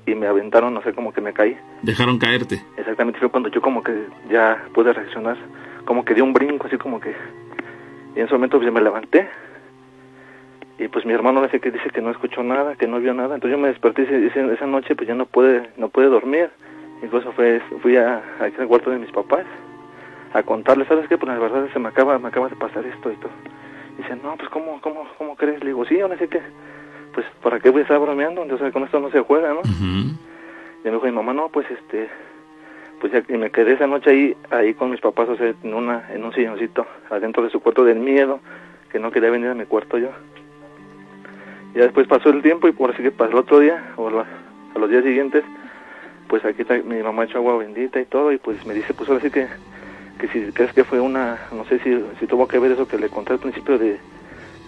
[0.07, 1.57] y me aventaron, no sé, como que me caí.
[1.83, 2.63] Dejaron caerte.
[2.77, 3.93] Exactamente, fue cuando yo como que
[4.31, 5.37] ya pude reaccionar,
[5.85, 7.11] como que di un brinco, así como que,
[8.15, 9.29] y en ese momento pues, me levanté,
[10.79, 13.35] y pues mi hermano dice que dice que no escuchó nada, que no vio nada,
[13.35, 16.51] entonces yo me desperté y ese- esa noche pues ya no pude, no pude dormir,
[17.03, 19.45] incluso fue, fui a, aquí al cuarto de mis papás
[20.35, 21.17] a contarles, ¿sabes qué?
[21.17, 23.31] Pues la verdad se me acaba, me acaba de pasar esto y todo.
[23.99, 25.61] Y dice, no, pues ¿cómo, cómo, cómo crees?
[25.61, 26.41] Le digo, sí, ahora sí que,
[27.17, 28.43] pues ¿para qué voy a estar bromeando?
[28.43, 29.63] Entonces con esto no se juega, ¿no?
[30.85, 32.09] Y me dijo mi mamá, no, pues este,
[33.01, 35.75] pues ya, y me quedé esa noche ahí, ahí con mis papás, o sea, en
[35.75, 38.39] una, en un silloncito, adentro de su cuarto del miedo,
[38.93, 40.11] que no quería venir a mi cuarto yo.
[41.75, 44.27] Ya después pasó el tiempo y por así que pasó el otro día, o la-
[44.75, 45.43] a los días siguientes,
[46.29, 49.09] pues aquí está, mi mamá echó agua bendita y todo, y pues me dice, pues
[49.09, 49.47] ahora sí que,
[50.21, 52.99] que si crees que fue una, no sé si, si tuvo que ver eso que
[52.99, 53.99] le conté al principio de,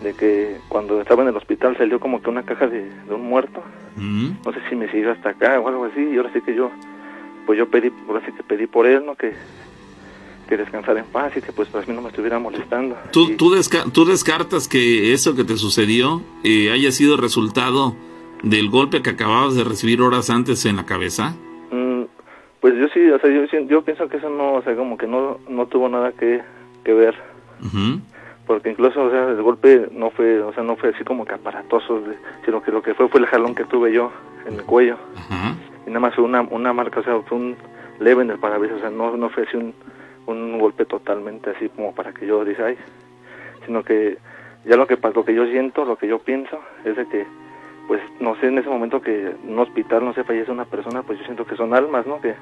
[0.02, 3.22] de que cuando estaba en el hospital salió como que una caja de, de un
[3.28, 3.62] muerto,
[3.96, 4.34] Ujú.
[4.44, 6.70] no sé si me siguió hasta acá o algo así, y ahora sí que yo,
[7.46, 9.14] pues yo pedí, ahora sí que pedí por él, ¿no?
[9.16, 9.32] Que,
[10.48, 12.96] que descansara en paz y que pues para mí no me estuviera molestando.
[13.12, 17.94] ¿Tú, Y- tú, desca- tú descartas que eso que te sucedió eh, haya sido resultado
[18.42, 21.34] del golpe que acababas de recibir horas antes en la cabeza?
[21.70, 22.04] Mm,
[22.60, 25.06] pues yo sí, o sea, yo, yo pienso que eso no, o sea, como que
[25.06, 26.40] no, no tuvo nada que,
[26.84, 27.14] que ver,
[27.60, 28.00] Ujú.
[28.48, 31.34] Porque incluso, o sea, el golpe no fue, o sea, no fue así como que
[31.34, 32.02] aparatoso,
[32.44, 34.10] sino que lo que fue fue el jalón que tuve yo
[34.46, 35.54] en el cuello, Ajá.
[35.86, 37.56] y nada más fue una, una marca, o sea, fue un
[38.00, 39.74] leve en el parabrisas, o sea, no, no fue así un,
[40.26, 42.78] un golpe totalmente así como para que yo diga, ay,
[43.66, 44.16] sino que
[44.64, 47.26] ya lo que lo que yo siento, lo que yo pienso, es de que,
[47.86, 51.02] pues, no sé, en ese momento que en un hospital no se fallece una persona,
[51.02, 52.20] pues yo siento que son almas, ¿no?
[52.20, 52.34] Que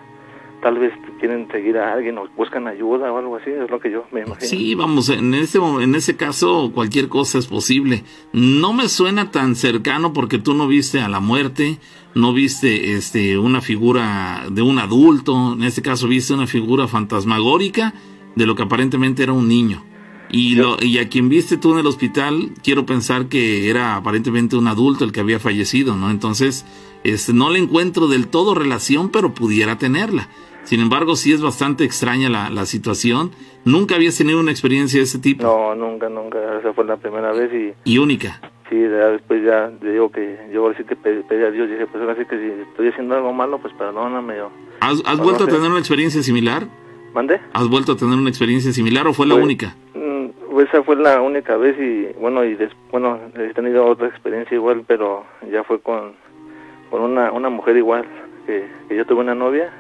[0.63, 3.91] tal vez quieren seguir a alguien o buscan ayuda o algo así, es lo que
[3.91, 4.49] yo me imagino.
[4.49, 8.05] Sí, vamos, en ese, en ese caso cualquier cosa es posible.
[8.33, 11.79] No me suena tan cercano porque tú no viste a la muerte,
[12.15, 17.95] no viste este, una figura de un adulto, en este caso viste una figura fantasmagórica
[18.35, 19.83] de lo que aparentemente era un niño.
[20.29, 24.57] Y, lo, y a quien viste tú en el hospital, quiero pensar que era aparentemente
[24.57, 26.11] un adulto el que había fallecido, ¿no?
[26.11, 26.67] Entonces,
[27.13, 30.29] este, no le encuentro del todo relación, pero pudiera tenerla.
[30.65, 33.31] Sin embargo, sí es bastante extraña la, la situación.
[33.65, 37.33] Nunca habías tenido una experiencia de ese tipo No, nunca, nunca, esa fue la primera
[37.33, 37.51] vez
[37.85, 38.41] y y única.
[38.69, 42.03] Sí, después ya le digo que yo ahora sí que pedí, a Dios, dije, pues
[42.03, 44.41] ahora sí que si estoy haciendo algo malo, pues perdóname.
[44.43, 44.51] O,
[44.81, 46.67] ¿Has, has vuelto a tener una experiencia similar?
[47.15, 47.41] ¿Mande?
[47.53, 49.77] ¿Has vuelto a tener una experiencia similar o fue la Pues, única?
[49.95, 54.57] Mm, esa fue la única vez y bueno, y des- bueno, he tenido otra experiencia
[54.57, 56.13] igual, pero ya fue con,
[56.91, 58.05] con una, una mujer igual,
[58.47, 59.71] que, que yo tuve una novia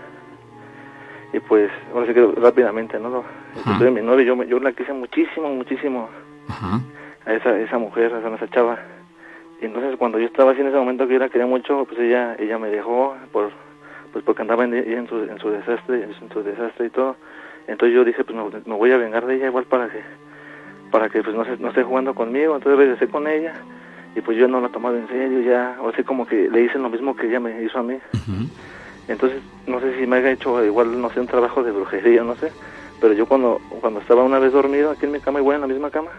[1.32, 3.24] y pues ahora sí que rápidamente, ¿no?
[3.58, 3.78] Ajá.
[3.78, 6.08] tuve mi novia, yo, yo la quise muchísimo, muchísimo
[6.48, 6.80] Ajá.
[7.24, 8.78] a esa, esa mujer, a esa chava.
[9.60, 11.98] Y entonces cuando yo estaba así en ese momento que yo la quería mucho, pues
[11.98, 13.50] ella ella me dejó por
[14.12, 17.16] pues porque andaba en, en su en su desastre, en su desastre y todo.
[17.66, 20.00] Entonces yo dije, pues me, me voy a vengar de ella igual para que
[20.90, 22.54] para que pues no se, no esté jugando conmigo.
[22.54, 23.54] Entonces regresé con ella
[24.16, 26.78] y pues yo no la tomaba en serio ya, o sea, como que le hice
[26.78, 27.98] lo mismo que ella me hizo a mí.
[29.08, 32.34] Entonces, no sé si me haya hecho igual, no sé, un trabajo de brujería, no
[32.36, 32.50] sé.
[32.98, 35.66] Pero yo cuando, cuando estaba una vez dormido aquí en mi cama, igual en la
[35.66, 36.10] misma cama,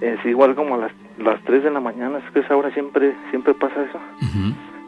[0.00, 3.14] es igual como a las, las 3 de la mañana, es que esa hora siempre,
[3.30, 4.00] siempre pasa eso.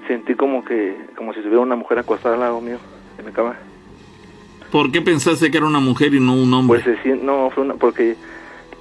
[0.08, 2.78] Sentí como que, como si estuviera una mujer acostada al lado mío,
[3.18, 3.54] en mi cama.
[4.72, 6.80] ¿Por qué pensaste que era una mujer y no un hombre?
[6.84, 8.16] Pues no, fue una, porque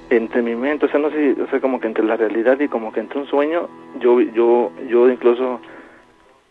[0.10, 2.68] entre mi mente, o sea, no sé, o sea, como que entre la realidad y
[2.68, 3.68] como que entre un sueño,
[4.00, 5.60] yo, yo, yo incluso,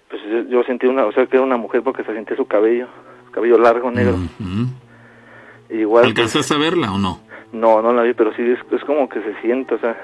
[0.08, 2.46] pues yo, yo sentí una, o sea, que era una mujer porque se sentía su
[2.46, 2.88] cabello,
[3.26, 4.16] su cabello largo, negro.
[5.70, 7.20] Igual, pues, ¿Alcanzaste a verla o no?
[7.54, 9.96] no, no la vi, pero sí es, es como que se siente, o sea,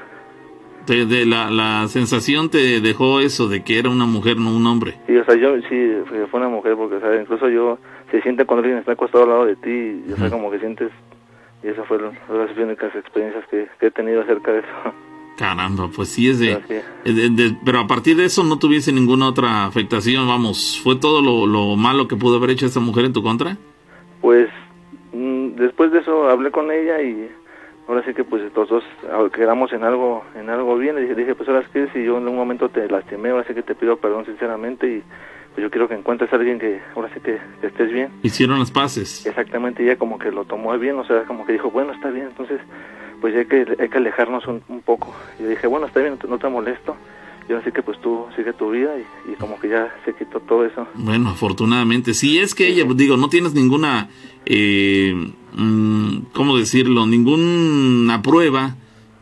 [0.86, 4.94] de la, la sensación te dejó eso de que era una mujer, no un hombre.
[5.06, 5.92] sí, o sea, yo sí,
[6.30, 7.78] fue una mujer porque, o sea, incluso yo,
[8.10, 10.58] se siente cuando alguien está acostado al lado de ti, y, o sea, como que
[10.58, 10.90] sientes,
[11.62, 14.68] y esas fueron las únicas experiencias que, que he tenido acerca de eso.
[15.36, 16.84] Caramba, pues sí es de, Así es.
[17.04, 20.78] es de- de- Pero a partir de eso no tuviese ninguna otra afectación, vamos.
[20.82, 23.56] ¿Fue todo lo, lo malo que pudo haber hecho esta mujer en tu contra?
[24.20, 24.48] Pues
[25.14, 27.30] mm, después de eso hablé con ella y
[27.88, 30.96] ahora sí que pues los dos ah, quedamos en algo en algo bien.
[30.96, 33.46] Le dije, dije pues ahora es que si yo en un momento te lastimé, ahora
[33.48, 35.02] sí que te pido perdón sinceramente y
[35.54, 38.10] pues yo quiero que encuentres a alguien que ahora sí que, que estés bien.
[38.22, 39.26] Hicieron las paces.
[39.26, 42.26] Exactamente, ella como que lo tomó bien, o sea, como que dijo, bueno, está bien,
[42.28, 42.60] entonces
[43.20, 45.14] pues hay que, hay que alejarnos un, un poco.
[45.38, 46.96] Y yo dije, bueno, está bien, no te, no te molesto.
[47.48, 50.14] Y ahora sí que pues tú sigue tu vida y, y como que ya se
[50.14, 50.86] quitó todo eso.
[50.94, 52.14] Bueno, afortunadamente.
[52.14, 54.08] Si es que ella, digo, no tienes ninguna,
[54.46, 57.06] eh, mm, ¿cómo decirlo?
[57.06, 58.76] Ninguna prueba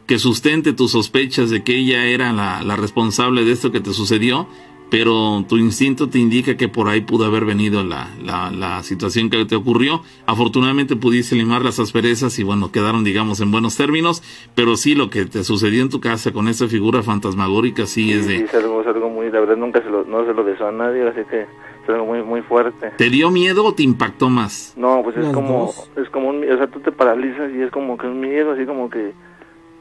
[0.07, 3.93] que sustente tus sospechas de que ella era la, la responsable de esto que te
[3.93, 4.47] sucedió,
[4.91, 9.31] pero tu instinto te indica que por ahí pudo haber venido la, la, la situación
[9.31, 10.03] que te ocurrió.
[10.27, 14.23] Afortunadamente pudiste limar las asperezas y bueno, quedaron digamos en buenos términos,
[14.55, 18.27] pero sí lo que te sucedió en tu casa con esta figura fantasmagórica sí es
[18.27, 18.45] Sí, de...
[18.45, 20.73] es algo, es algo muy, la verdad nunca se lo, no se lo deseo a
[20.73, 22.91] nadie, así que es algo muy, muy fuerte.
[22.97, 24.75] ¿Te dio miedo o te impactó más?
[24.77, 25.91] No, pues es como, dos.
[25.97, 28.67] es como un, o sea, tú te paralizas y es como que un miedo, así
[28.67, 29.13] como que,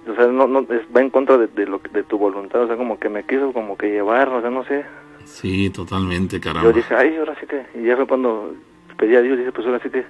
[0.07, 2.67] o sea, no, no, es- va en contra de, de lo de tu voluntad, o
[2.67, 4.85] sea, como que me quiso como que llevar, o sea, no sé.
[5.25, 6.71] Sí, totalmente, Yo caramba.
[6.71, 8.53] dije, ay, ahora sí que, y ya fue cuando
[8.97, 10.05] pedí a Dios, dije, pues ahora sí que,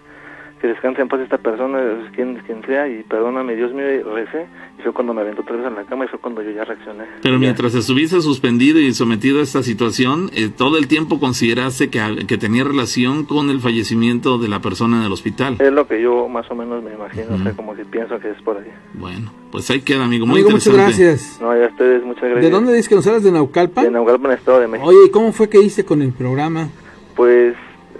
[0.61, 1.79] que descanse en paz esta persona,
[2.15, 4.47] quien, quien sea, y perdóname, Dios mío, y recé,
[4.79, 6.63] y fue cuando me aventó otra vez en la cama y fue cuando yo ya
[6.63, 7.03] reaccioné.
[7.21, 7.39] Pero Ya.
[7.39, 12.37] mientras estuviese suspendido y sometido a esta situación, eh, todo el tiempo consideraste que, que
[12.37, 15.57] tenía relación con el fallecimiento de la persona en el hospital.
[15.59, 18.31] Es lo que yo más o menos me imagino, o sea, como que pienso que
[18.31, 18.71] es por ahí.
[18.95, 20.25] Bueno, pues ahí queda, amigo.
[20.25, 21.39] Muy Amigo, muchas gracias.
[21.41, 22.43] No, ya ustedes, muchas gracias.
[22.45, 23.91] ¿De dónde dices que nos hablas de De Naucalpan?
[23.93, 24.89] Naucalpan, Estado de México.
[24.89, 26.69] Oye, ¿y cómo fue que hice con el programa?
[27.15, 27.55] Pues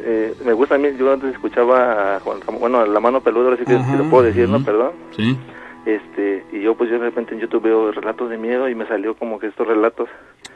[0.08, 3.22] eh, me gusta a mí, yo antes escuchaba a Juan Ramón, bueno, a la mano
[3.22, 3.92] peluda, ahora sí que Ajá.
[3.92, 4.64] si lo puedo decir, ¿no?
[4.64, 4.92] Perdón.
[5.16, 5.38] Sí.
[5.86, 8.86] Este, y yo pues yo de repente en YouTube veo relatos de miedo y me
[8.88, 10.10] salió como que estos relatos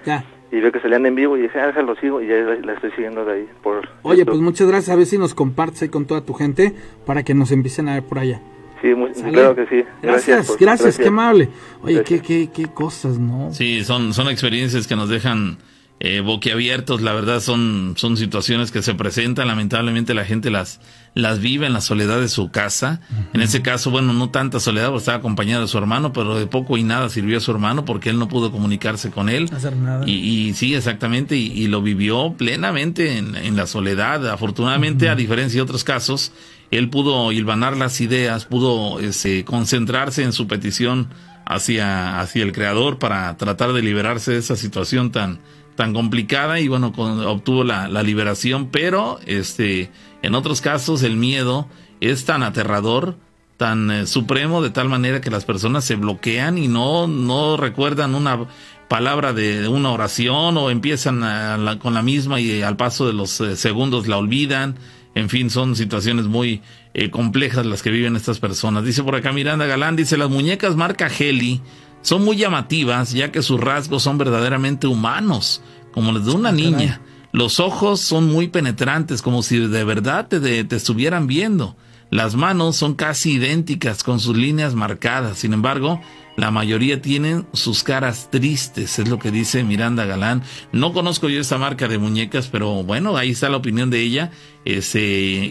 [0.06, 0.26] Ya.
[0.52, 2.74] y veo que salían en vivo y dije, ah, déjalo sigo y ya la, la
[2.74, 4.32] estoy siguiendo de ahí por Oye, YouTube.
[4.32, 4.90] pues muchas gracias.
[4.90, 6.74] A ver si nos compartes ahí con toda tu gente
[7.06, 8.42] para que nos empiecen a ver por allá.
[8.82, 9.86] Sí, muy- claro que sí.
[10.02, 11.48] Gracias, por- gracias, qué amable.
[11.84, 12.22] Oye, qué, Gracias.
[12.28, 13.54] qué, qué cosas, ¿no?
[13.54, 15.58] Sí, son, son experiencias que nos dejan
[16.04, 17.02] eh, boquiabiertos.
[17.02, 19.48] La verdad, son, son situaciones que se presentan.
[19.48, 20.80] Lamentablemente, la gente las,
[21.14, 23.02] las vive en la soledad de su casa.
[23.34, 26.48] En ese caso, bueno, no tanta soledad, porque estaba acompañado de su hermano, pero de
[26.48, 29.48] poco y nada sirvió a su hermano porque él no pudo comunicarse con él.
[29.54, 30.04] Hacer nada.
[30.10, 34.28] Y, y sí, exactamente, y, y lo vivió plenamente en, en la soledad.
[34.28, 36.32] Afortunadamente, a diferencia de otros casos,
[36.72, 41.10] él pudo hilvanar las ideas, pudo este, concentrarse en su petición
[41.46, 45.40] hacia, hacia el creador para tratar de liberarse de esa situación tan,
[45.76, 49.92] tan complicada y bueno, con- obtuvo la, liberación, pero este,
[50.22, 51.68] en otros casos el miedo
[52.00, 53.18] es tan aterrador
[53.58, 58.16] tan eh, supremo de tal manera que las personas se bloquean y no, no recuerdan
[58.16, 58.48] una
[58.88, 63.14] palabra de una oración o empiezan a la- con la misma y al paso de
[63.14, 64.76] los eh, segundos la olvidan.
[65.14, 66.62] En fin, son situaciones muy
[66.94, 68.84] eh, complejas las que viven estas personas.
[68.84, 71.62] Dice por acá Miranda Galán, dice las muñecas marca Heli
[72.02, 75.62] son muy llamativas ya que sus rasgos son verdaderamente humanos,
[75.94, 77.02] como los de una niña.
[77.34, 81.78] Los ojos son muy penetrantes, como si de verdad te, de- te estuvieran viendo.
[82.10, 85.38] Las manos son casi idénticas, con sus líneas marcadas.
[85.38, 86.02] Sin embargo,
[86.36, 90.44] la mayoría tienen sus caras tristes, es lo que dice Miranda Galán.
[90.74, 94.32] No conozco yo esta marca de muñecas, pero bueno, ahí está la opinión de ella,
[94.66, 95.00] este,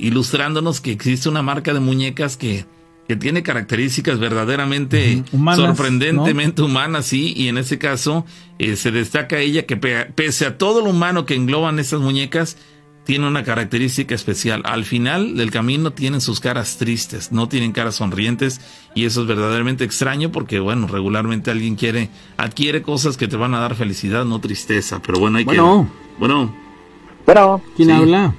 [0.02, 2.66] ilustrándonos que existe una marca de muñecas que,
[3.10, 8.24] que tiene características verdaderamente Humanas, sorprendentemente humanas, sí, y en ese caso
[8.60, 12.56] eh, se destaca ella que pe- pese a todo lo humano que engloban estas muñecas,
[13.04, 14.62] tiene una característica especial.
[14.64, 18.60] Al final del camino tienen sus caras tristes, no tienen caras sonrientes
[18.94, 23.54] y eso es verdaderamente extraño porque, bueno, regularmente alguien quiere, adquiere cosas que te van
[23.54, 25.02] a dar felicidad, no tristeza.
[25.04, 25.88] Pero bueno, hay Bueno.
[25.90, 26.16] que...
[26.20, 26.54] Bueno,
[27.26, 27.94] Bueno, ¿Quién Sí.
[27.94, 28.34] habla?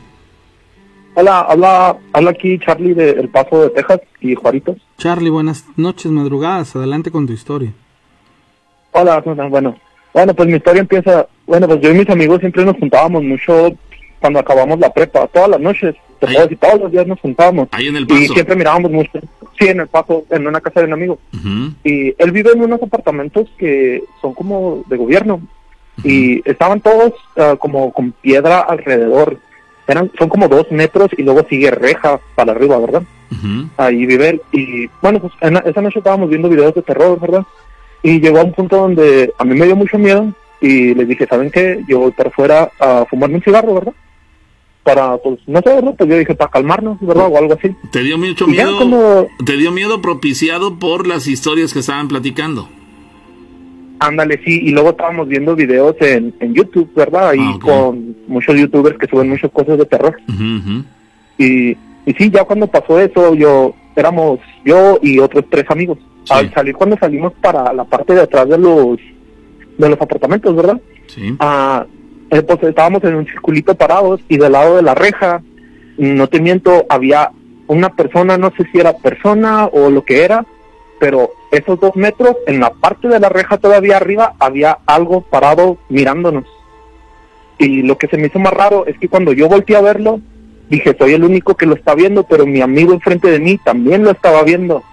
[1.16, 4.78] Hola, habla, habla aquí Charlie de El Paso de Texas y Juaritos.
[4.98, 6.76] Charlie, buenas noches, madrugadas.
[6.76, 7.72] Adelante con tu historia.
[8.92, 9.20] Hola,
[9.50, 9.76] bueno.
[10.14, 13.72] Bueno, pues mi historia empieza, bueno, pues yo y mis amigos siempre nos juntábamos mucho
[14.20, 17.70] cuando acabamos la prepa, todas las noches, te puedo decir, todos los días nos juntábamos.
[17.72, 18.34] ahí en el Y paso.
[18.34, 19.20] siempre mirábamos mucho,
[19.58, 21.18] sí, en el paso, en una casa de un amigo.
[21.34, 25.42] Ujú, Y él vive en unos apartamentos que son como de gobierno.
[26.04, 29.38] Y estaban todos ah, como con piedra alrededor.
[29.88, 33.04] Eran, son como dos metros y luego sigue reja para arriba, ¿verdad?
[33.32, 33.70] ujú.
[33.78, 34.42] ahí vive él.
[34.52, 37.44] Y bueno, pues en, esa noche estábamos viendo videos de terror, ¿verdad?
[38.04, 41.28] Y llegó a un punto donde a mí me dio mucho miedo y les dije,
[41.28, 41.84] ¿saben qué?
[41.88, 43.94] Yo voy para afuera a fumarme un cigarro, ¿verdad?
[44.84, 45.94] Para, pues, no sé, ¿verdad?
[45.98, 47.28] Pues yo dije, para calmarnos, ¿verdad?
[47.32, 47.76] O algo así.
[47.92, 48.78] Te dio mucho miedo.
[48.78, 52.68] como, Te dio miedo propiciado por las historias que estaban platicando.
[54.02, 54.62] Ándale, sí.
[54.64, 57.30] Y luego estábamos viendo videos en, en YouTube, ¿verdad?
[57.30, 60.18] Ahí Ah, con muchos youtubers que suben muchas cosas de terror.
[61.38, 61.72] Y,
[62.06, 66.00] y sí, ya cuando pasó eso, yo, éramos yo y otros tres amigos.
[66.24, 66.34] Sí.
[66.34, 68.98] Al salir, cuando salimos para la parte de atrás de los,
[69.78, 70.82] de los apartamentos, ¿verdad?
[71.08, 71.36] Sí.
[71.40, 71.86] Ah,
[72.32, 75.42] eh, pues estábamos en un circulito parados y del lado de la reja,
[75.98, 77.32] no te miento, había
[77.68, 80.46] una persona, no sé si era persona o lo que era,
[81.02, 85.78] pero esos dos metros, en la parte de la reja todavía arriba, había algo parado
[85.90, 86.46] mirándonos.
[87.58, 90.20] Y lo que se me hizo más raro es que cuando yo volteé a verlo,
[90.70, 94.04] dije, soy el único que lo está viendo, pero mi amigo enfrente de mí también
[94.04, 94.84] lo estaba viendo.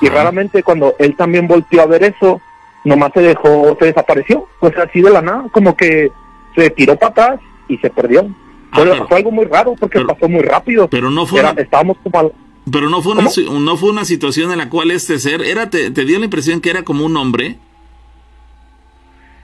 [0.00, 2.40] Y raramente cuando él también volteó a ver eso,
[2.82, 6.10] nomás se dejó, se desapareció, pues así de la nada, como que
[6.56, 8.26] se tiró para atrás y se perdió.
[8.72, 10.88] Ah, Fue, pero- fue algo muy raro porque pero- pasó muy rápido.
[10.88, 12.32] Pero no fue, Era- estábamos como al-
[12.70, 13.28] pero no fue una,
[13.60, 16.60] no fue una situación en la cual este ser era te, te dio la impresión
[16.60, 17.56] que era como un hombre.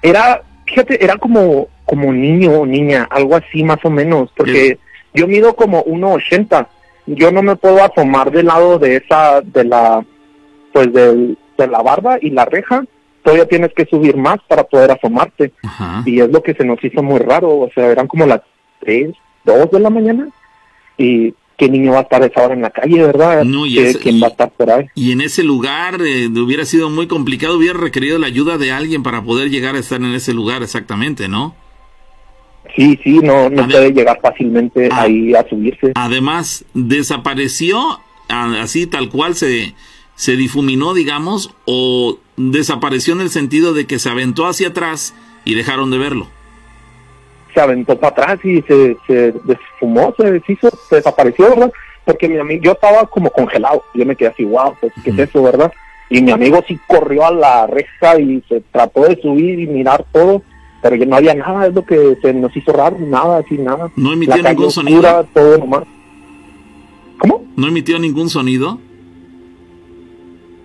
[0.03, 4.79] era, fíjate, era como como niño o niña, algo así más o menos, porque
[5.15, 6.67] yo mido como 1.80.
[7.07, 10.05] Yo no me puedo asomar del lado de esa, de la,
[10.75, 12.85] pues del, de la barba y la reja.
[13.23, 15.53] Todavía tienes que subir más para poder asomarte.
[15.65, 16.03] Ajá.
[16.05, 18.43] y es lo que se nos hizo muy raro, o sea, eran como las
[18.81, 19.13] 3,
[19.45, 20.29] 2 de la mañana,
[20.99, 23.45] y qué niño va a estar a esa hora en la calle, ¿verdad?
[23.45, 24.87] No, y ¿Qué- es- ¿Quién y- va a estar por ahí?
[24.95, 29.03] Y en ese lugar eh, hubiera sido muy complicado, hubiera requerido la ayuda de alguien
[29.03, 31.55] para poder llegar a estar en ese lugar exactamente, ¿no?
[32.77, 35.03] Sí, sí, no, no puede llegar fácilmente Ah.
[35.03, 35.93] ahí a subirse.
[35.95, 39.75] Además, desapareció así tal cual se,
[40.15, 45.15] se difuminó, digamos, o desapareció en el sentido de que se aventó hacia atrás
[45.45, 46.29] y dejaron de verlo.
[47.59, 51.73] Se aventó para atrás y se, se desfumó, se deshizo, se desapareció, ¿verdad?
[52.05, 55.19] Porque mi amigo, yo estaba como congelado, yo me quedé así, wow, pues, ¿qué es
[55.19, 55.73] eso, verdad?
[56.09, 60.05] Y mi amigo sí corrió a la reja y se trató de subir y mirar
[60.13, 60.41] todo,
[60.81, 63.91] pero ya no había nada, es lo que se nos hizo raro, nada, así, nada.
[63.97, 65.29] No emitió la ningún oscura, sonido.
[65.35, 65.83] todo nomás.
[67.19, 67.45] ¿Cómo?
[67.57, 68.79] No emitió ningún sonido.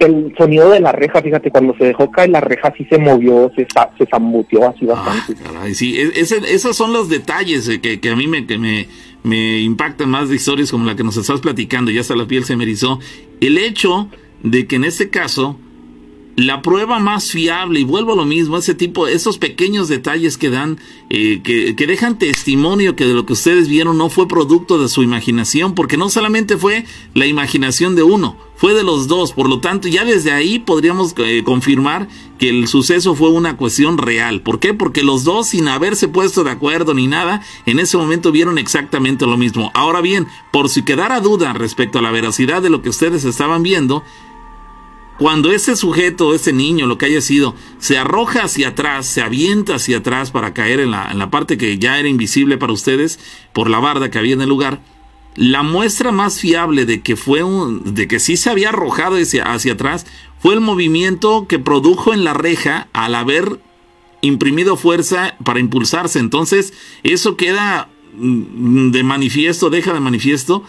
[0.06, 3.52] El sonido de la reja, fíjate, cuando se dejó caer la reja sí se movió,
[3.56, 3.66] se,
[3.98, 5.42] se zambuteó así Ah, bastante.
[5.44, 8.58] caray, sí, e- ese- esos son los detalles eh, que, que a mí me, que
[8.58, 8.88] me,
[9.24, 12.44] me impactan más de historias como la que nos estás platicando, ya hasta la piel
[12.44, 13.00] se me erizó.
[13.42, 14.10] El hecho
[14.44, 15.58] de que en este caso
[16.35, 20.49] la prueba más fiable, y vuelvo a lo mismo, ese tipo, esos pequeños detalles que
[20.49, 20.80] dan,
[21.10, 24.89] eh, que, que dejan testimonio que de lo que ustedes vieron no fue producto de
[24.89, 29.49] su imaginación, porque no solamente fue la imaginación de uno, fue de los dos, por
[29.49, 32.07] lo tanto ya desde ahí podríamos eh, confirmar
[32.39, 34.41] que el suceso fue una cuestión real.
[34.41, 34.73] ¿Por qué?
[34.73, 39.26] Porque los dos, sin haberse puesto de acuerdo ni nada, en ese momento vieron exactamente
[39.26, 39.72] lo mismo.
[39.73, 43.64] Ahora bien, por si quedara duda respecto a la veracidad de lo que ustedes estaban
[43.64, 44.03] viendo,
[45.18, 49.76] cuando ese sujeto, ese niño, lo que haya sido, se arroja hacia atrás, se avienta
[49.76, 53.19] hacia atrás para caer en la, en la parte que ya era invisible para ustedes
[53.53, 54.81] por la barda que había en el lugar,
[55.35, 59.52] la muestra más fiable de que fue un, de que sí se había arrojado hacia,
[59.52, 60.06] hacia atrás
[60.40, 63.60] fue el movimiento que produjo en la reja al haber
[64.22, 66.19] imprimido fuerza para impulsarse.
[66.19, 66.73] Entonces,
[67.03, 70.64] eso queda mm, de manifiesto, deja de manifiesto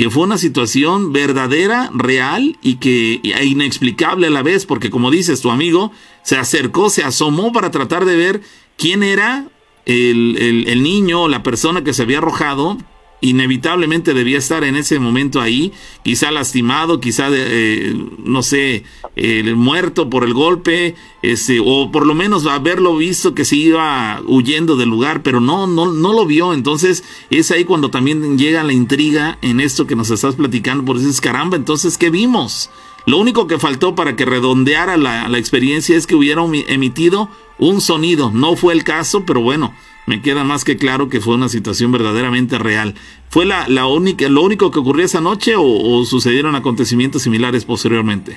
[0.00, 5.10] que fue una situación verdadera, real y que e inexplicable a la vez, porque como
[5.10, 8.40] dices, tu amigo se acercó, se asomó para tratar de ver
[8.78, 9.48] quién era
[9.84, 12.78] el, niño o la persona que se había arrojado,
[13.20, 15.72] inevitablemente debía estar en ese momento ahí,
[16.02, 17.94] quizá lastimado, quizá, eh,
[18.24, 18.84] no sé,
[19.16, 24.20] eh, muerto por el golpe, este, o por lo menos haberlo visto que se iba
[24.26, 26.54] huyendo del lugar, pero no, no, no lo vio.
[26.54, 30.96] Entonces es ahí cuando también llega la intriga en esto que nos estás platicando, por
[30.96, 32.70] eso es caramba, entonces, ¿qué vimos?
[33.06, 37.80] Lo único que faltó para que redondeara la, la experiencia es que hubiera emitido un
[37.80, 38.30] sonido.
[38.30, 39.74] No fue el caso, pero bueno,
[40.10, 42.94] me queda más que claro que fue una situación verdaderamente real.
[43.28, 48.36] ¿Fue la, única, lo único que ocurrió esa noche o, sucedieron acontecimientos similares posteriormente?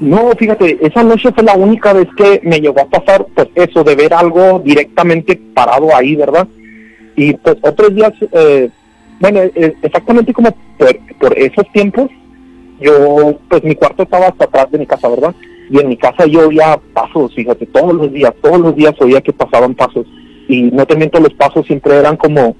[0.00, 3.84] No, fíjate, esa noche fue la única vez que me llegó a pasar pues eso
[3.84, 6.48] de ver algo directamente parado ahí, ¿verdad?
[7.14, 8.70] Y pues otros días, eh,
[9.20, 12.08] bueno, eh, exactamente como por, por, esos tiempos,
[12.80, 15.34] yo, pues mi cuarto estaba hasta atrás de mi casa, ¿verdad?
[15.68, 19.20] Y en mi casa yo oía pasos, fíjate, todos los días, todos los días oía
[19.20, 20.06] que pasaban pasos
[20.48, 22.56] y no te miento, los pasos siempre eran como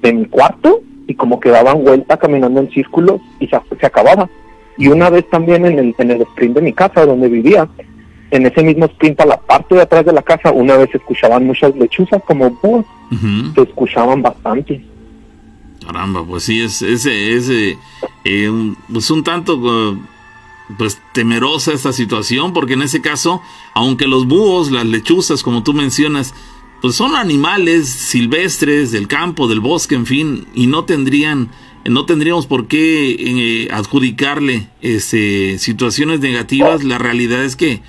[0.00, 4.30] de mi cuarto y como que daban vuelta caminando en círculos y se, se acababa.
[4.78, 7.68] Y una vez también en el, en el sprint de mi casa donde vivía,
[8.30, 10.98] en ese mismo sprint a la parte de atrás de la casa, una vez se
[10.98, 12.84] escuchaban muchas lechuzas como voz,
[13.54, 14.84] se escuchaban bastante.
[15.84, 17.78] Caramba, pues sí, es, ese, ese,
[18.24, 19.98] eh, un, pues un tanto uh,
[20.78, 23.42] pues temerosa esta situación, porque en ese caso,
[23.74, 26.34] aunque los búhos, las lechuzas, como tú mencionas,
[26.80, 31.50] pues son animales silvestres del campo, del bosque, en fin, y no tendrían,
[31.84, 36.84] no tendríamos por qué eh, adjudicarle este, situaciones negativas.
[36.84, 37.80] La realidad es que,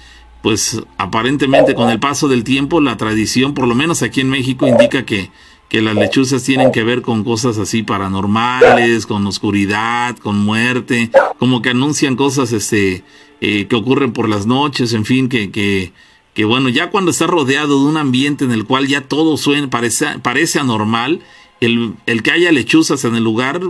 [0.41, 4.67] pues aparentemente con el paso del tiempo, la tradición, por lo menos aquí en México,
[4.67, 5.29] indica que,
[5.69, 11.09] que las lechuzas tienen que ver con cosas así paranormales, con oscuridad, con muerte,
[11.39, 13.03] como que anuncian cosas este,
[13.41, 15.91] eh, que ocurren por las noches, en fin, que, que
[16.35, 19.69] que bueno, ya cuando está rodeado de un ambiente en el cual ya todo suena,
[19.69, 21.21] parece, parece anormal,
[21.61, 23.61] el, el que haya lechuzas en el lugar,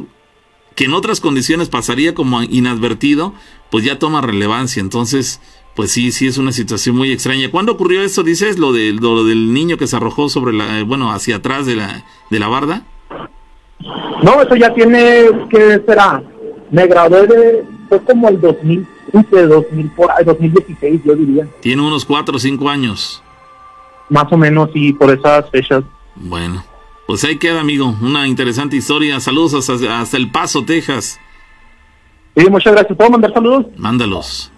[0.73, 3.35] que en otras condiciones pasaría como inadvertido,
[3.69, 4.81] pues ya toma relevancia.
[4.81, 5.39] Entonces,
[5.75, 7.51] pues sí, sí es una situación muy extraña.
[7.51, 8.23] ¿Cuándo ocurrió eso?
[8.23, 11.75] Dices lo, de, lo del niño que se arrojó sobre la, bueno, hacia atrás de
[11.75, 12.83] la, de la barda.
[14.23, 16.23] No, eso ya tiene, ¿qué será?
[16.71, 21.47] Me gradué de, fue como el 2000 de 2000 por, 2016, yo diría.
[21.61, 23.21] Tiene unos 4 o 5 años.
[24.09, 25.83] Más o menos, y por esas fechas.
[26.15, 26.63] Bueno,
[27.07, 27.95] pues ahí queda, amigo.
[28.01, 29.19] Una interesante historia.
[29.19, 31.19] Saludos hasta, hasta El Paso, Texas.
[32.35, 32.97] Sí, muchas gracias.
[32.97, 33.65] ¿Puedo mandar saludos?
[33.77, 34.51] Mándalos.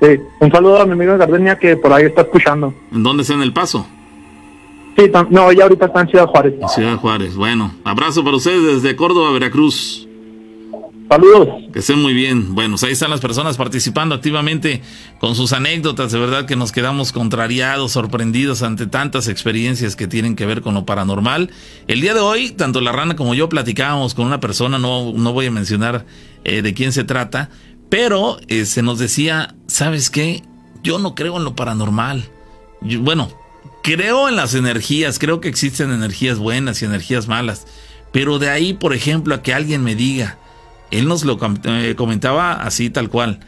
[0.00, 2.74] Sí, un saludo a mi amigo Gardenia que por ahí está escuchando.
[2.92, 3.86] ¿En dónde está en El Paso?
[4.96, 6.54] Sí, no, ella ahorita está en Ciudad Juárez.
[6.60, 7.70] En Ciudad Juárez, bueno.
[7.84, 10.05] Abrazo para ustedes desde Córdoba, Veracruz.
[11.08, 11.48] Saludos.
[11.72, 12.54] Que estén muy bien.
[12.54, 14.82] Bueno, pues ahí están las personas participando activamente
[15.20, 16.10] con sus anécdotas.
[16.10, 20.74] De verdad que nos quedamos contrariados, sorprendidos ante tantas experiencias que tienen que ver con
[20.74, 21.50] lo paranormal.
[21.86, 25.32] El día de hoy, tanto la rana como yo platicábamos con una persona, no, no
[25.32, 26.06] voy a mencionar
[26.44, 27.50] eh, de quién se trata,
[27.88, 30.42] pero eh, se nos decía, ¿sabes qué?
[30.82, 32.24] Yo no creo en lo paranormal.
[32.80, 33.30] bueno,
[33.84, 37.64] creo en las energías, creo que existen energías buenas y energías malas.
[38.12, 40.38] Pero de ahí, por ejemplo, a que alguien me diga,
[40.90, 43.40] él nos lo eh, comentaba así tal cual.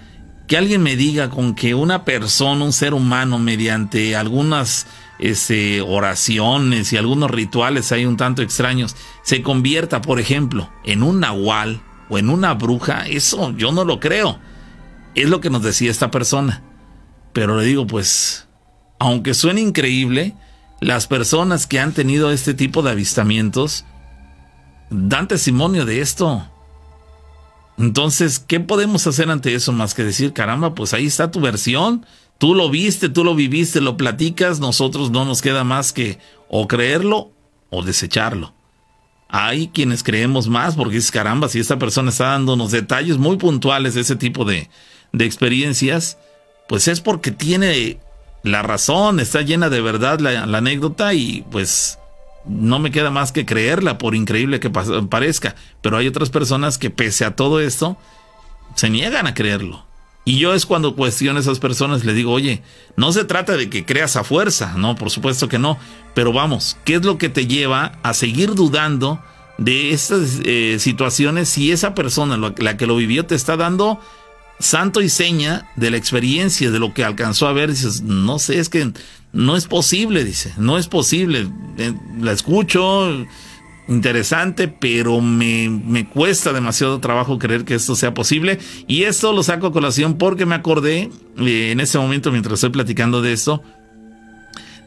[0.46, 4.86] Que alguien me diga con que una persona, un ser humano, mediante algunas
[5.18, 11.20] este, oraciones y algunos rituales hay un tanto extraños, se convierta, por ejemplo, en un
[11.20, 14.38] nahual o en una bruja, eso yo no lo creo.
[15.14, 16.62] Es lo que nos decía esta persona.
[17.32, 18.48] Pero le digo, pues,
[18.98, 20.34] aunque suene increíble,
[20.80, 23.84] las personas que han tenido este tipo de avistamientos
[24.90, 26.48] dan testimonio de esto.
[27.78, 32.04] Entonces, ¿qué podemos hacer ante eso más que decir, caramba, pues ahí está tu versión,
[32.38, 36.18] tú lo viste, tú lo viviste, lo platicas, nosotros no nos queda más que
[36.48, 37.30] o creerlo
[37.70, 38.52] o desecharlo.
[39.28, 43.94] Hay quienes creemos más porque es caramba, si esta persona está dándonos detalles muy puntuales
[43.94, 44.68] de ese tipo de,
[45.12, 46.18] de experiencias,
[46.68, 48.00] pues es porque tiene
[48.42, 51.98] la razón, está llena de verdad la anécdota y pues
[52.48, 55.54] no me queda más que creerla, por increíble que parezca.
[55.80, 57.96] Pero hay otras personas que pese a todo esto,
[58.74, 59.86] se niegan a creerlo.
[60.24, 62.62] Y yo es cuando cuestiono a esas personas, le digo, oye,
[62.96, 65.78] no se trata de que creas a fuerza, no, por supuesto que no.
[66.14, 69.22] Pero vamos, ¿qué es lo que te lleva a seguir dudando
[69.56, 74.00] de estas eh, situaciones si esa persona, la que lo vivió, te está dando
[74.60, 77.70] santo y seña de la experiencia, de lo que alcanzó a ver.
[77.70, 78.92] Dices, no sé, es que
[79.32, 81.48] no es posible, dice, no es posible.
[81.78, 83.26] Eh, la escucho,
[83.88, 88.58] interesante, pero me, me, cuesta demasiado trabajo creer que esto sea posible.
[88.86, 92.70] Y esto lo saco a colación porque me acordé eh, en ese momento, mientras estoy
[92.70, 93.62] platicando de esto,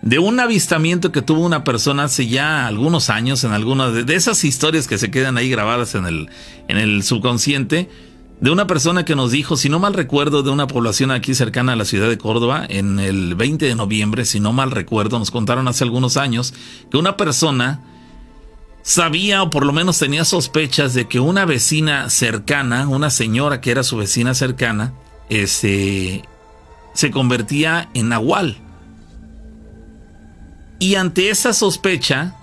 [0.01, 4.15] de un avistamiento que tuvo una persona hace ya algunos años en alguna de, de,
[4.15, 6.29] esas historias que se quedan ahí grabadas en el,
[6.67, 7.87] en el subconsciente,
[8.41, 11.73] de una persona que nos dijo, si no mal recuerdo, de una población aquí cercana
[11.73, 15.29] a la ciudad de Córdoba, en el 20 de noviembre, si no mal recuerdo, nos
[15.29, 16.55] contaron hace algunos años,
[16.89, 17.81] que una persona
[18.81, 23.69] sabía o por lo menos tenía sospechas de que una vecina cercana, una señora que
[23.69, 24.95] era su vecina cercana,
[25.29, 26.23] este,
[26.95, 28.57] se convertía en nahual.
[30.79, 32.35] Y ante esa sospecha,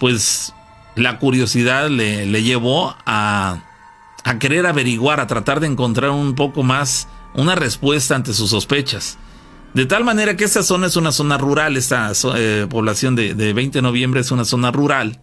[0.00, 0.52] pues
[0.96, 3.62] la curiosidad le, le llevó a,
[4.28, 9.18] a, querer averiguar, a tratar de encontrar un poco más una respuesta ante sus sospechas.
[9.74, 13.52] De tal manera que esta zona es una zona rural, esta eh, población de, de
[13.52, 15.20] 20 de noviembre es una zona rural.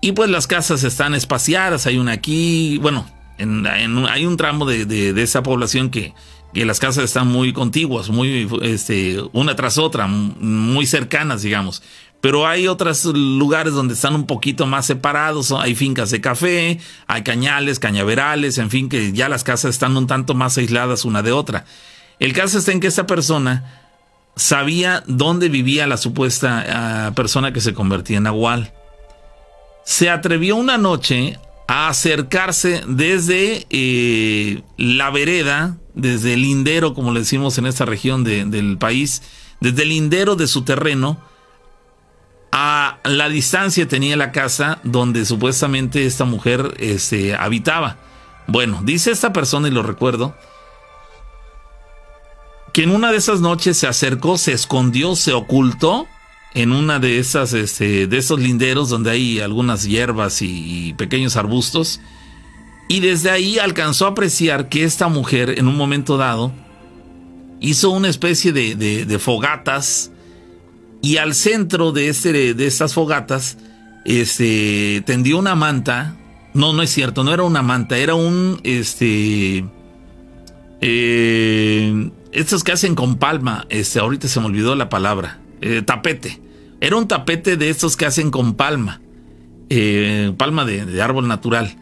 [0.00, 3.06] Y pues las casas están espaciadas, hay una aquí, bueno,
[3.38, 6.14] en, en, hay un tramo de, de, de esa población que,
[6.56, 11.82] que las casas están muy contiguas, muy, este, una tras otra, muy cercanas, digamos.
[12.20, 17.22] Pero hay otros lugares donde están un poquito más separados, hay fincas de café, hay
[17.22, 21.32] cañales, cañaverales, en fin, que ya las casas están un tanto más aisladas una de
[21.32, 21.66] otra.
[22.18, 23.82] El caso está en que esta persona
[24.36, 28.72] sabía dónde vivía la supuesta uh, persona que se convertía en Nahual.
[29.84, 31.38] Se atrevió una noche
[31.68, 38.24] a acercarse desde eh, la vereda, desde el lindero, como le decimos en esta región
[38.24, 39.22] de, del país,
[39.60, 41.18] desde el lindero de su terreno,
[42.52, 47.98] a la distancia tenía la casa donde supuestamente esta mujer este, habitaba.
[48.46, 50.36] Bueno, dice esta persona, y lo recuerdo,
[52.72, 56.06] que en una de esas noches se acercó, se escondió, se ocultó
[56.54, 62.00] en una de esas, este, de esos linderos donde hay algunas hierbas y, pequeños arbustos.
[62.88, 66.52] Y desde ahí alcanzó a apreciar que esta mujer, en un momento dado,
[67.60, 70.12] hizo una especie de fogatas.
[71.06, 73.58] Y al centro de, este, de estas fogatas,
[74.04, 76.16] este, tendió una manta.
[76.52, 79.64] No, no es cierto, no era una manta, era un, este,
[80.80, 86.40] eh, estos que hacen con palma, este, ahorita se me olvidó la palabra, eh, tapete.
[86.80, 89.00] Era un tapete de estos que hacen con palma,
[89.70, 91.76] eh, palma de, de, árbol natural.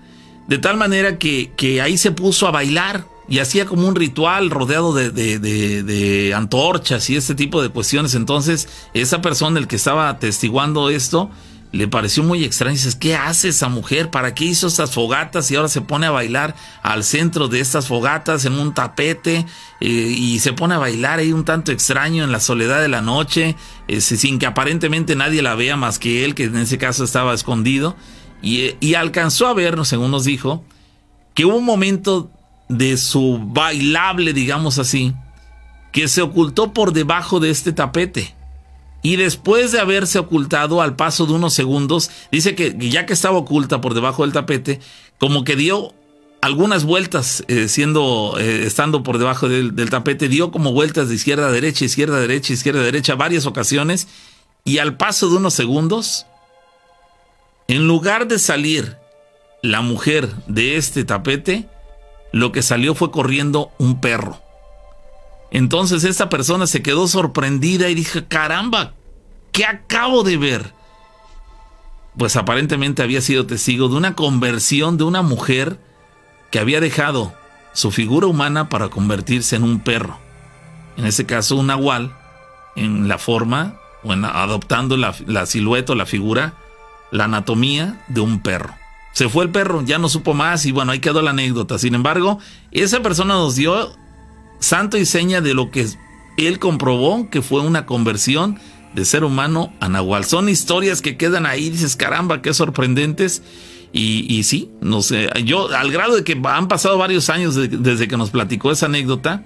[0.48, 4.50] De tal manera que, que, ahí se puso a bailar y hacía como un ritual
[4.50, 8.14] rodeado de, de, antorchas y este tipo de cuestiones.
[8.14, 11.30] Entonces, esa persona, el que estaba atestiguando esto,
[11.72, 12.74] le pareció muy extraño.
[12.74, 14.10] Dices, ¿qué hace esa mujer?
[14.10, 17.88] ¿Para qué hizo estas fogatas y ahora se pone a bailar al centro de estas
[17.88, 19.46] fogatas en un tapete
[19.80, 23.00] eh, y se pone a bailar ahí un tanto extraño en la soledad de la
[23.00, 23.56] noche,
[23.88, 27.34] eh, sin que aparentemente nadie la vea más que él, que en ese caso estaba
[27.34, 27.96] escondido?
[28.40, 30.64] Y, y alcanzó a vernos, según nos dijo,
[31.34, 32.30] que hubo un momento
[32.68, 35.14] de su bailable, digamos así,
[35.92, 38.34] que se ocultó por debajo de este tapete.
[39.02, 43.36] Y después de haberse ocultado al paso de unos segundos, dice que ya que estaba
[43.36, 44.80] oculta por debajo del tapete,
[45.18, 45.92] como que dio
[46.40, 51.14] algunas vueltas, eh, siendo, eh, estando por debajo del, del, tapete, dio como vueltas de
[51.14, 54.08] izquierda a derecha, izquierda a derecha, izquierda a derecha, varias ocasiones,
[54.64, 56.26] y al paso de unos segundos,
[57.68, 58.96] en lugar de salir
[59.62, 61.68] la mujer de este tapete,
[62.34, 64.40] lo que salió fue corriendo un perro.
[65.52, 68.94] Entonces esta persona se quedó sorprendida y dijo, caramba,
[69.52, 70.72] ¿qué acabo de ver?
[72.18, 75.78] Pues aparentemente había sido testigo de una conversión de una mujer
[76.50, 77.32] que había dejado
[77.72, 80.18] su figura humana para convertirse en un perro.
[80.96, 82.16] En ese caso un nahual,
[82.74, 86.54] en la forma, o adoptando la, la silueta o la figura,
[87.12, 88.74] la anatomía de un perro.
[89.14, 91.78] Se fue el perro, ya no supo más y bueno, ahí quedó la anécdota.
[91.78, 92.40] Sin embargo,
[92.72, 93.92] esa persona nos dio
[94.58, 95.86] santo y seña de lo que
[96.36, 98.58] él comprobó que fue una conversión
[98.92, 100.24] de ser humano a Nahual.
[100.24, 103.42] Son historias que quedan ahí, dices, caramba, qué sorprendentes.
[103.92, 107.68] Y, y sí, no sé, yo al grado de que han pasado varios años de,
[107.68, 109.44] desde que nos platicó esa anécdota,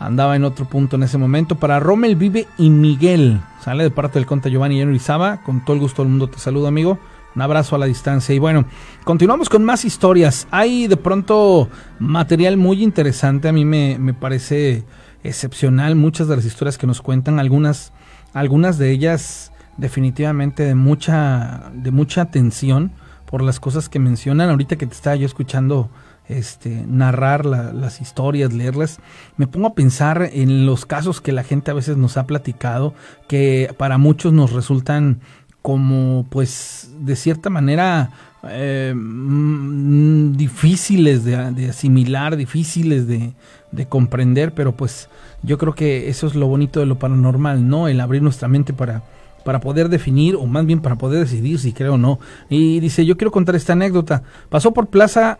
[0.00, 1.54] andaba en otro punto en ese momento.
[1.54, 5.42] Para Rommel Vive y Miguel, sale de parte del conta Giovanni Orizaba.
[5.42, 6.98] Con todo el gusto del mundo te saludo, amigo.
[7.36, 8.34] Un abrazo a la distancia.
[8.34, 8.64] Y bueno,
[9.04, 10.48] continuamos con más historias.
[10.50, 11.68] Hay de pronto
[12.00, 13.48] material muy interesante.
[13.48, 14.84] A mí me, me parece
[15.22, 17.38] excepcional muchas de las historias que nos cuentan.
[17.38, 17.92] Algunas,
[18.32, 22.92] algunas de ellas definitivamente de mucha, de mucha atención
[23.26, 24.50] por las cosas que mencionan.
[24.50, 25.90] Ahorita que te estaba yo escuchando
[26.38, 29.00] este, narrar la, las historias, leerlas,
[29.36, 32.94] me pongo a pensar en los casos que la gente a veces nos ha platicado,
[33.28, 35.20] que para muchos nos resultan
[35.62, 38.10] como, pues, de cierta manera
[38.48, 43.34] eh, mm, difíciles de, de, asimilar, difíciles de,
[43.70, 45.08] de comprender, pero pues
[45.42, 47.88] yo creo que eso es lo bonito de lo paranormal, ¿no?
[47.88, 49.02] El abrir nuestra mente para
[49.44, 52.18] para poder definir o más bien para poder decidir si creo o no.
[52.48, 54.22] Y dice, yo quiero contar esta anécdota.
[54.48, 55.38] Pasó por Plaza,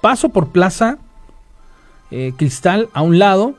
[0.00, 0.98] paso por Plaza
[2.10, 3.54] eh, Cristal a un lado.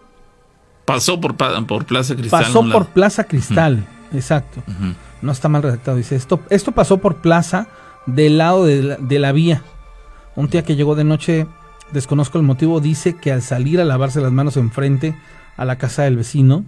[0.85, 2.43] Pasó por, por Plaza Cristal.
[2.43, 4.17] Pasó por Plaza Cristal, uh -huh.
[4.17, 4.63] exacto.
[4.67, 4.95] Uh -huh.
[5.21, 5.97] No está mal redactado.
[5.97, 7.67] Dice, esto, esto pasó por Plaza
[8.05, 9.61] del lado de la, de la vía.
[10.35, 11.45] Un día que llegó de noche,
[11.91, 15.15] desconozco el motivo, dice que al salir a lavarse las manos enfrente
[15.57, 16.63] a la casa del vecino,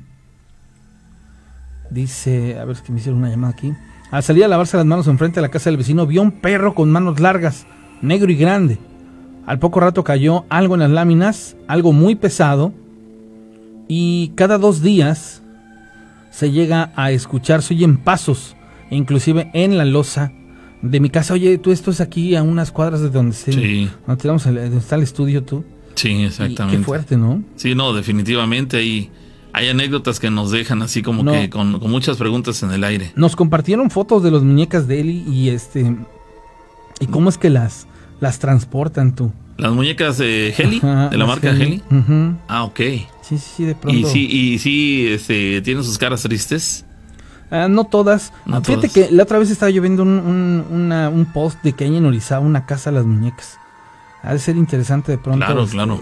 [1.92, 3.74] Dice, a ver si me hicieron una llamada aquí.
[4.12, 6.74] Al salir a lavarse las manos enfrente a la casa del vecino, vio un perro
[6.74, 7.68] con manos largas,
[8.02, 8.80] negro y grande.
[9.46, 12.74] Al poco rato cayó algo en las láminas, algo muy pesado,
[13.88, 15.42] y cada dos días
[16.32, 18.56] se llega a escuchar, se oyen pasos,
[18.90, 20.32] inclusive en la losa
[20.82, 21.34] de mi casa.
[21.34, 23.90] Oye, tú esto es aquí a unas cuadras de donde, se, sí.
[24.08, 25.64] donde, está el estudio tú.
[25.96, 26.78] Sí, exactamente.
[26.78, 27.44] Y qué fuerte, ¿no?
[27.56, 28.84] Sí, no, definitivamente.
[28.84, 29.10] Y
[29.54, 31.34] hay anécdotas que nos dejan así como no.
[31.34, 33.12] que con, con, muchas preguntas en el aire.
[33.16, 35.96] Nos compartieron fotos de las muñecas de Eli y este
[37.00, 37.88] y cómo es que las
[38.22, 39.34] las transportan tú.
[39.58, 41.84] Las muñecas de Heli, Ajá, de la marca Heli.
[41.92, 42.38] Uh -huh.
[42.48, 42.80] Ah, ok.
[42.80, 44.00] Sí, sí, sí, de pronto.
[44.00, 46.86] Y sí, y sí, este, tienen sus caras tristes.
[47.52, 48.32] Uh, no todas.
[48.46, 49.10] No Fíjate todas.
[49.10, 51.98] que la otra vez estaba yo viendo un, un, una, un post de que hay
[51.98, 53.58] en Orizaba una casa a las muñecas.
[54.24, 55.46] Ha de ser interesante de pronto.
[55.46, 56.02] Claro, este, claro.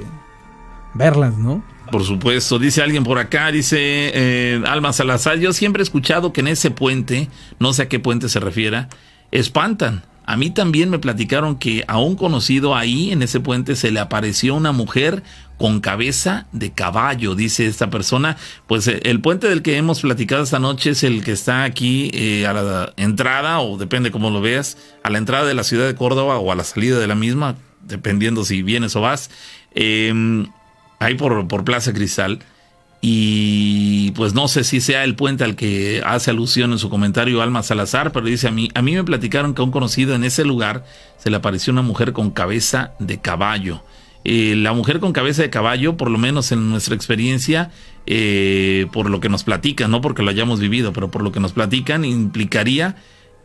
[0.94, 1.64] Verlas, ¿no?
[1.92, 6.42] Por supuesto, dice alguien por acá, dice eh, Alma Salazar, yo siempre he escuchado que
[6.42, 7.30] en ese puente,
[7.60, 8.90] no sé a qué puente se refiera,
[9.32, 10.04] espantan.
[10.30, 14.00] A mí también me platicaron que a un conocido ahí, en ese puente, se le
[14.00, 15.24] apareció una mujer
[15.58, 18.38] con cabeza de caballo, dice esta persona.
[18.68, 22.12] Pues eh, el puente del que hemos platicado esta noche es el que está aquí
[22.14, 25.88] eh, a la entrada, o depende cómo lo veas, a la entrada de la ciudad
[25.88, 29.32] de Córdoba o a la salida de la misma, dependiendo si vienes o vas.
[29.74, 30.14] Eh,
[31.00, 32.38] ahí por Plaza Cristal.
[33.02, 37.42] Y pues no sé si sea el puente al que hace alusión en su comentario
[37.42, 40.26] Alma Salazar, pero dice a mí, a mí me platicaron que a un conocido en
[40.26, 40.84] ese lugar
[41.18, 43.82] se le apareció una mujer con cabeza de caballo.
[44.26, 47.72] Eh, la mujer con cabeza de caballo, por lo menos en nuestra experiencia,
[48.06, 51.40] eh, por lo que nos platican, no porque lo hayamos vivido, pero por lo que
[51.40, 52.98] nos platican, implicaría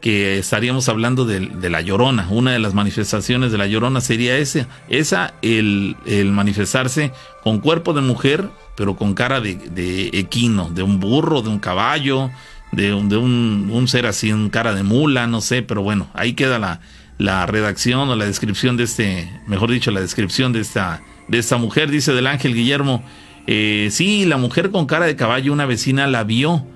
[0.04, 2.26] que estaríamos hablando de, de, la llorona.
[2.28, 7.10] Una de las manifestaciones de la llorona sería ese, esa, el, el manifestarse
[7.42, 11.58] con cuerpo de mujer, pero con cara de, de, equino, de un burro, de un
[11.58, 12.30] caballo,
[12.70, 16.06] de, un, de un, un, ser así, un cara de mula, no sé, pero bueno,
[16.12, 16.82] ahí queda la,
[17.16, 21.56] la redacción o la descripción de este, mejor dicho, la descripción de esta, de esta
[21.56, 23.02] mujer, dice del ángel Guillermo.
[23.46, 26.66] Eh, sí, la mujer con cara de caballo, una vecina la vio.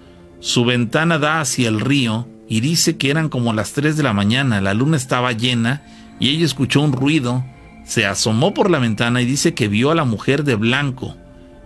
[0.40, 4.12] Su ventana da hacia el río y dice que eran como las 3 de la
[4.12, 5.82] mañana, la luna estaba llena
[6.18, 7.44] y ella escuchó un ruido,
[7.84, 11.16] se asomó por la ventana y dice que vio a la mujer de blanco,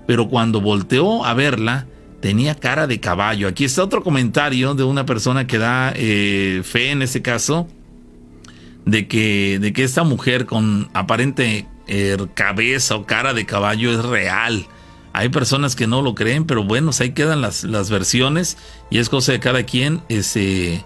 [0.06, 1.86] pero cuando volteó a verla
[2.20, 3.48] tenía cara de caballo.
[3.48, 7.68] Aquí está otro comentario de una persona que da eh, fe en este caso
[8.84, 14.04] de que, de que esta mujer con aparente eh, cabeza o cara de caballo es
[14.04, 14.66] real.
[15.12, 18.56] Hay personas que no lo creen, pero bueno, ahí quedan las, las versiones
[18.90, 20.84] y es cosa de cada quien ese,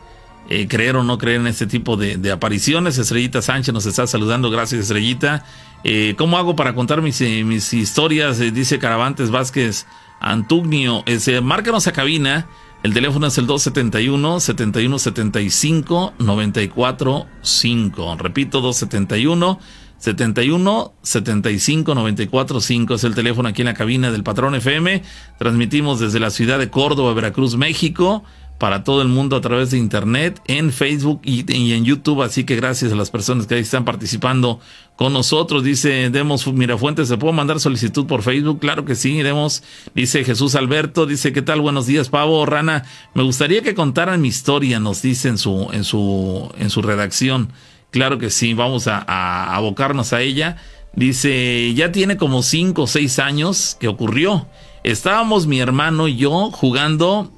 [0.48, 2.98] eh, creer o no creer en este tipo de, apariciones.
[2.98, 5.44] Estrellita Sánchez nos está saludando, gracias Estrellita.
[5.82, 8.38] Eh, ¿Cómo hago para contar mis, eh, mis historias?
[8.38, 9.86] dice Caravantes Vázquez
[10.20, 11.02] Antugnio.
[11.42, 12.46] Márcanos a cabina.
[12.84, 18.16] El teléfono es el 271 7175 945.
[18.16, 19.58] Repito, 271
[19.98, 25.02] 71 75 94 5 es el teléfono aquí en la cabina del Patrón FM.
[25.38, 28.24] Transmitimos desde la ciudad de Córdoba, Veracruz, México
[28.58, 32.22] para todo el mundo a través de internet, en Facebook y, en YouTube.
[32.22, 34.60] Así que gracias a las personas que ahí están participando
[34.96, 35.62] con nosotros.
[35.62, 38.60] Dice Demos Mirafuentes, ¿se puede mandar solicitud por Facebook?
[38.60, 39.62] Claro que sí, Demos.
[39.94, 41.60] Dice Jesús Alberto, dice, ¿qué tal?
[41.60, 42.84] Buenos días, Pavo, Rana.
[43.14, 47.50] Me gustaría que contaran mi historia, nos dice en su, en su, en su redacción.
[47.90, 50.56] Claro que sí, vamos a, a abocarnos a ella.
[50.94, 54.46] Dice, ya tiene como cinco o seis años que ocurrió.
[54.82, 57.30] Estábamos mi hermano y yo jugando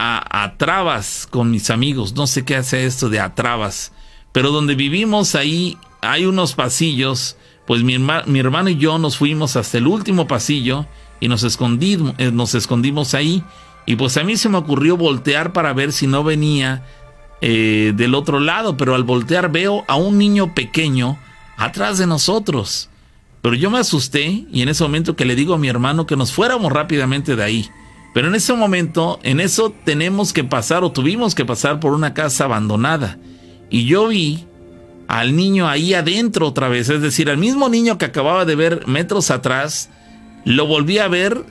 [0.00, 2.14] a, trabas con mis amigos.
[2.14, 3.92] No sé qué hace esto de a trabas.
[4.32, 7.36] Pero donde vivimos ahí hay unos pasillos.
[7.66, 10.86] Pues mi, hermano y yo nos fuimos hasta el último pasillo
[11.20, 13.44] y nos eh, nos escondimos ahí.
[13.86, 16.84] Y pues a mí se me ocurrió voltear para ver si no venía
[17.40, 18.76] eh, del otro lado.
[18.76, 21.18] Pero al voltear veo a un niño pequeño
[21.56, 22.88] atrás de nosotros.
[23.42, 26.16] Pero yo me asusté y en ese momento que le digo a mi hermano que
[26.16, 27.70] nos fuéramos rápidamente de ahí.
[28.12, 32.12] Pero en ese momento, en eso tenemos que pasar o tuvimos que pasar por una
[32.12, 33.18] casa abandonada.
[33.70, 34.46] Y yo vi
[35.06, 38.86] al niño ahí adentro otra vez, es decir, al mismo niño que acababa de ver
[38.86, 39.90] metros atrás,
[40.44, 41.44] lo volví a ver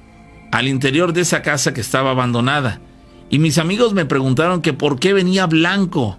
[0.52, 2.82] al interior de esa casa que estaba abandonada.
[3.30, 6.18] Y mis amigos me preguntaron que por qué venía blanco,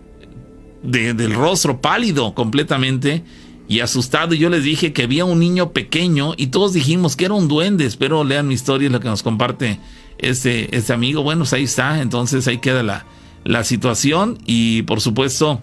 [0.82, 3.24] del rostro pálido completamente
[3.68, 4.34] y asustado.
[4.34, 7.48] Y yo les dije que había un niño pequeño y todos dijimos que era un
[7.48, 7.84] duende.
[7.84, 9.78] Espero lean mi historia, lo que nos comparte
[10.18, 11.22] este, este amigo.
[11.22, 13.06] Bueno, pues ahí está, entonces ahí queda la,
[13.44, 15.60] la situación y por supuesto,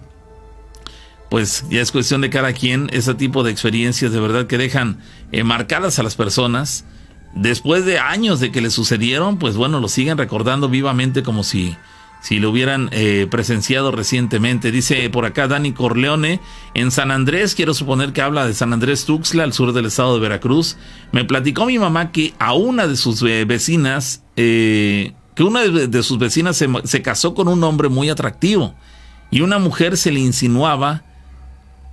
[1.30, 5.00] pues ya es cuestión de cada quien ese tipo de experiencias de verdad que dejan
[5.32, 6.84] eh, marcadas a las personas.
[7.34, 11.76] Después de años de que le sucedieron, pues bueno, lo siguen recordando vivamente como si
[12.20, 14.70] si lo hubieran eh, presenciado recientemente.
[14.70, 16.40] Dice por acá Dani Corleone,
[16.74, 20.14] en San Andrés, quiero suponer que habla de San Andrés Tuxtla, al sur del estado
[20.14, 20.76] de Veracruz.
[21.12, 26.02] Me platicó mi mamá que a una de sus eh, vecinas, eh, que una de,
[26.02, 28.74] sus vecinas se, se casó con un hombre muy atractivo
[29.30, 31.04] y una mujer se le insinuaba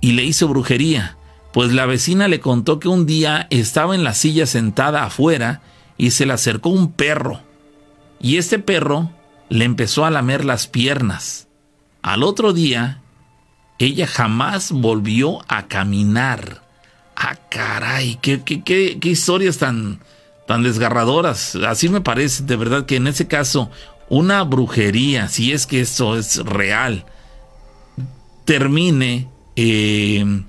[0.00, 1.15] y le hizo brujería.
[1.56, 5.62] Pues la vecina le contó que un día estaba en la silla sentada afuera
[5.96, 7.40] y se le acercó un perro.
[8.20, 9.10] Y este perro
[9.48, 11.48] le empezó a lamer las piernas.
[12.02, 13.00] Al otro día,
[13.78, 16.62] ella jamás volvió a caminar.
[17.16, 20.00] Ah, caray, qué, historias tan,
[20.46, 21.56] tan desgarradoras.
[21.66, 23.70] Así me parece, de verdad, que en ese caso,
[24.10, 27.06] una brujería, si es que esto es real,
[28.44, 30.44] termine eh,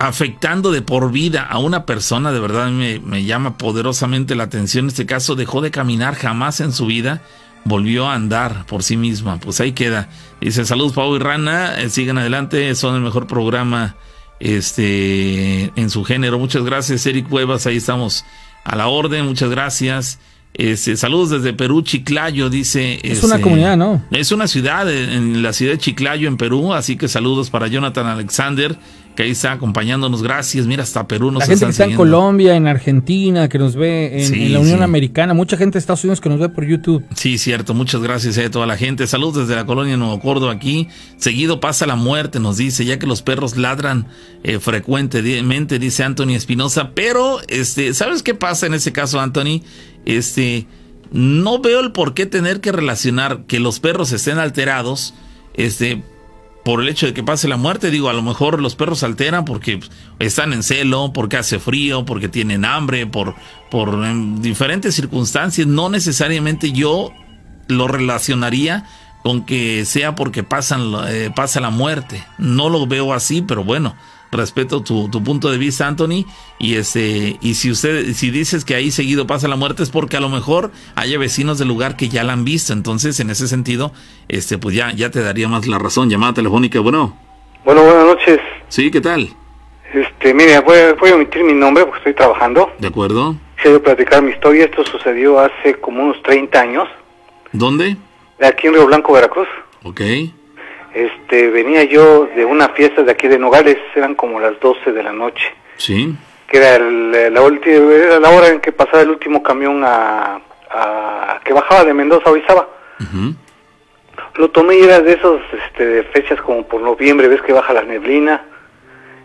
[0.00, 4.86] afectando de por vida a una persona, de verdad me, me, llama poderosamente la atención.
[4.86, 7.20] En este caso dejó de caminar jamás en su vida,
[7.66, 9.38] volvió a andar por sí misma.
[9.38, 10.08] Pues ahí queda.
[10.40, 13.94] Dice, saludos Pau y Rana, eh, sigan adelante, son el mejor programa
[14.40, 16.38] este en su género.
[16.38, 18.24] Muchas gracias, Eric Cuevas, ahí estamos
[18.64, 20.18] a la orden, muchas gracias.
[20.54, 23.00] Este, saludos desde Perú, Chiclayo, dice.
[23.02, 24.02] Es una este, comunidad, ¿no?
[24.10, 28.06] Es una ciudad, en la ciudad de Chiclayo, en Perú, así que saludos para Jonathan
[28.06, 28.78] Alexander
[29.14, 30.22] que ahí está acompañándonos.
[30.22, 30.66] Gracias.
[30.66, 34.24] Mira, hasta Perú nos La gente que está en Colombia, en Argentina, que nos ve
[34.24, 37.04] en, la Unión Americana, mucha gente de Estados Unidos que nos ve por YouTube.
[37.14, 37.74] Sí, cierto.
[37.74, 39.06] Muchas gracias a toda la gente.
[39.06, 40.88] Saludos desde la colonia Nuevo Córdoba aquí.
[41.16, 44.06] Seguido pasa la muerte, nos dice, ya que los perros ladran
[44.42, 46.92] eh, frecuentemente, dice Anthony Espinosa.
[46.94, 49.62] Pero, este, ¿sabes qué pasa en ese caso, Anthony?
[50.06, 50.66] Este,
[51.12, 55.14] no veo el por qué tener que relacionar que los perros estén alterados,
[55.54, 56.02] este,
[56.64, 57.90] por el hecho de que pase la muerte.
[57.90, 59.80] Digo, a lo mejor los perros alteran porque
[60.18, 63.34] están en celo, porque hace frío, porque tienen hambre, por,
[63.70, 63.98] por
[64.40, 65.66] diferentes circunstancias.
[65.66, 67.12] No necesariamente yo
[67.68, 68.84] lo relacionaría
[69.22, 72.24] con que sea porque pasan, eh, pasa la muerte.
[72.38, 73.94] No lo veo así, pero bueno,
[74.32, 76.24] respeto tu, tu, punto de vista, Anthony.
[76.58, 80.16] Y este, y si usted, si dices que ahí seguido pasa la muerte, es porque
[80.16, 82.72] a lo mejor haya vecinos del lugar que ya la han visto.
[82.72, 83.92] Entonces, en ese sentido,
[84.28, 86.10] este, pues ya, ya te daría más la razón.
[86.10, 87.16] Llamada telefónica, bueno.
[87.64, 88.40] Bueno, buenas noches.
[88.68, 89.28] Sí, ¿qué tal?
[89.92, 92.70] Este, mire, voy, voy a omitir mi nombre porque estoy trabajando.
[92.78, 93.36] De acuerdo.
[93.60, 94.64] Quiero platicar mi historia.
[94.64, 96.88] Esto sucedió hace como unos 30 años.
[97.52, 97.96] ¿Dónde?
[98.40, 99.48] Aquí en Río Blanco, Veracruz.
[99.82, 100.00] Ok
[100.94, 105.02] este, venía yo de una fiesta de aquí de Nogales, eran como las 12 de
[105.02, 105.44] la noche.
[105.76, 106.14] Sí.
[106.48, 106.78] Que era
[107.30, 110.40] la, última, era la hora en que pasaba el último camión a,
[111.44, 112.68] que bajaba de Mendoza a Orizaba.
[114.36, 117.82] Lo tomé y era de esos este, fechas como por noviembre, ves que baja la
[117.82, 118.42] neblina,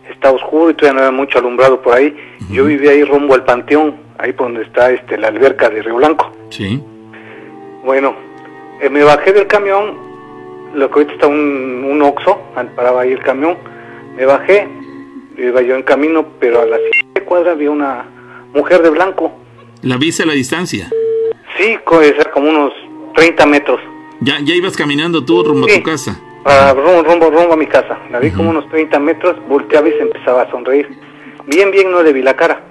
[0.10, 2.16] está oscuro y todavía no había mucho alumbrado por ahí.
[2.50, 5.96] Yo vivía ahí rumbo al Panteón, ahí por donde está este, la alberca de Río
[5.96, 6.32] Blanco.
[6.50, 6.82] Sí.
[7.84, 8.16] Bueno,
[8.82, 10.05] eh, me bajé del camión
[10.76, 12.40] lo que ahorita está un, un Oxxo,
[12.76, 13.58] paraba ahí el camión,
[14.16, 14.68] me bajé
[15.38, 18.06] iba yo en camino, pero a la siguiente cuadra había una
[18.54, 19.32] mujer de blanco.
[19.82, 20.90] ¿La viste a la distancia?
[21.58, 22.74] Sí, como unos
[23.16, 23.80] 30 metros.
[24.22, 26.20] ¿Ya, ya ibas caminando tú rumbo a tu casa?
[26.46, 27.98] Ah, rumbo, rumbo, rumbo a mi casa.
[28.12, 30.88] La vi como unos 30 metros, volteaba y se empezaba a sonreír.
[31.48, 32.64] Bien, bien, no le vi la cara.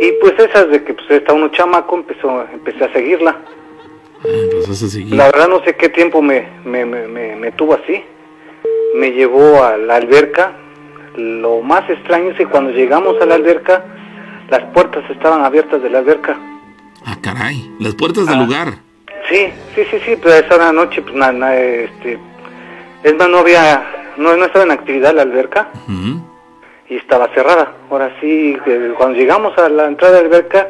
[0.00, 3.36] Y pues esas de que pues está uno chamaco, empezó, empecé a seguirla.
[5.16, 8.02] La verdad no sé qué tiempo me, me, me, me- tuvo así.
[8.94, 10.52] Me llevó a la alberca.
[11.16, 13.84] Lo más extraño es que cuando llegamos a la alberca,
[14.50, 16.36] las puertas estaban abiertas de la alberca.
[17.04, 17.70] Ah, caray.
[17.80, 18.42] Las puertas del Ah.
[18.44, 18.68] lugar.
[19.28, 22.18] Sí, sí, sí, sí, pero a esa hora de la noche, pues nada, este...
[23.02, 23.84] Es más, no había,
[24.16, 25.68] no, no estaba en actividad la alberca
[26.88, 27.74] y estaba cerrada.
[27.90, 30.68] Ahora sí, eh, cuando llegamos a la entrada de la alberca,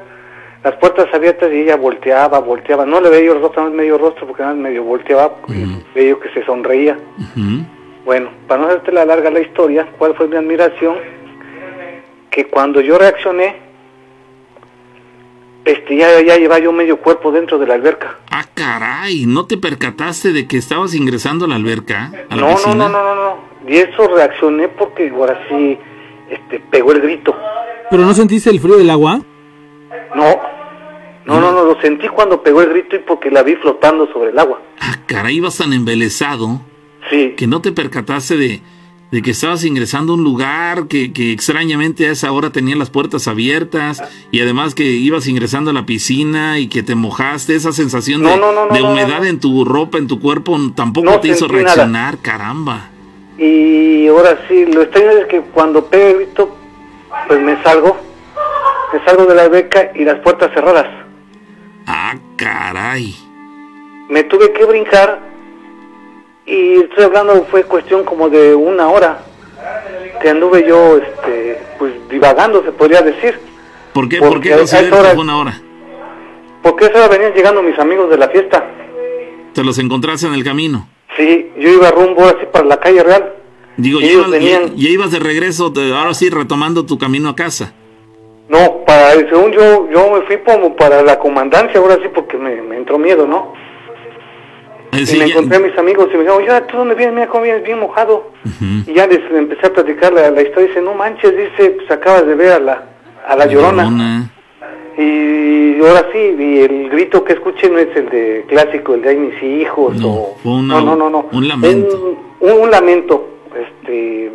[0.65, 2.85] las puertas abiertas y ella volteaba, volteaba.
[2.85, 5.83] No le veía yo el rostro, no medio rostro, porque nada más medio volteaba, y
[5.95, 6.99] veía yo que se sonreía.
[8.05, 10.97] Bueno, para no hacerte la larga la historia, ¿cuál fue mi admiración?
[12.31, 13.57] Que cuando yo reaccioné,
[15.65, 18.17] este, ya, ya llevaba yo medio cuerpo dentro de la alberca.
[18.31, 19.27] Ah, caray.
[19.27, 22.11] ¿No te percataste de que estabas ingresando a la alberca?
[22.31, 23.39] ¿A la No, no, no, no, no, no.
[23.67, 25.79] Y eso reaccioné porque ahora sí,
[26.31, 27.37] este, pegó el grito.
[27.91, 29.21] ¿Pero no sentiste el frío del agua?
[30.15, 30.41] No,
[31.27, 34.31] no, no, no, lo sentí cuando pegó el grito y porque la vi flotando sobre
[34.31, 34.61] el agua.
[34.81, 36.61] Ah, caray, ibas tan embelesado
[37.11, 38.61] Sí, que no te percataste de,
[39.11, 42.91] de que estabas ingresando a un lugar que, que extrañamente a esa hora tenía las
[42.91, 47.73] puertas abiertas y además que ibas ingresando a la piscina y que te mojaste, esa
[47.73, 50.59] sensación de, No, no, no, no, de no, humedad en tu ropa, en tu cuerpo,
[50.75, 51.59] tampoco te hizo nada.
[51.63, 52.91] reaccionar, caramba.
[53.39, 56.55] y ahora sí, lo extraño es que cuando pega el grito,
[57.27, 57.97] pues me salgo,
[58.93, 60.87] me salgo de la alberca y las puertas cerradas.
[61.87, 63.15] Ah, caray.
[64.09, 65.19] Me tuve que brincar
[66.47, 69.19] y estoy hablando, fue cuestión como de una hora
[70.23, 73.39] que anduve yo, este, pues divagando, se podría decir.
[73.93, 75.61] ¿Por qué, Porque ¿por qué a consideras esa hora- que fue una hora?
[76.63, 78.65] Porque a esa hora venían llegando mis amigos de la fiesta.
[79.53, 80.89] Te los encontraste en el camino.
[81.17, 83.35] Sí, yo iba rumbo así para la calle real.
[83.77, 87.37] Digo, ya ibas, venían- ya- ya ibas de regreso, ahora sí, retomando tu camino a
[87.37, 87.75] casa.
[88.49, 92.63] No, para según yo, yo me fui como para la comandancia, ahora sí, porque me,
[92.63, 93.53] me entró miedo, ¿no?
[94.93, 97.15] Es y me ya- encontré a mis amigos y me dijeron, oye, ¿tú dónde vienes?
[97.15, 98.31] Mira cómo vienes bien mojado.
[98.87, 100.69] Y ya les empecé a platicar la, la historia.
[100.69, 102.83] Dice, no manches, dice, pues acabas de ver a la,
[103.27, 103.83] a la llorona.
[103.85, 104.31] Llorona.
[104.97, 109.11] Y ahora sí, y el grito que escuché no es el de clásico, el de
[109.11, 110.37] ay mis hijos No, o...
[110.45, 111.29] una- no, no, no, no.
[111.33, 112.17] un lamento.
[112.41, 113.29] Un, un lamento.
[113.55, 114.33] Este,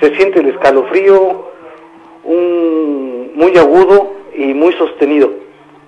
[0.00, 1.50] se siente el escalofrío,
[2.24, 5.30] un, muy agudo y muy sostenido.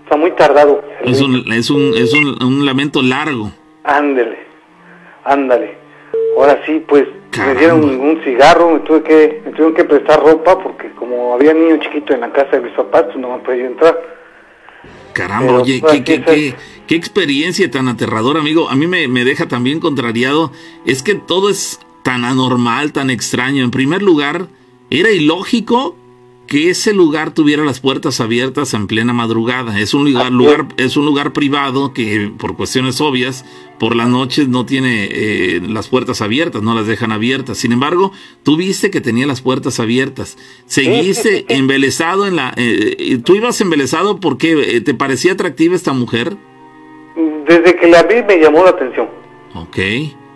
[0.05, 0.83] Está muy tardado.
[1.05, 3.51] Es un, es un, es un, un lamento largo.
[3.85, 4.39] Ándele,
[5.25, 5.77] ándale.
[6.37, 7.55] Ahora sí, pues Caramba.
[7.55, 11.53] me dieron un, cigarro, me tuve que me tuvieron que prestar ropa porque como había
[11.53, 13.99] niño chiquito en la casa de mis papás, pues no me podía entrar.
[15.13, 16.55] Caramba, Pero, oye, pues, qué, qué, qué,
[16.87, 18.69] qué experiencia tan aterradora, amigo.
[18.69, 20.53] A mí me, me deja también contrariado.
[20.87, 23.65] Es que todo es tan anormal, tan extraño.
[23.65, 24.47] En primer lugar,
[24.91, 25.97] era ilógico
[26.49, 29.79] que ese lugar tuviera las puertas abiertas en plena madrugada.
[29.79, 33.45] Es un lugar, lugar, es un lugar privado que por cuestiones obvias
[33.79, 37.59] por las noches no tiene eh, las puertas abiertas, no las dejan abiertas.
[37.59, 38.13] Sin embargo,
[38.43, 40.37] tú viste que tenía las puertas abiertas.
[40.67, 42.55] Seguiste embelesado en la...
[42.57, 46.37] eh, ¿Tú ibas embelesado porque eh, te parecía atractiva esta mujer?
[47.47, 49.09] Desde que la vi me llamó la atención.
[49.55, 49.79] Ok.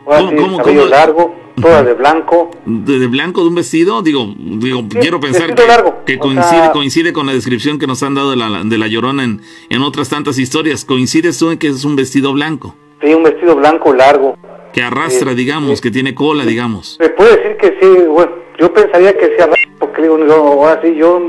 [0.04, 2.50] ¿Cómo- sí, cómo- cabello cómo- largo, toda de blanco.
[2.66, 6.72] de, de blanco de un vestido, digo, digo, quiero pensar que, largo, que coincide, sea-
[6.72, 9.82] coincide con la descripción que nos han dado de la, de la llorona en, en
[9.82, 10.84] otras tantas historias.
[10.84, 14.36] Coincides tú en que es un vestido blanco, Tenía un vestido blanco largo.
[14.72, 16.96] que arrastra, Sí, digamos, que tiene cola, digamos.
[17.00, 20.80] Se puede decir que sí, bueno, yo pensaría que sí, arrastra, porque digo, yo, ahora
[20.82, 21.20] sí, yo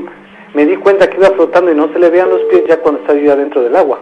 [0.54, 3.02] me di cuenta que iba flotando y no se le veían los pies ya cuando
[3.02, 4.02] estaba yo adentro del agua.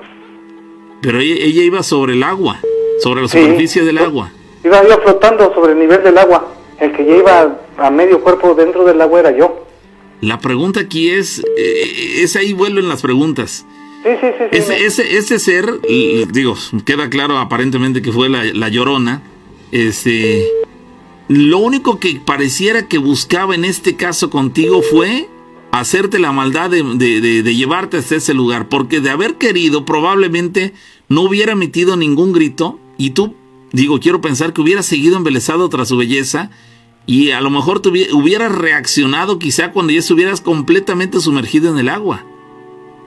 [1.01, 2.59] Pero ella, ella iba sobre el agua,
[2.99, 3.39] sobre la Sí.
[3.41, 4.31] superficie del agua.
[4.63, 6.53] Iba yo flotando sobre el nivel del agua.
[6.79, 9.65] El que ya iba a medio cuerpo dentro del agua era yo.
[10.21, 13.65] La pregunta aquí es, eh, es ahí vuelven las preguntas.
[14.03, 14.43] Sí, sí, sí.
[14.51, 15.79] sí, Ese, ese, ese ser,
[16.31, 16.55] digo,
[16.85, 19.21] queda claro aparentemente que fue la, la llorona.
[19.71, 20.47] Este.
[21.27, 25.27] Lo único que pareciera que buscaba en este caso contigo fue
[25.71, 28.67] hacerte la maldad de, de- de- de llevarte hasta ese lugar.
[28.69, 30.73] Porque de haber querido, probablemente
[31.09, 32.79] no hubiera emitido ningún grito.
[32.97, 33.33] Y tú,
[33.71, 36.49] digo, quiero pensar que hubieras seguido embelesado tras su belleza.
[37.07, 41.79] Y a lo mejor te hubie- hubieras reaccionado quizá cuando ya estuvieras completamente sumergido en
[41.79, 42.23] el agua.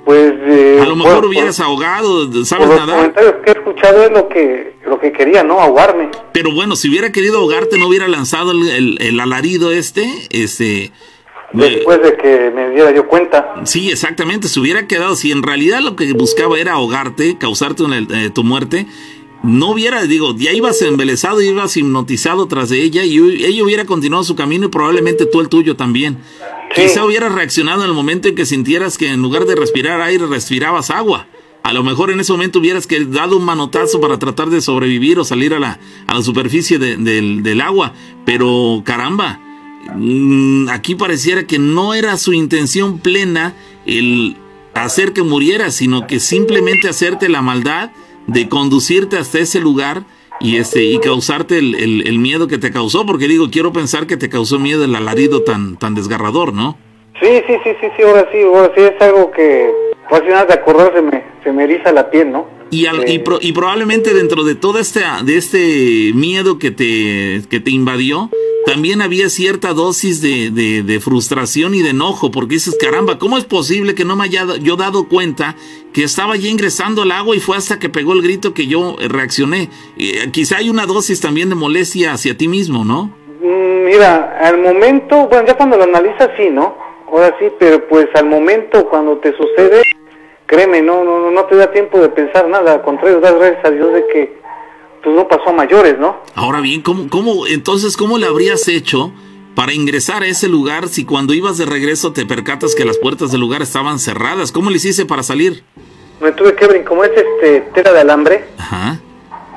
[0.05, 0.35] Pues.
[0.47, 2.97] eh, A lo mejor por- hubieras por- ahogado, Por ¿sabes los nadar?
[2.97, 5.61] comentarios que he escuchado es lo que, lo que quería, ¿no?
[5.61, 6.11] Ahogarme.
[6.33, 10.93] Pero bueno, si hubiera querido ahogarte, no hubiera lanzado el, el- el alarido este, este...
[11.53, 13.55] Después de que me diera yo cuenta.
[13.65, 17.99] Sí, exactamente, se hubiera quedado, si en realidad lo que buscaba era ahogarte, causarte una-
[17.99, 18.87] eh, tu muerte,
[19.45, 24.25] no hubiera, digo, ya ibas embelesado, ibas hipnotizado tras de ella y ella hubiera continuado
[24.25, 26.19] su camino y probablemente tú el tuyo también.
[26.75, 30.27] Quizá hubieras reaccionado en el momento en que sintieras que en lugar de respirar aire,
[30.27, 31.27] respirabas agua.
[31.63, 35.19] A lo mejor en ese momento hubieras que dado un manotazo para tratar de sobrevivir
[35.19, 37.93] o salir a la, a la superficie de- del, del agua.
[38.27, 39.41] Pero caramba,
[39.95, 43.55] mm, aquí pareciera que no era su intención plena
[43.87, 44.37] el
[44.75, 47.91] hacer que muriera, sino que simplemente hacerte la maldad
[48.27, 50.05] de conducirte hasta ese lugar
[50.41, 54.07] y este y causarte el, el- el miedo que te causó, porque digo, quiero pensar
[54.07, 56.77] que te causó miedo el alarido tan, tan desgarrador, ¿no?
[57.21, 59.71] Sí, sí, sí, sí, sí, ahora sí, ahora sí es algo que,
[60.11, 62.49] pues final de acordar se me, se me eriza la piel, ¿no?
[62.71, 67.43] Y, al- y, pro- y probablemente dentro de todo este, de este miedo que te,
[67.49, 68.31] que te invadió,
[68.67, 73.45] también había cierta dosis de, de- frustración y de enojo, porque dices, caramba, ¿cómo es
[73.45, 75.55] posible que no me haya yo dado cuenta
[75.93, 78.97] que estaba ya ingresando al agua y fue hasta que pegó el grito que yo
[79.01, 79.69] eh, reaccioné?
[79.99, 83.11] Eh, quizá hay una dosis también de molestia hacia ti mismo, ¿no?
[83.43, 86.75] Mm, Mira, al momento, bueno, ya cuando lo analizas sí, ¿no?
[87.09, 89.83] Ahora sí, pero pues al momento cuando te sucede,
[90.47, 93.71] créeme, no, no, no te da tiempo de pensar nada, al contrario, das gracias a
[93.71, 94.44] Dios de que
[95.05, 96.17] pues no pasó a mayores, ¿no?
[96.35, 99.13] Ahora bien, ¿cómo, cómo, entonces, ¿cómo le habrías hecho
[99.55, 103.31] para ingresar a ese lugar si cuando ibas de regreso te percatas que las puertas
[103.31, 104.51] del lugar estaban cerradas?
[104.51, 105.63] ¿Cómo le hiciste para salir?
[106.21, 108.99] Me tuve que brincar, como es este tela de alambre, Ajá,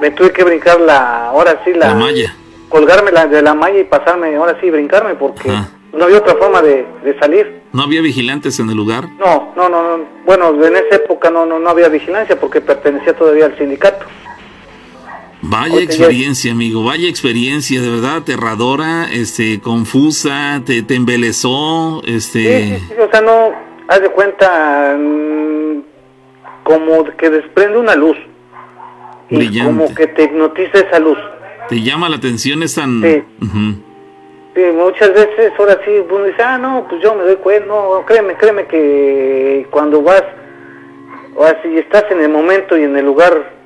[0.01, 2.35] me tuve que brincar la, ahora sí la, la malla.
[2.69, 5.49] colgarme la, de la malla y pasarme, ahora sí, brincarme porque
[5.93, 7.61] no había otra forma de, de salir.
[7.73, 9.07] ¿No había vigilantes en el lugar?
[9.19, 10.03] No, no, no, no.
[10.25, 14.05] bueno, en esa época no, no, no había vigilancia porque pertenecía todavía al sindicato.
[15.49, 22.79] Vaya experiencia, amigo, vaya experiencia, de verdad, aterradora, este, confusa, te, te embelezó, Sí, este...
[22.79, 23.53] sí, sí, o sea, no,
[23.87, 25.81] haz de cuenta, mm,
[26.63, 28.17] como que desprende una luz.
[29.29, 29.71] Y Brillante.
[29.71, 31.17] como que te hipnotiza esa luz.
[31.69, 33.01] Te llama la atención, es tan...
[33.01, 33.23] Sí.
[33.41, 33.83] Ujú.
[34.53, 38.03] Sí, muchas veces ahora sí uno dice, ah, no, pues yo me doy cuenta, no,
[38.05, 40.23] créeme, créeme que cuando vas,
[41.35, 43.56] o si estás en el momento y en el lugar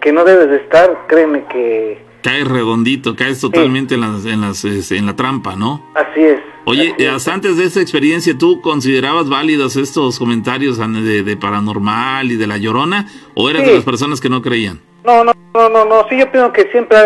[0.00, 4.64] que no debes de estar, créeme que Caes redondito, caes totalmente en, las, en, las,
[4.64, 5.84] este, en la trampa, ¿no?
[5.94, 6.40] así es.
[6.64, 12.30] Oye, eh, hasta antes de esa experiencia, ¿tú considerabas válidos estos comentarios de, de paranormal
[12.30, 13.06] y de la llorona?
[13.34, 14.80] ¿O eras de las personas que no creían?
[15.04, 16.98] No, no, no, no, no, sí, yo pienso que siempre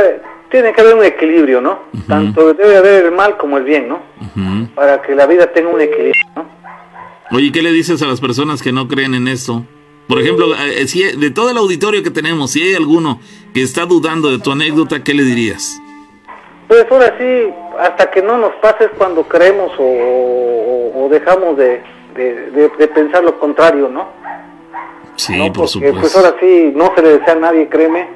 [0.50, 1.78] tiene que haber un equilibrio, ¿no?
[2.08, 4.00] Tanto debe haber el mal como el bien, ¿no?
[4.74, 6.46] Para que la vida tenga un equilibrio, ¿no?
[7.30, 9.64] Oye, ¿qué le dices a las personas que no creen en esto?
[10.08, 13.20] Por ejemplo, eh, si de todo el auditorio que tenemos, si hay alguno
[13.54, 15.80] que está dudando de tu anécdota, ¿qué le dirías?
[16.68, 17.48] Pues ahora sí,
[17.80, 21.82] hasta que no nos pase es cuando creemos o, o- o dejamos de,
[22.14, 24.08] de- de- de pensar lo contrario, ¿no?
[25.16, 25.46] Sí, ¿no?
[25.46, 26.00] por Porque supuesto.
[26.00, 28.08] pues ahora sí, no se le desea a nadie, créeme.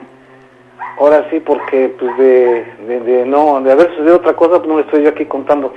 [0.99, 4.77] Ahora sí, porque pues de, de, de no, de haber sucedido otra cosa, pues no
[4.79, 5.75] le estoy yo aquí contando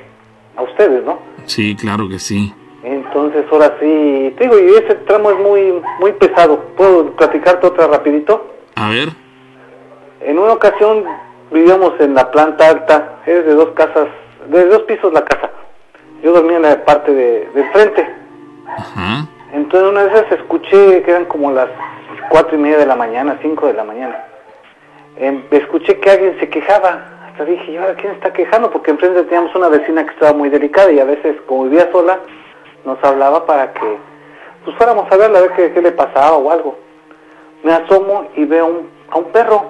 [0.55, 1.19] a ustedes, ¿no?
[1.45, 2.53] Sí, claro que sí.
[2.83, 6.59] Entonces ahora sí, te digo, y ese tramo es muy, muy pesado.
[6.77, 8.53] ¿Puedo platicarte otra rapidito?
[8.75, 9.09] A ver,
[10.21, 11.03] En una ocasión
[11.51, 14.07] vivíamos en la planta alta, es de dos casas,
[14.47, 15.49] de dos pisos la casa.
[16.23, 18.07] Yo dormía en la parte de, del frente.
[18.67, 19.25] ajá.
[19.53, 21.69] Entonces una vez escuché que eran como las
[22.29, 24.23] cuatro y media de la mañana, cinco de la mañana.
[25.17, 27.03] Em, escuché que alguien se quejaba.
[27.27, 28.69] Hasta dije, ¿y ahora quién está quejando?
[28.69, 32.19] Porque enfrente teníamos una vecina que estaba muy delicada y a veces, como vivía sola,
[32.85, 33.97] nos hablaba para que
[34.63, 36.77] pues fuéramos a verla, a ver qué, qué le pasaba o algo.
[37.63, 39.63] Me asomo y veo un- a un perro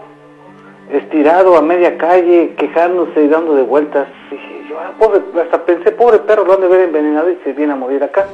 [0.91, 4.07] estirado a media calle, quejándose y dando de vueltas.
[4.31, 7.53] Dije, yo, ah, pobre, hasta pensé, pobre perro, lo han de ver envenenado y se
[7.53, 8.27] viene a morir acá.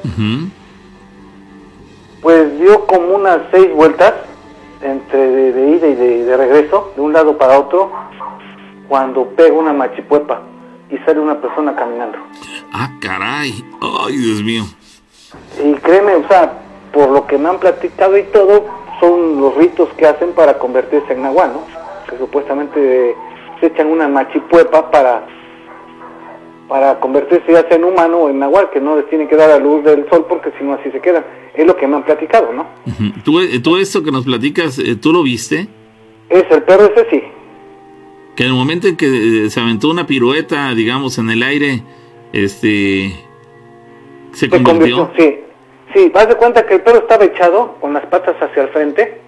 [2.22, 4.14] Pues dio como unas seis vueltas
[4.82, 7.92] entre de, de ida y de, de regreso, de un lado para otro,
[8.88, 10.42] cuando pega una machipuepa
[10.96, 12.18] y sale una persona caminando.
[12.72, 13.64] Ah, caray.
[13.82, 14.64] Ay, Dios mío.
[15.64, 16.54] Y créeme, o sea,
[16.94, 18.66] por lo que me han platicado y todo,
[19.00, 21.64] son los ritos que hacen para convertirse en nahual, ¿no?
[22.10, 23.16] Que supuestamente
[23.60, 25.28] se echan una machipuepa para
[26.68, 29.50] para convertirse ya sea en humano o en nahual, que no les tiene que dar
[29.50, 31.24] la luz del sol porque si no así se quedan.
[31.54, 32.66] Es lo que me han platicado, ¿no?
[33.24, 35.68] ¿Tú, tú esto que nos platicas, eh, ¿tú lo viste?
[36.28, 37.24] Es el perro ese sí.
[38.36, 41.84] Que en el momento en que eh, se aventó una pirueta, digamos, en el aire,
[42.34, 43.16] este...
[44.34, 45.08] Se Se convirtió.
[45.08, 45.40] convirtió, sí.
[45.94, 49.22] Sí, vas de cuenta que el perro estaba echado con las patas hacia el frente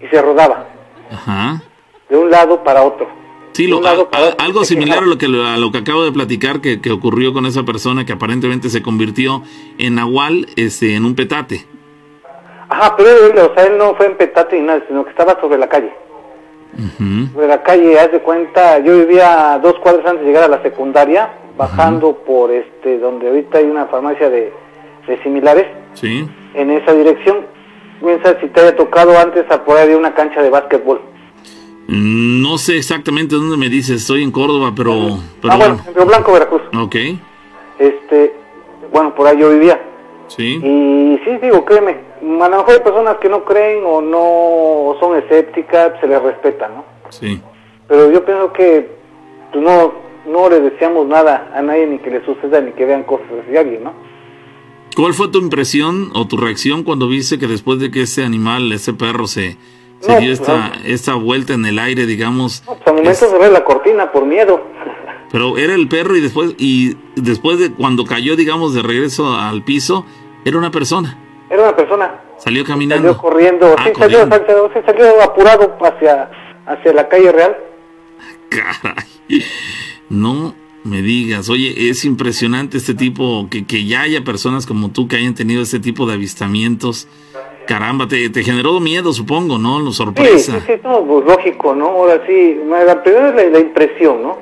[0.00, 0.66] y se rodaba
[1.12, 1.62] Ajá.
[2.08, 3.06] de un lado para otro.
[3.52, 4.06] Sí, lo, a-
[4.38, 7.44] algo similar a lo que a lo que acabo de platicar que, que ocurrió con
[7.44, 9.42] esa persona que aparentemente se convirtió
[9.76, 11.66] en Nahual, este, en un petate.
[12.70, 15.38] Ajá, pero él, o sea, él no fue en petate ni nada, sino que estaba
[15.40, 15.92] sobre la calle.
[16.78, 17.32] Ujú.
[17.34, 20.62] Sobre la calle, haz de cuenta, yo vivía dos cuadras antes de llegar a la
[20.62, 24.52] secundaria, bajando por este, donde ahorita hay una farmacia de,
[25.08, 26.24] de similares, Sí.
[26.54, 27.46] en esa dirección.
[28.00, 31.00] Piensa si te haya tocado antes a por ahí había una cancha de básquetbol.
[31.88, 34.92] Mm, No sé exactamente dónde me dices, estoy en Córdoba, pero,
[35.42, 36.62] pero ah, bueno, en Río Blanco, Veracruz.
[36.78, 36.94] Ok,
[37.80, 38.34] Este,
[38.92, 39.80] bueno, por ahí yo vivía.
[40.28, 40.60] sí.
[40.62, 44.96] Y sí, digo, créeme, a lo mejor hay personas que no creen o no o
[45.00, 46.84] son escépticas, se les respeta, ¿no?
[47.10, 47.40] Sí.
[47.86, 48.90] Pero yo pienso que
[49.52, 49.92] pues, no,
[50.26, 53.56] no le deseamos nada a nadie ni que le suceda ni que vean cosas así
[53.56, 53.92] a alguien, ¿no?
[54.96, 58.72] ¿Cuál fue tu impresión o tu reacción cuando viste que después de que ese animal,
[58.72, 59.56] ese perro, se,
[60.00, 62.62] se No, dio pues, esta, esta vuelta en el aire, digamos?
[62.66, 64.60] Pues a momentos cerré la cortina por miedo.
[65.30, 69.62] Pero era el perro y después, y después de cuando cayó, digamos, de regreso al
[69.62, 70.04] piso,
[70.44, 71.18] era una persona.
[71.50, 73.08] Era una persona, Salió caminando.
[73.14, 74.46] salió corriendo, Ah, sí, salió, corriendo.
[74.46, 76.30] salió, sí, salió apurado hacia,
[76.66, 77.56] hacia la calle real.
[78.48, 79.44] Caray.
[80.08, 80.54] No
[80.84, 81.48] me digas.
[81.50, 85.62] Oye, es impresionante este tipo, que, que ya haya personas como tú que hayan tenido
[85.62, 87.08] este tipo de avistamientos.
[87.66, 89.78] Caramba, te, te generó miedo, supongo, ¿no?
[89.78, 90.52] Lo Sí, sorpresa.
[90.60, 91.86] sí, sí, no, pues lógico, ¿no?
[91.88, 94.38] Ahora sí, la primera es la, la impresión, ¿no?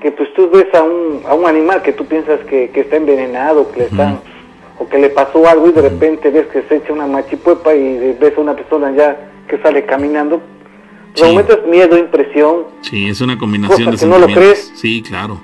[0.00, 2.96] Que pues tú ves a un, a un animal que tú piensas que, que está
[2.96, 4.20] envenenado, que le están,
[4.82, 8.16] o que le pasó algo y de repente ves que se echa una machipuepa y
[8.18, 9.16] ves a una persona ya
[9.48, 10.40] que sale caminando.
[11.14, 11.24] Sí.
[11.24, 14.72] momento es miedo, impresión, Sí, es una combinación de que no lo crees.
[14.74, 15.38] Sí, claro.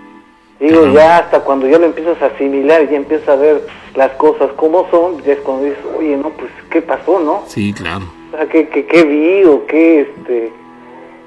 [0.59, 4.11] Digo, ya hasta cuando ya lo empiezas a asimilar y ya empiezas a ver las
[4.13, 7.45] cosas como son, ya es cuando dices, oye, no, pues, ¿qué pasó, no?
[7.47, 8.07] Sí, claro.
[8.33, 10.53] O sea, ¿qué, qué, qué vi o qué, este,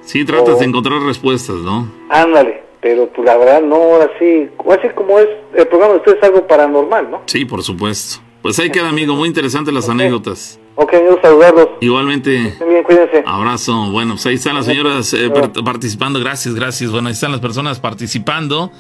[0.02, 1.88] Sí, tratas de encontrar respuestas, ¿no?
[2.10, 2.64] ándale?
[2.82, 6.24] Pero, pues, la verdad, no, ahora sí, así como es, el programa de ustedes es
[6.24, 7.22] algo paranormal, ¿no?
[7.28, 8.22] Sí, por supuesto.
[8.42, 9.16] Pues ahí queda, amigo.
[9.16, 10.60] Muy interesantes las anécdotas.
[10.76, 11.70] Ok, amigos, saludarlos.
[11.80, 12.56] Igualmente.
[12.68, 13.24] Bien, cuídense.
[13.26, 13.92] Abrazo.
[13.92, 15.30] Bueno, pues ahí están las señoras eh,
[15.64, 16.20] participando.
[16.20, 16.90] Gracias, gracias.
[16.90, 18.72] Bueno, ahí están las personas participando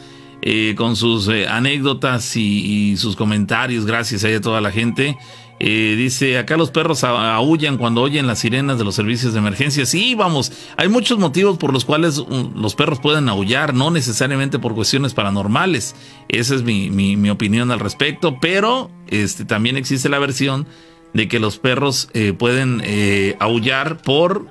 [0.41, 3.85] eh, con sus eh, anécdotas y, y sus comentarios.
[3.85, 5.15] Gracias ahí a toda la gente.
[5.63, 9.85] Eh, dice, acá los perros aullan cuando oyen las sirenas de los servicios de emergencia.
[9.85, 14.57] Sí, vamos, hay muchos motivos por los cuales um, los perros pueden aullar, no necesariamente
[14.57, 15.95] por cuestiones paranormales.
[16.29, 20.65] Esa es mi, mi- mi opinión al respecto, pero este, también existe la versión
[21.13, 24.47] de que los perros eh, pueden eh, aullar por,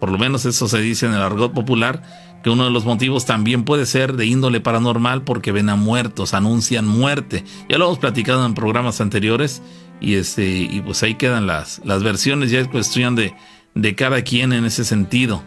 [0.00, 2.02] por lo menos eso se dice en el argot popular,
[2.42, 6.34] que uno de los motivos también puede ser de índole paranormal porque ven a muertos,
[6.34, 7.44] anuncian muerte.
[7.68, 9.62] Ya lo hemos platicado en programas anteriores
[10.02, 13.34] y este y pues ahí quedan las, las versiones, ya es cuestión de,
[13.74, 15.42] de cada quien en ese sentido.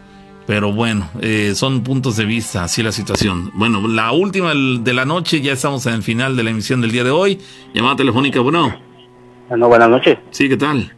[0.46, 3.50] Pero bueno, eh, son puntos de vista, así la situación.
[3.54, 6.92] Bueno, la última de la noche, ya estamos en el final de la emisión del
[6.92, 7.40] día de hoy.
[7.74, 8.72] Llamada telefónica, bueno.
[9.48, 10.18] Bueno, buenas noches.
[10.30, 10.92] Sí, ¿qué tal?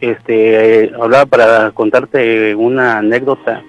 [0.00, 3.62] Este, eh, hablaba para contarte una anécdota.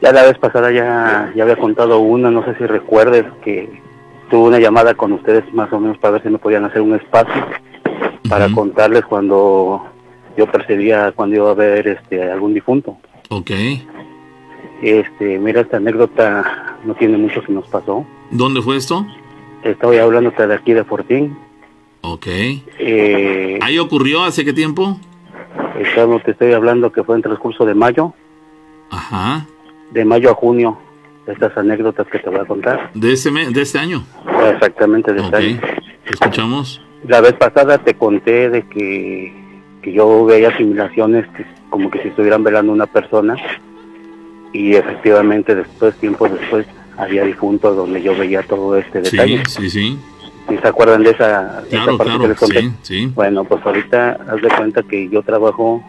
[0.00, 3.68] Ya la vez pasada ya, ya había contado una, no sé si recuerdes que
[4.30, 6.94] tuve una llamada con ustedes más o menos para ver si me podían hacer un
[6.94, 7.44] espacio
[8.28, 9.84] para contarles cuando
[10.36, 12.96] yo percibía cuando iba a ver este algún difunto.
[13.30, 13.50] Ok.
[14.82, 18.06] Este, mira esta anécdota no tiene mucho que nos pasó.
[18.30, 19.04] ¿Dónde fue esto?
[19.64, 21.36] Estoy hablándote de aquí de Fortín.
[22.02, 22.26] Ok.
[22.28, 24.98] Eh, ¿Ahí ocurrió hace qué tiempo?
[25.80, 28.14] estamos- te estoy hablando que fue en transcurso de mayo.
[28.90, 29.46] Ajá.
[29.90, 30.78] de mayo a junio
[31.26, 32.90] estas anécdotas que te voy a contar.
[32.94, 34.02] ¿De este, de este año?
[34.54, 35.60] Exactamente de este año.
[36.04, 36.80] ¿Te escuchamos?
[37.06, 39.32] La vez pasada te conté de que,
[39.82, 43.36] que yo veía simulaciones que- como que si estuvieran velando una persona
[44.52, 46.66] y efectivamente después, tiempo después,
[46.96, 49.42] había difuntos donde yo veía todo este detalle.
[49.46, 49.98] sí, sí.
[50.48, 52.28] ¿Sí se acuerdan de esa, esa Claro, parte que claro.
[52.28, 52.60] les conté?
[52.62, 53.12] Sí, sí.
[53.14, 55.84] Bueno, pues ahorita haz de cuenta que yo trabajo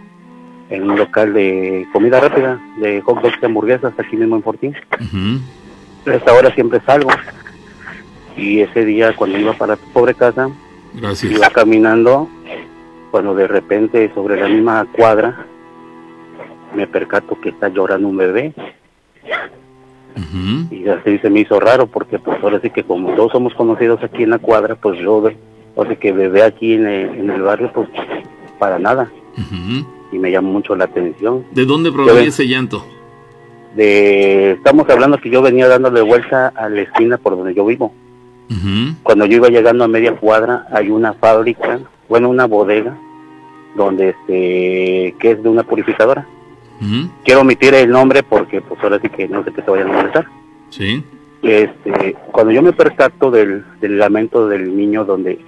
[0.69, 4.75] en un local de comida rápida, de hot dogs y hamburguesas aquí mismo en Fortín.
[4.99, 6.11] Ujú.
[6.11, 7.09] A esta hora siempre salgo.
[8.35, 10.49] Y ese día cuando iba para tu pobre casa,
[10.93, 11.31] Gracias.
[11.31, 12.27] iba caminando,
[13.11, 15.45] cuando de repente sobre la misma cuadra
[16.75, 18.53] me percato que está llorando un bebé.
[20.71, 24.03] Y así se me hizo raro porque pues ahora sí que como todos somos conocidos
[24.03, 25.23] aquí en la cuadra, pues yo
[25.75, 27.87] ahora sí que bebé aquí en el, en el barrio, pues
[28.59, 29.09] para nada.
[30.11, 31.45] Y me llamó mucho la atención.
[31.51, 32.85] ¿De dónde provenía ven- ese llanto?
[33.75, 37.93] De, estamos hablando que yo venía dándole vuelta a la esquina por donde yo vivo.
[39.03, 42.97] Cuando yo iba llegando a media cuadra hay una fábrica, bueno, una bodega,
[43.75, 46.27] donde este, que es de una purificadora.
[47.25, 49.97] Quiero omitir el nombre porque pues ahora sí que no sé que te vayan a
[49.97, 50.27] molestar.
[50.69, 51.03] Sí.
[51.43, 55.39] Este, cuando yo me percato del, del lamento del niño donde,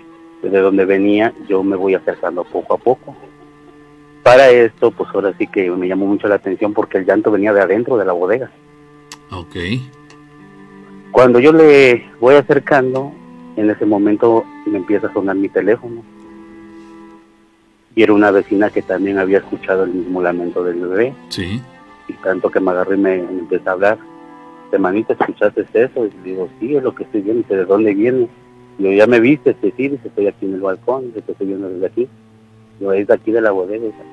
[0.43, 3.15] de donde venía, yo me voy acercando poco a poco.
[4.23, 7.53] Para esto, pues ahora sí que me llamó mucho la atención porque el llanto venía
[7.53, 8.51] de adentro de la bodega.
[9.31, 9.55] Ok.
[11.11, 13.11] Cuando yo le voy acercando,
[13.57, 16.03] en ese momento me empieza a sonar mi teléfono.
[17.95, 21.13] Y era una vecina que también había escuchado el mismo lamento del bebé.
[21.29, 21.61] Sí.
[22.07, 23.97] Y tanto que me agarré y me, me empecé a hablar.
[24.71, 26.05] Semanita, ¿escuchaste eso?
[26.05, 27.41] Y digo, sí, es lo que estoy viendo.
[27.41, 28.29] Dice, ¿de dónde viene?
[28.79, 29.53] Y yo, ¿ya me viste?
[29.53, 31.07] Dice, sí, dice, estoy aquí en el balcón.
[31.07, 32.07] Dice, te estoy viendo desde aquí.
[32.79, 33.83] Yo, es de aquí de la bodega.
[33.83, 34.03] Dice,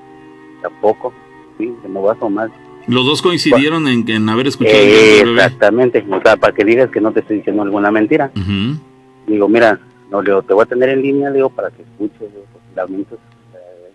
[0.62, 1.12] tampoco.
[1.58, 2.50] Sí, se me va a asomar.
[2.88, 6.04] Los dos coincidieron en, en haber escuchado Eh, exactamente.
[6.10, 8.30] O sea, para que digas que no te estoy diciendo alguna mentira.
[9.26, 9.78] Digo, mira,
[10.10, 12.76] no, le digo, te voy a tener en línea, le digo, para que escuches los
[12.76, 13.18] lamentos.
[13.54, 13.92] eh,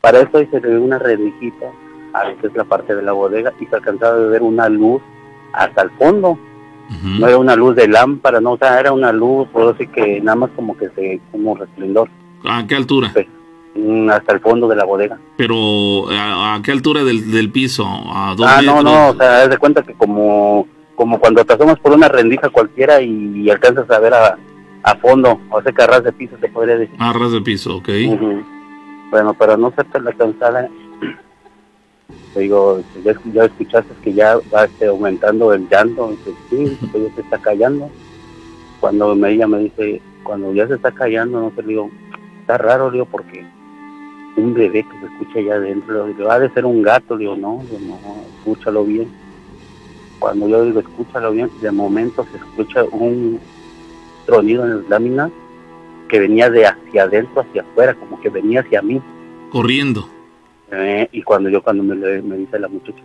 [0.00, 1.66] Para esto hice una rendijita
[2.14, 4.68] a lo que es la parte de la bodega y se alcanzaba a ver una
[4.68, 5.02] luz
[5.52, 6.38] hasta el fondo.
[7.04, 10.22] No era una luz de lámpara, no, o sea, era una luz, por así que
[10.22, 12.08] nada más como que se, como resplendor,
[12.44, 13.08] ¿A qué altura?
[13.14, 13.37] mm,
[14.10, 15.18] hasta el fondo de la bodega.
[15.36, 17.84] Pero, ¿a, a qué altura del, del piso?
[17.86, 18.84] ¿A dos Ah, no, metros?
[18.84, 22.48] no, o sea, haz de cuenta que como, como cuando te asomas por una rendija
[22.50, 24.38] cualquiera y, alcanzas a ver a,
[24.82, 26.96] a fondo, o sea, que a ras de piso te podría decir.
[26.98, 27.88] A ras de piso, ok.
[28.14, 28.42] Ujú.
[29.10, 30.68] Bueno, para no ser tan cansada,
[32.34, 37.02] te digo, ya, ya escuchaste que ya va este, aumentando el llanto, dice, sí, que
[37.04, 37.90] ya se está callando.
[38.80, 41.90] Cuando me, ella me dice, cuando ya se está callando, no sé, le digo,
[42.40, 43.44] está raro, digo, porque
[44.38, 47.62] un bebé que se escucha allá adentro, digo, ha de ser un gato, digo, no,
[47.70, 47.98] digo, no,
[48.38, 49.08] escúchalo bien.
[50.18, 53.38] Cuando yo digo, escúchalo bien, de momento se escucha un
[54.26, 55.30] tronido en las láminas
[56.08, 59.00] que venía de hacia adentro hacia afuera, como que venía hacia mí.
[59.50, 60.08] Corriendo.
[60.70, 63.02] Eh, y cuando yo, cuando me, me dice la muchacha,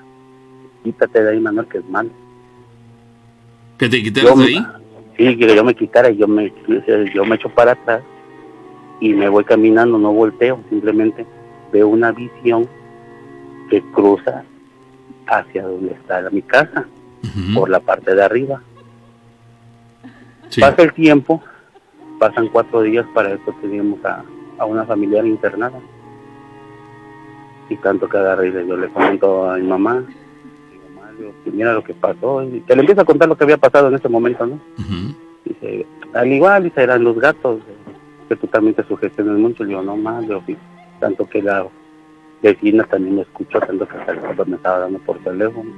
[0.84, 2.10] quítate de ahí, Manuel, que es malo.
[3.78, 4.66] ¿Que te quitaras Yo- de ahí?
[5.18, 6.52] Sí, que yo me quitara y yo me,
[7.14, 8.02] yo me echo para atrás
[9.00, 11.26] y me voy caminando, no volteo, simplemente
[11.72, 12.68] veo una visión
[13.70, 14.44] que cruza
[15.28, 16.86] hacia donde está mi casa,
[17.56, 18.62] por la parte de arriba.
[20.62, 21.42] Pasa el tiempo,
[22.20, 24.24] pasan cuatro días, para esto teníamos a,
[24.60, 25.80] a una familiar internada.
[27.70, 30.04] Y tanto que agarré y le- yo le comento a mi mamá,
[30.72, 33.36] digo, "Ma, digo, que mira lo que pasó, y que le empieza a contar lo
[33.38, 34.60] que había pasado en ese momento, ¿no?
[35.46, 37.62] Dice, al igual, dice, eran los gatos,
[38.34, 39.64] que tú también te sugestionas mucho.
[39.64, 40.58] Digo, no más, digo, sí.
[41.00, 41.68] tanto que la
[42.42, 43.96] vecina también me escuchó, tanto que
[44.46, 45.72] me estaba dando por teléfono.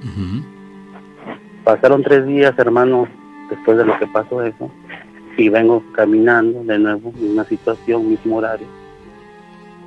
[1.63, 3.07] Pasaron tres días, hermano,
[3.49, 4.69] después de lo que pasó eso,
[5.37, 8.67] y vengo caminando de nuevo en una situación, mismo horario,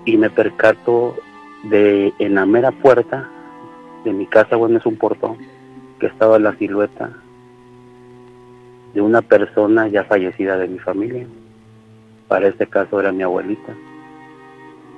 [0.05, 1.17] y me percato
[1.65, 3.29] de en la mera puerta
[4.05, 5.37] de mi casa, bueno, es un portón,
[5.99, 7.11] que estaba la silueta
[8.95, 11.27] de una persona ya fallecida de mi familia.
[12.29, 13.75] Para este caso era mi abuelita,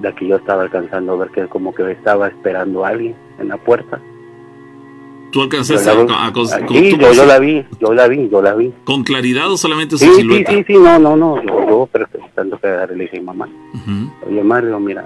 [0.01, 3.49] la que yo estaba alcanzando a ver que como que estaba esperando a alguien en
[3.49, 4.01] la puerta.
[5.31, 8.43] ¿Tú alcanzaste Yo a, la- a- con- sí, yo, la vi, yo la vi, yo
[8.43, 8.73] la vi.
[8.83, 10.51] con claridad o solamente su Sí, sí, silueta?
[10.51, 12.67] sí, sí, no, no, no, yo, yo pero tanto que
[12.97, 13.49] le dije a mamá,
[14.27, 15.05] oye Mario, mira,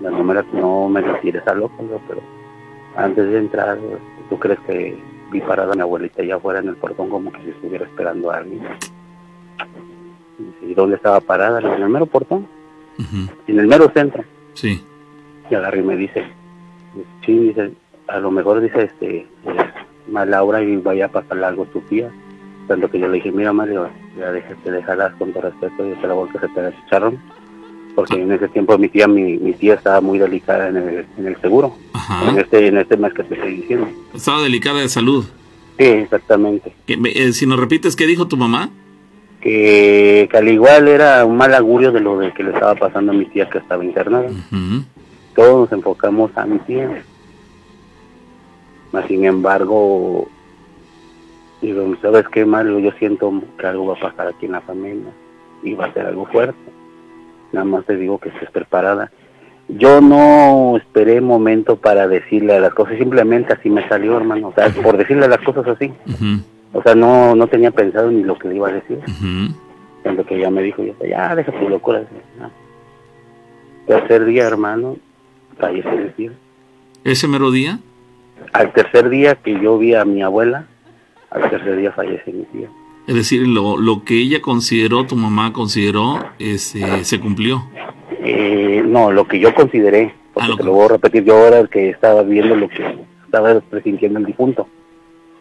[0.00, 2.20] la número no me retires a loco, pero
[2.96, 3.76] antes de entrar,
[4.30, 4.96] ¿tú crees que
[5.32, 8.30] vi parada a mi abuelita allá afuera en el portón como que si estuviera esperando
[8.30, 8.60] a alguien?
[10.68, 11.60] ¿Y dónde estaba parada?
[11.60, 12.46] En el mero portón,
[13.46, 14.24] en el mero centro.
[14.54, 14.82] Sí.
[15.50, 16.24] Y agarré y me dice,
[17.24, 17.72] sí, dice,
[18.08, 22.10] a lo mejor dice, este, es mala hora y vaya a pasarle algo tu tía.
[22.68, 23.88] Tanto que yo le dije, mira Mario,
[24.18, 27.18] ya déjate, déjalas con todo respeto, yo te la voy a te echaron.
[27.94, 31.26] Porque en ese tiempo mi tía, mi, mi tía estaba muy delicada en el, en
[31.26, 31.76] el seguro.
[32.28, 33.88] En este, en este mes que te estoy diciendo.
[34.14, 35.24] Estaba delicada de salud.
[35.78, 36.72] Sí, exactamente.
[36.86, 38.70] Eh, si nos repites, ¿qué dijo tu mamá?
[39.40, 43.12] Que, que al igual era un mal augurio de lo de que le estaba pasando
[43.12, 44.28] a mi tía que estaba internada.
[45.34, 47.04] Todos nos enfocamos a mi tía.
[48.92, 50.26] Mas, sin embargo,
[51.60, 52.78] digo, ¿sabes qué, Mario?
[52.78, 55.12] Yo siento que algo va a pasar aquí en la familia
[55.62, 56.58] y va a ser algo fuerte.
[57.52, 59.10] Nada más te digo que estés preparada.
[59.68, 64.48] Yo no esperé momento para decirle las cosas, simplemente así me salió, hermano.
[64.48, 65.92] O sea, por decirle las cosas así.
[66.72, 68.98] O sea, no, no tenía pensado ni lo que le iba a decir.
[70.02, 72.04] Cuando que ella me dijo, yo, ya, deja tu locura.
[73.86, 74.96] Tercer día, hermano,
[75.58, 76.32] falleció mi tía.
[77.04, 77.78] ¿Ese mero día?
[78.52, 80.66] Al tercer día que yo vi a mi abuela,
[81.30, 82.68] al tercer día fallece mi tía.
[83.06, 87.64] Es decir, lo, lo que ella consideró, tu mamá consideró, este, se cumplió.
[88.20, 91.68] Eh, no, lo que yo consideré, Porque te lo voy a repetir, yo era el
[91.68, 94.68] que estaba viendo lo que estaba presintiendo el difunto.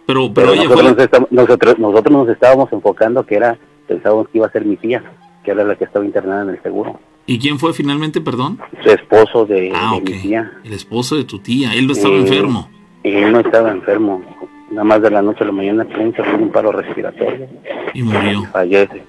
[0.06, 3.58] Pero, pero, Pero oye, nosotros, fue- nos estamos- nosotros, nosotros nos estábamos enfocando que era,
[3.88, 5.04] pensábamos que iba a ser mi tía,
[5.44, 7.00] que era la que estaba internada en el seguro.
[7.28, 8.60] ¿y quién fue finalmente, perdón?
[8.84, 10.10] Su esposo de, Ah, de ok.
[10.12, 10.52] mi tía.
[10.64, 11.74] El esposo de tu tía.
[11.74, 12.70] Él no estaba Eh, enfermo.
[13.04, 14.22] Y él no estaba enfermo.
[14.70, 17.48] Nada más de la noche a la mañana se fue un paro respiratorio.
[17.96, 18.44] Y murió.
[18.52, 19.02] Fallece.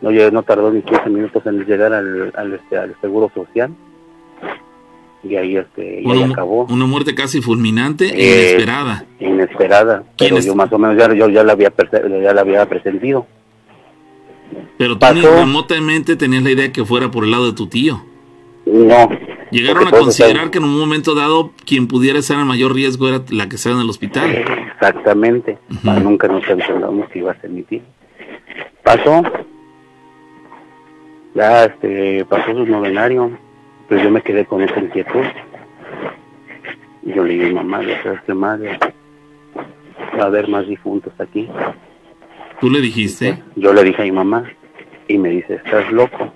[0.00, 3.72] No, no tardó ni 15 minutos en llegar al, al, este, al seguro social.
[5.24, 6.64] Y ahí, este, y ahí acabó.
[6.70, 9.04] una muerte casi fulminante e Eh, inesperada.
[9.18, 10.04] Inesperada.
[10.16, 10.46] ¿Quién Pero es?
[10.46, 11.72] yo más o menos ya, yo ya la había,
[12.22, 13.26] ya la había presentido.
[14.78, 18.02] Pero tú remotamente tenías la idea de que fuera por el lado de tu tío.
[18.64, 19.08] No.
[19.50, 23.22] Llegaron a considerar que en un momento dado quien pudiera estar en mayor riesgo era
[23.30, 24.30] la que estaba en el hospital.
[24.74, 25.58] Exactamente.
[25.82, 27.80] Nunca nos pensamos que iba a ser mi tía.
[28.84, 29.22] Pasó.
[31.34, 33.30] Ya, este, pasó su novenario.
[33.88, 35.24] Pues yo me quedé con esa inquietud.
[37.02, 37.80] Y yo le dije, mamá,
[38.26, 38.78] que madre,
[40.18, 41.48] va a haber más difuntos aquí.
[42.60, 43.42] Tú le dijiste.
[43.56, 44.44] Yo le dije a mi mamá.
[45.06, 46.32] Y me dice, estás loco.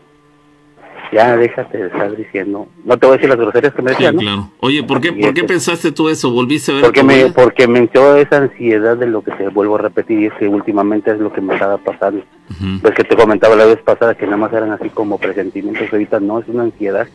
[1.12, 2.69] Ya, déjate de estar diciendo.
[2.87, 4.20] No te voy a decir las groserías que me Sí, decían, ¿no?
[4.23, 4.49] claro.
[4.61, 6.31] Oye, ¿por qué, ¿por qué este- pensaste tú eso?
[6.31, 9.31] ¿Volviste a ver a Porque tu me, porque me entró esa ansiedad de lo que
[9.33, 12.24] te vuelvo a repetir y es que últimamente es lo que me estaba pasando.
[12.81, 16.19] Pues que te comentaba la vez pasada que nada más eran así como presentimientos, ahorita
[16.20, 17.07] no, es una ansiedad.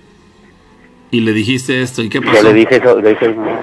[1.12, 2.04] Y le dijiste esto.
[2.04, 2.44] ¿Y qué pasó?
[2.44, 3.62] Yo le dije eso, le dije, no,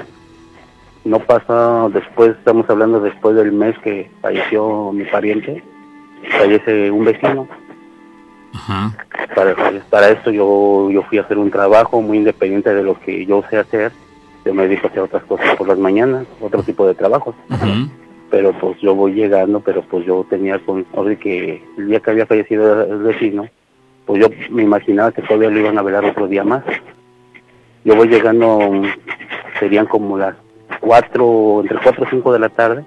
[1.04, 5.62] no pasa, después, estamos hablando después del mes que falleció mi pariente,
[6.38, 7.46] fallece un vecino.
[8.54, 8.92] Ajá.
[9.34, 9.54] Para,
[9.90, 13.42] para esto yo, yo fui a hacer un trabajo muy independiente de lo que yo
[13.50, 13.92] sé hacer.
[14.44, 17.34] Yo me dedico a hacer otras cosas por las mañanas, otro tipo de trabajos.
[18.30, 22.10] Pero pues yo voy llegando, pero pues yo tenía con, ahora que el día que
[22.10, 23.48] había fallecido el vecino,
[24.06, 26.62] pues yo me imaginaba que todavía lo iban a velar otro día más.
[27.84, 28.82] Yo voy llegando,
[29.60, 30.34] serían como las
[30.80, 32.84] cuatro, entre cuatro o cinco de la tarde,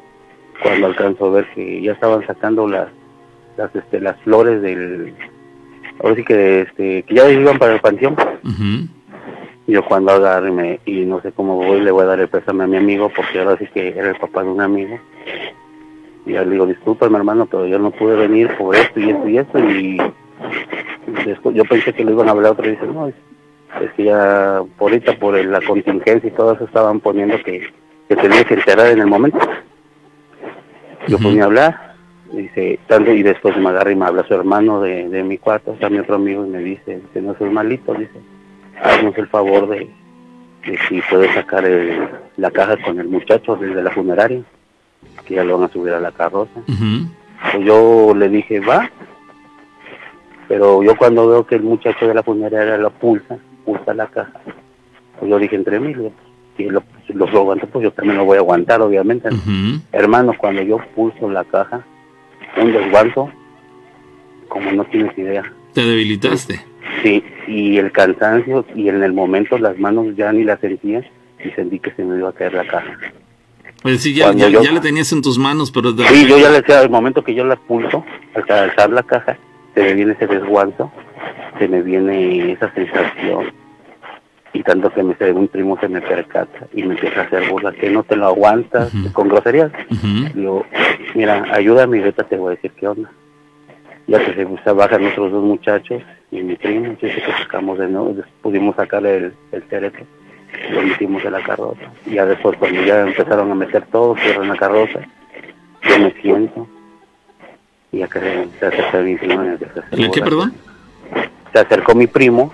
[0.64, 2.88] cuando alcanzo a ver que ya estaban sacando las,
[3.58, 5.14] las, este, las flores del,
[6.02, 8.16] ahora sí que, este, que ya iban para el panteón.
[9.68, 12.64] Yo cuando agarro y, y no sé cómo voy, le voy a dar el pésame
[12.64, 14.98] a mi amigo, porque ahora sí que era el papá de un amigo.
[16.26, 19.28] Y le digo, disculpa, mi hermano, pero yo no pude venir por esto y esto
[19.28, 19.60] y esto.
[19.60, 19.98] Y
[21.26, 23.12] después yo pensé que lo iban a hablar y dice, no,
[23.82, 27.68] es, que ya por ahorita, por la contingencia y todo eso, estaban poniendo que,
[28.10, 29.40] que tenía que enterar en el momento.
[31.08, 31.96] Yo fui a hablar,
[32.34, 35.38] y dice, tanto, y después me agarra y me habla su hermano de, de mi
[35.38, 38.20] cuarto, está mi otro amigo, y me dice, que no soy malito, dice,
[38.84, 39.90] haznos el favor de,
[40.66, 44.42] de si puedes sacar el- la caja con el muchacho desde la funeraria,
[45.26, 46.60] que ya lo van a subir a la carroza.
[47.52, 48.90] Pues yo le dije, va,
[50.48, 53.38] pero yo cuando veo que el muchacho de la funeraria lo pulsa,
[53.68, 54.32] pulsa la caja,
[55.20, 56.12] pues yo dije entre mí, le-
[56.56, 59.30] si lo, si lo aguanto, pues yo también lo voy a aguantar, obviamente.
[59.92, 61.86] Hermano, cuando yo pulso la caja,
[62.60, 63.30] un desguanzo,
[64.48, 65.44] como no tienes idea.
[65.74, 66.60] Te debilitaste.
[67.04, 71.04] Sí, y el cansancio, y en el momento las manos ya ni las sentía,
[71.46, 72.98] y sentí que se me iba a caer la caja.
[73.84, 75.92] Pues sí, ya, ya, yo- ya tenías en tus manos, pero...
[75.92, 78.04] Sí, yo ya le decía, al momento que yo la pulso,
[78.34, 79.38] al alzar la caja,
[79.76, 80.92] se me viene ese desguanzo,
[81.58, 83.52] se me viene esa sensación,
[84.54, 87.72] y tanto que me un primo se me percata y me empieza a hacer burla,
[87.74, 89.72] que no te lo aguantas, con groserías.
[90.34, 90.66] Digo,
[91.14, 93.10] mira, ayúdame y ahorita te voy a decir qué onda.
[94.08, 96.02] Ya que se, se bajan otros dos muchachos
[96.32, 100.06] y mi primo, sé que sacamos de nuevo, pudimos sacar el, el cerebro,
[100.72, 101.92] lo metimos en la carroza.
[102.06, 105.02] Y ya después cuando ya empezaron a meter todo, cierran la carroza,
[105.84, 106.68] yo me siento
[107.92, 110.54] y acá se, se acerca mi primo y me empieza a hacer ¿El qué, perdón?
[111.54, 112.54] Se acercó mi primo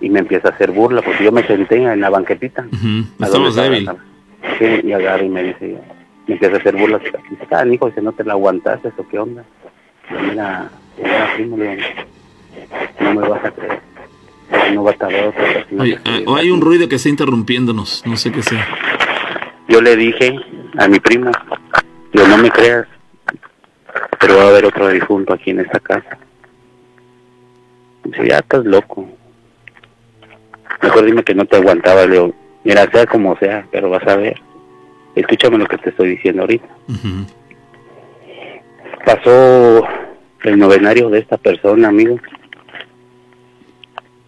[0.00, 2.66] y me empieza a hacer burla porque yo me senté en la banquetita.
[2.72, 3.04] Ujú.
[3.20, 3.78] ¿A Estabas dónde débil.
[3.80, 3.98] estaba?
[4.58, 5.76] Sí, y agarra y me dice,
[6.26, 7.02] me empieza a hacer burlas.
[7.02, 9.44] Dice, ah, hijo, si no te la aguantaste, ¿o qué onda?
[10.10, 11.88] Yo, mira, mira, primo, le digo,
[13.00, 13.80] no me vas a creer.
[14.74, 15.66] No va a tardar otra.
[15.78, 18.02] Oye, se- o hay un ruido que está interrumpiéndonos.
[18.06, 18.66] No sé qué sea.
[19.68, 20.34] Yo le dije
[20.78, 21.30] a mi primo,
[22.12, 22.86] digo, no me creas,
[24.20, 26.18] pero va a haber otro difunto aquí en esta casa.
[28.08, 29.08] Dice, ya estás loco.
[30.82, 34.16] Mejor dime que no te aguantaba, le digo, mira, sea como sea, pero vas a
[34.16, 34.40] ver.
[35.14, 36.68] Escúchame lo que te estoy diciendo ahorita.
[39.04, 39.86] Pasó
[40.44, 42.18] el novenario de esta persona, amigo.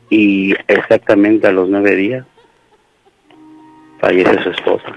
[0.09, 2.27] Y exactamente a los nueve días
[4.01, 4.97] fallece su esposa.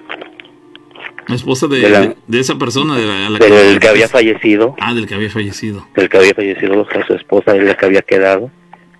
[1.27, 4.75] La esposa de, De la- de- de esa persona de la Del que había fallecido,
[4.79, 5.85] Ah, del que había fallecido.
[5.95, 8.49] del que había fallecido, o sea, su esposa es la que había quedado,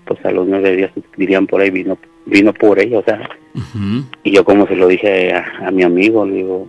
[0.06, 3.30] pues a los nueve días, dirían por ahí, vino vino por ella, o sea,
[4.24, 6.68] y yo como se lo dije a, a mi amigo, le digo,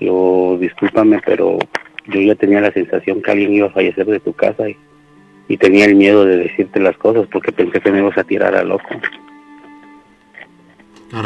[0.00, 1.58] yo discúlpame, pero
[2.06, 4.76] yo ya tenía la sensación que alguien iba a fallecer de tu casa y,
[5.48, 8.54] y tenía el miedo de decirte las cosas porque pensé que me ibas a tirar
[8.54, 8.88] a loco.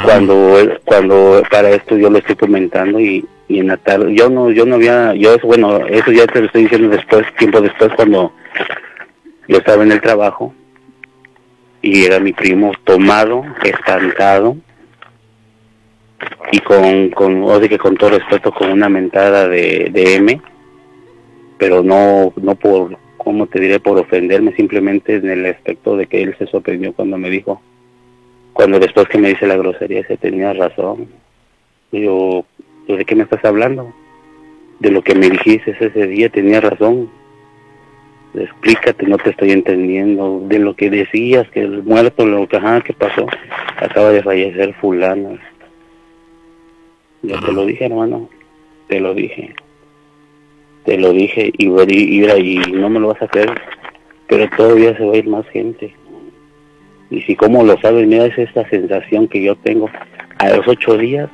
[0.05, 4.51] Cuando cuando para esto yo lo estoy comentando y, y en la tarde, yo no
[4.51, 7.91] yo no había, yo eso bueno, eso ya te lo estoy diciendo después, tiempo después
[7.97, 8.33] cuando
[9.49, 10.55] yo estaba en el trabajo
[11.83, 14.57] y era mi primo tomado, espantado
[16.53, 20.41] y con, con o sea que con todo respeto, con una mentada de, de M,
[21.59, 23.81] pero no, no por, ¿cómo te diré?
[23.81, 27.61] Por ofenderme, simplemente en el aspecto de que él se sorprendió cuando me dijo,
[28.53, 31.09] cuando después que me dice la grosería, se tenía razón.
[31.93, 32.45] Yo,
[32.87, 33.93] "¿Pues ¿de qué me estás hablando?
[34.81, 37.11] De lo que me dijiste ese día, tenía razón.
[38.35, 40.43] Explícate, no te estoy entendiendo.
[40.47, 43.27] De lo que decías, que el muerto, lo que, ajá, ¿qué pasó?
[43.77, 45.39] Acaba de fallecer fulano.
[47.23, 48.29] Ya te lo dije, hermano.
[48.89, 49.55] Te lo dije.
[50.85, 53.51] Te lo dije y, y, y, y no me lo vas a hacer.
[54.29, 55.93] Pero todavía se va a ir más gente.
[57.11, 59.91] Y si como lo sabes, mira, es esta sensación que yo tengo.
[60.39, 61.29] A los ocho días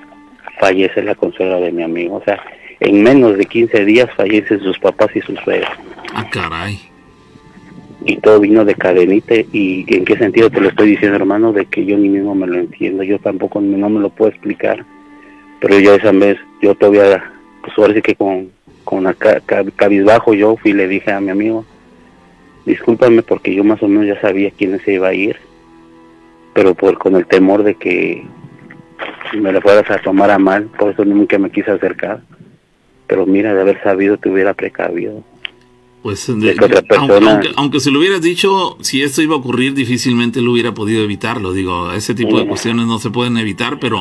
[0.59, 2.17] fallece la consuela de mi amigo.
[2.17, 2.43] O sea,
[2.81, 5.71] en menos de 15 días fallecen sus papás y sus suegros.
[6.15, 6.79] Ah, caray.
[8.05, 9.35] Y todo vino de cadenita.
[9.53, 11.53] ¿Y en qué sentido te lo estoy diciendo, hermano?
[11.53, 13.03] De que yo ni mismo me lo entiendo.
[13.03, 14.85] Yo tampoco no me lo puedo explicar.
[15.61, 17.33] Pero yo esa vez, yo todavía,
[17.63, 18.51] pues ahora sí que con,
[18.85, 19.05] con
[19.75, 21.65] cabizbajo yo fui y le dije a mi amigo,
[22.67, 25.37] discúlpame porque yo más o menos ya sabía quién se iba a ir,
[26.53, 28.25] pero por con el temor de que
[29.35, 32.21] me lo fueras a tomar a mal, por eso nunca me quise acercar.
[33.07, 35.23] Pero mira, de haber sabido te hubiera precavido.
[36.03, 39.35] Pues de- que otra aunque, persona- aunque, aunque se lo hubieras dicho, si esto iba
[39.35, 41.53] a ocurrir, difícilmente lo hubiera podido evitarlo.
[41.53, 42.49] Digo, ese tipo de Sí.
[42.49, 44.01] cuestiones no se pueden evitar, pero,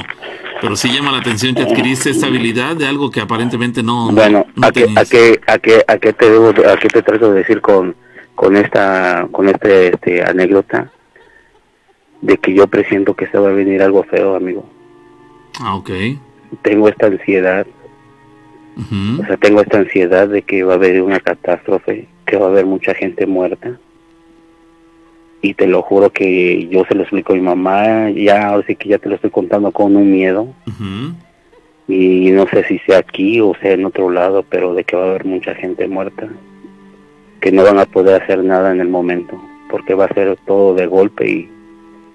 [0.62, 4.14] pero sí llama la atención que adquiriste esta habilidad de algo que aparentemente no, no-
[4.16, 7.02] Bueno, no ¿a qué, a qué, a qué, a qué te debo, a qué te
[7.02, 7.96] trato de decir con,
[8.36, 10.92] con esta, con este, este anécdota
[12.22, 14.68] de que yo presiento que se va a venir algo feo, amigo.
[15.60, 15.90] Ah, ok.
[16.62, 17.66] Tengo esta ansiedad,
[18.78, 22.50] O sea, tengo esta ansiedad de que va a haber una catástrofe, que va a
[22.50, 23.80] haber mucha gente muerta.
[25.42, 28.76] Y te lo juro que yo se lo explico a mi mamá, ya, ahora sí
[28.76, 30.48] que ya te lo estoy contando con un miedo.
[31.88, 35.04] Y no sé si sea aquí o sea en otro lado, pero de que va
[35.04, 36.28] a haber mucha gente muerta,
[37.40, 39.40] que no van a poder hacer nada en el momento,
[39.70, 41.50] porque va a ser todo de golpe y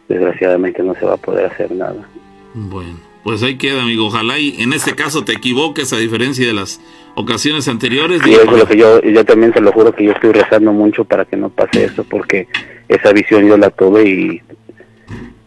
[0.09, 2.09] desgraciadamente no se va a poder hacer nada.
[2.53, 4.07] Bueno, pues ahí queda, amigo.
[4.07, 6.81] Ojalá y en este caso te equivoques a diferencia de las
[7.15, 8.21] ocasiones anteriores.
[8.27, 10.73] Y eso es lo que yo, yo también te lo juro que yo estoy rezando
[10.73, 12.49] mucho para que no pase eso, porque
[12.89, 14.43] esa visión yo la tuve y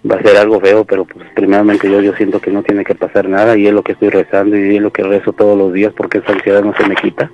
[0.09, 2.95] va a ser algo feo, pero pues primeramente yo, yo siento que no tiene que
[2.95, 5.71] pasar nada y es lo que estoy rezando y es lo que rezo todos los
[5.73, 7.31] días porque esa ansiedad no se me quita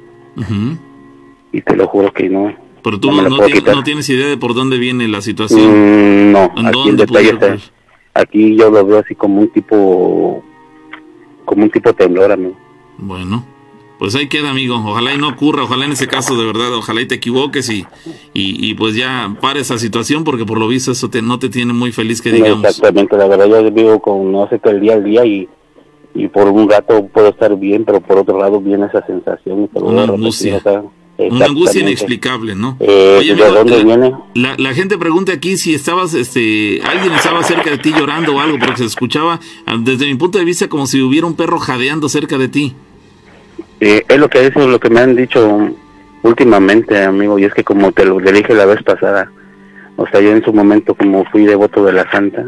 [1.52, 2.54] y te lo juro que no.
[2.84, 6.30] Pero tú no tienes, no tienes idea de por dónde viene la situación.
[6.30, 7.72] Mm, no, ¿En aquí el dónde detalle pudiera está.
[8.14, 10.44] Aquí yo lo veo así como un tipo,
[11.46, 12.56] como un tipo temblor, amigo.
[12.98, 13.46] Bueno,
[13.98, 14.76] pues ahí queda, amigo.
[14.76, 17.86] Ojalá y no ocurra, ojalá en ese caso de verdad, ojalá y te equivoques y,
[18.34, 21.50] y, y pues ya pare esa situación porque por lo visto eso te, no te
[21.50, 22.66] tiene muy feliz que No, digamos.
[22.66, 25.48] exactamente, la verdad yo vivo con, no sé, que el día al día y,
[26.16, 29.70] y por un rato puedo estar bien, pero por otro lado viene esa sensación.
[29.74, 30.62] y Una angustia.
[31.20, 32.78] Una angustia inexplicable, ¿no?
[32.80, 34.14] Eh, Oye, ¿De amigo, dónde la- viene?
[34.36, 38.40] La, la gente pregunta aquí si estabas, este, alguien estaba cerca de ti llorando o
[38.40, 41.60] algo, porque se escuchaba, ah, desde mi punto de vista, como si hubiera un perro
[41.60, 42.74] jadeando cerca de ti.
[43.82, 45.70] Eh, es lo que es lo que me han dicho
[46.24, 49.30] últimamente, amigo, y es que como te lo dije la vez pasada,
[49.98, 52.44] o sea, yo en su momento como fui devoto de la santa,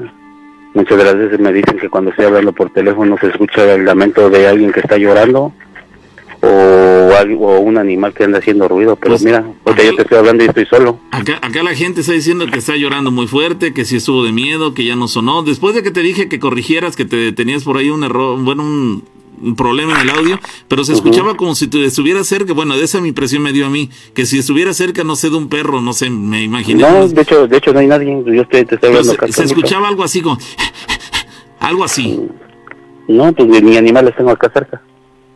[0.73, 3.83] muchas de las veces me dicen que cuando estoy hablando por teléfono se escucha el
[3.85, 5.53] lamento de alguien que está llorando
[6.41, 10.17] o, o un animal que anda haciendo ruido, pero Pues, mira, porque yo te estoy
[10.17, 10.99] hablando y estoy solo.
[11.11, 14.31] Acá, acá la gente está diciendo que está llorando muy fuerte, que si estuvo de
[14.31, 15.43] miedo, que ya no sonó.
[15.43, 18.63] Después de que te dije que corrigieras, que te tenías por ahí un error, bueno,
[18.63, 19.03] un,
[19.41, 22.53] un problema en el audio, pero se escuchaba como si tú estuvieras cerca.
[22.53, 25.29] Bueno, de esa mi impresión me dio a mí, que si estuviera cerca, no sé,
[25.29, 26.81] de un perro, no sé, me imaginé.
[26.81, 29.87] No, de hecho, de hecho no hay nadie, yo estoy, te estoy hablando se, escuchaba
[29.87, 30.37] algo así como...
[31.59, 32.19] Algo así.
[33.07, 34.81] No, pues ni animales tengo acá cerca.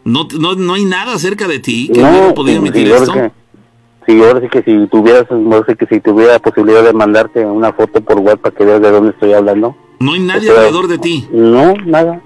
[0.05, 3.11] No, no, no hay nada cerca de ti que No, hubiera podido emitir sí, esto.
[3.13, 3.31] que-
[4.07, 7.73] sí, ahora sí que si tuvieras, ahora sí que si tuviera posibilidad de mandarte una
[7.73, 9.75] foto por WhatsApp para que veas de dónde estoy hablando.
[9.99, 11.27] No hay nadie alrededor de ti.
[11.31, 12.21] No, nada.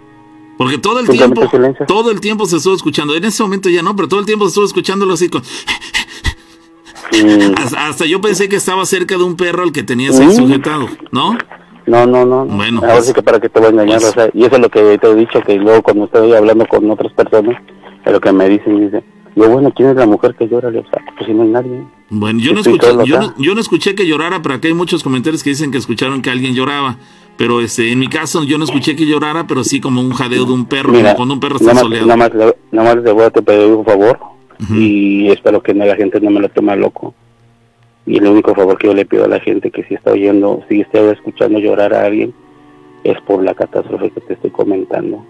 [0.58, 1.86] Porque todo el tiempo, silencio.
[1.86, 3.16] todo el tiempo se estuvo escuchando.
[3.16, 5.42] En ese momento ya no, pero todo el tiempo se estuvo escuchándolo así con...
[7.58, 10.88] Hasta, hasta yo pensé que estaba cerca de un perro al que tenías ahí sujetado,
[11.12, 11.38] ¿no?
[11.90, 12.46] No, no, no.
[12.46, 14.44] Bueno, Ahora pues- sí que para que te voy a engañar, pues- o sea, y
[14.46, 17.56] eso es lo que te he dicho, que luego cuando estoy hablando con otras personas,
[18.06, 19.04] es lo que me dicen, dice,
[19.36, 20.70] yo bueno, ¿quién es la mujer que llora?
[20.70, 21.84] Le digo, "Ah, pues si no hay nadie.
[22.10, 25.04] Bueno, yo no, escuché, yo, no, yo no escuché que llorara, pero acá hay muchos
[25.04, 26.98] comentarios que dicen que escucharon que alguien lloraba.
[27.38, 30.44] Pero este, en mi caso, yo no escuché que llorara, pero sí como un jadeo
[30.46, 32.08] de un perro, Mira, como cuando un perro está nada más, soleado.
[32.08, 34.20] nada más, le- nada más le voy a te pedir un favor
[34.76, 37.14] y espero que la gente no me lo tome loco.
[38.10, 40.64] Y el único favor que yo le pido a la gente que si está oyendo,
[40.68, 42.34] si está escuchando llorar a alguien,
[43.04, 45.24] es por la catástrofe que te estoy comentando.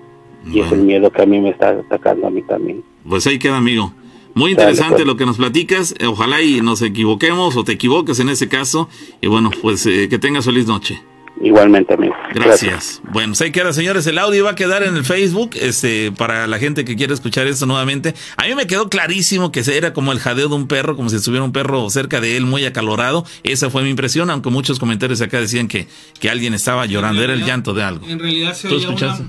[0.50, 2.82] Y es el miedo que a mí me está atacando a mí también.
[3.06, 3.92] Pues ahí queda, amigo.
[4.34, 5.08] Muy Dale, interesante pues.
[5.08, 5.94] lo que nos platicas.
[6.00, 8.88] Eh, Ojalá y nos equivoquemos o te equivoques en ese caso.
[9.20, 11.02] Y bueno, pues eh, que tengas feliz noche.
[11.42, 12.14] Igualmente, amigo.
[12.34, 13.02] Gracias.
[13.12, 14.06] Bueno, pues ahí queda, señores.
[14.08, 17.48] El audio va a quedar en el Facebook este, para la gente que quiere escuchar
[17.48, 18.14] esto nuevamente.
[18.36, 21.16] A mí me quedó clarísimo que era como el jadeo de un perro, como si
[21.16, 23.26] estuviera un perro cerca de él, muy acalorado.
[23.44, 25.88] Esa fue mi impresión, aunque muchos comentarios acá decían que,
[26.20, 27.24] que alguien estaba llorando.
[27.24, 28.06] Era el llanto de algo.
[28.06, 29.24] En realidad se ¿Tú oía escuchaste?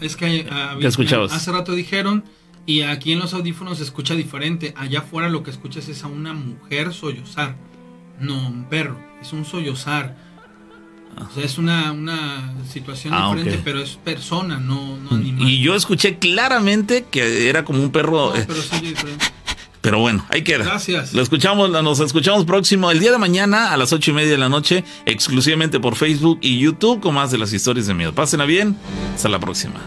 [0.00, 0.46] Es que
[0.80, 1.32] ¿Qué escuchabas?
[1.32, 2.24] hace rato dijeron
[2.66, 4.74] y aquí en los audífonos se escucha diferente.
[4.76, 7.56] Allá afuera lo que escuchas es a una mujer sollozar,
[8.20, 10.27] no un perro, es un sollozar.
[11.30, 15.48] O sea, es una, una situación Ah, diferente, pero es persona, no, no animal.
[15.48, 18.34] Y yo escuché claramente que era como un perro.
[18.36, 18.46] eh,
[18.82, 19.26] diferente.
[19.80, 20.64] Pero bueno, ahí queda.
[20.64, 21.14] Gracias.
[21.14, 24.38] Lo escuchamos, nos escuchamos próximo el día de mañana a las ocho y media de
[24.38, 28.12] la noche, exclusivamente por Facebook y YouTube con más de las historias de miedo.
[28.12, 28.76] Pásenla bien.
[29.14, 29.80] Hasta la próxima.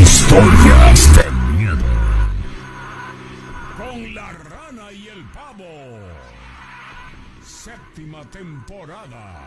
[0.00, 1.10] Historias
[8.30, 9.37] temporada.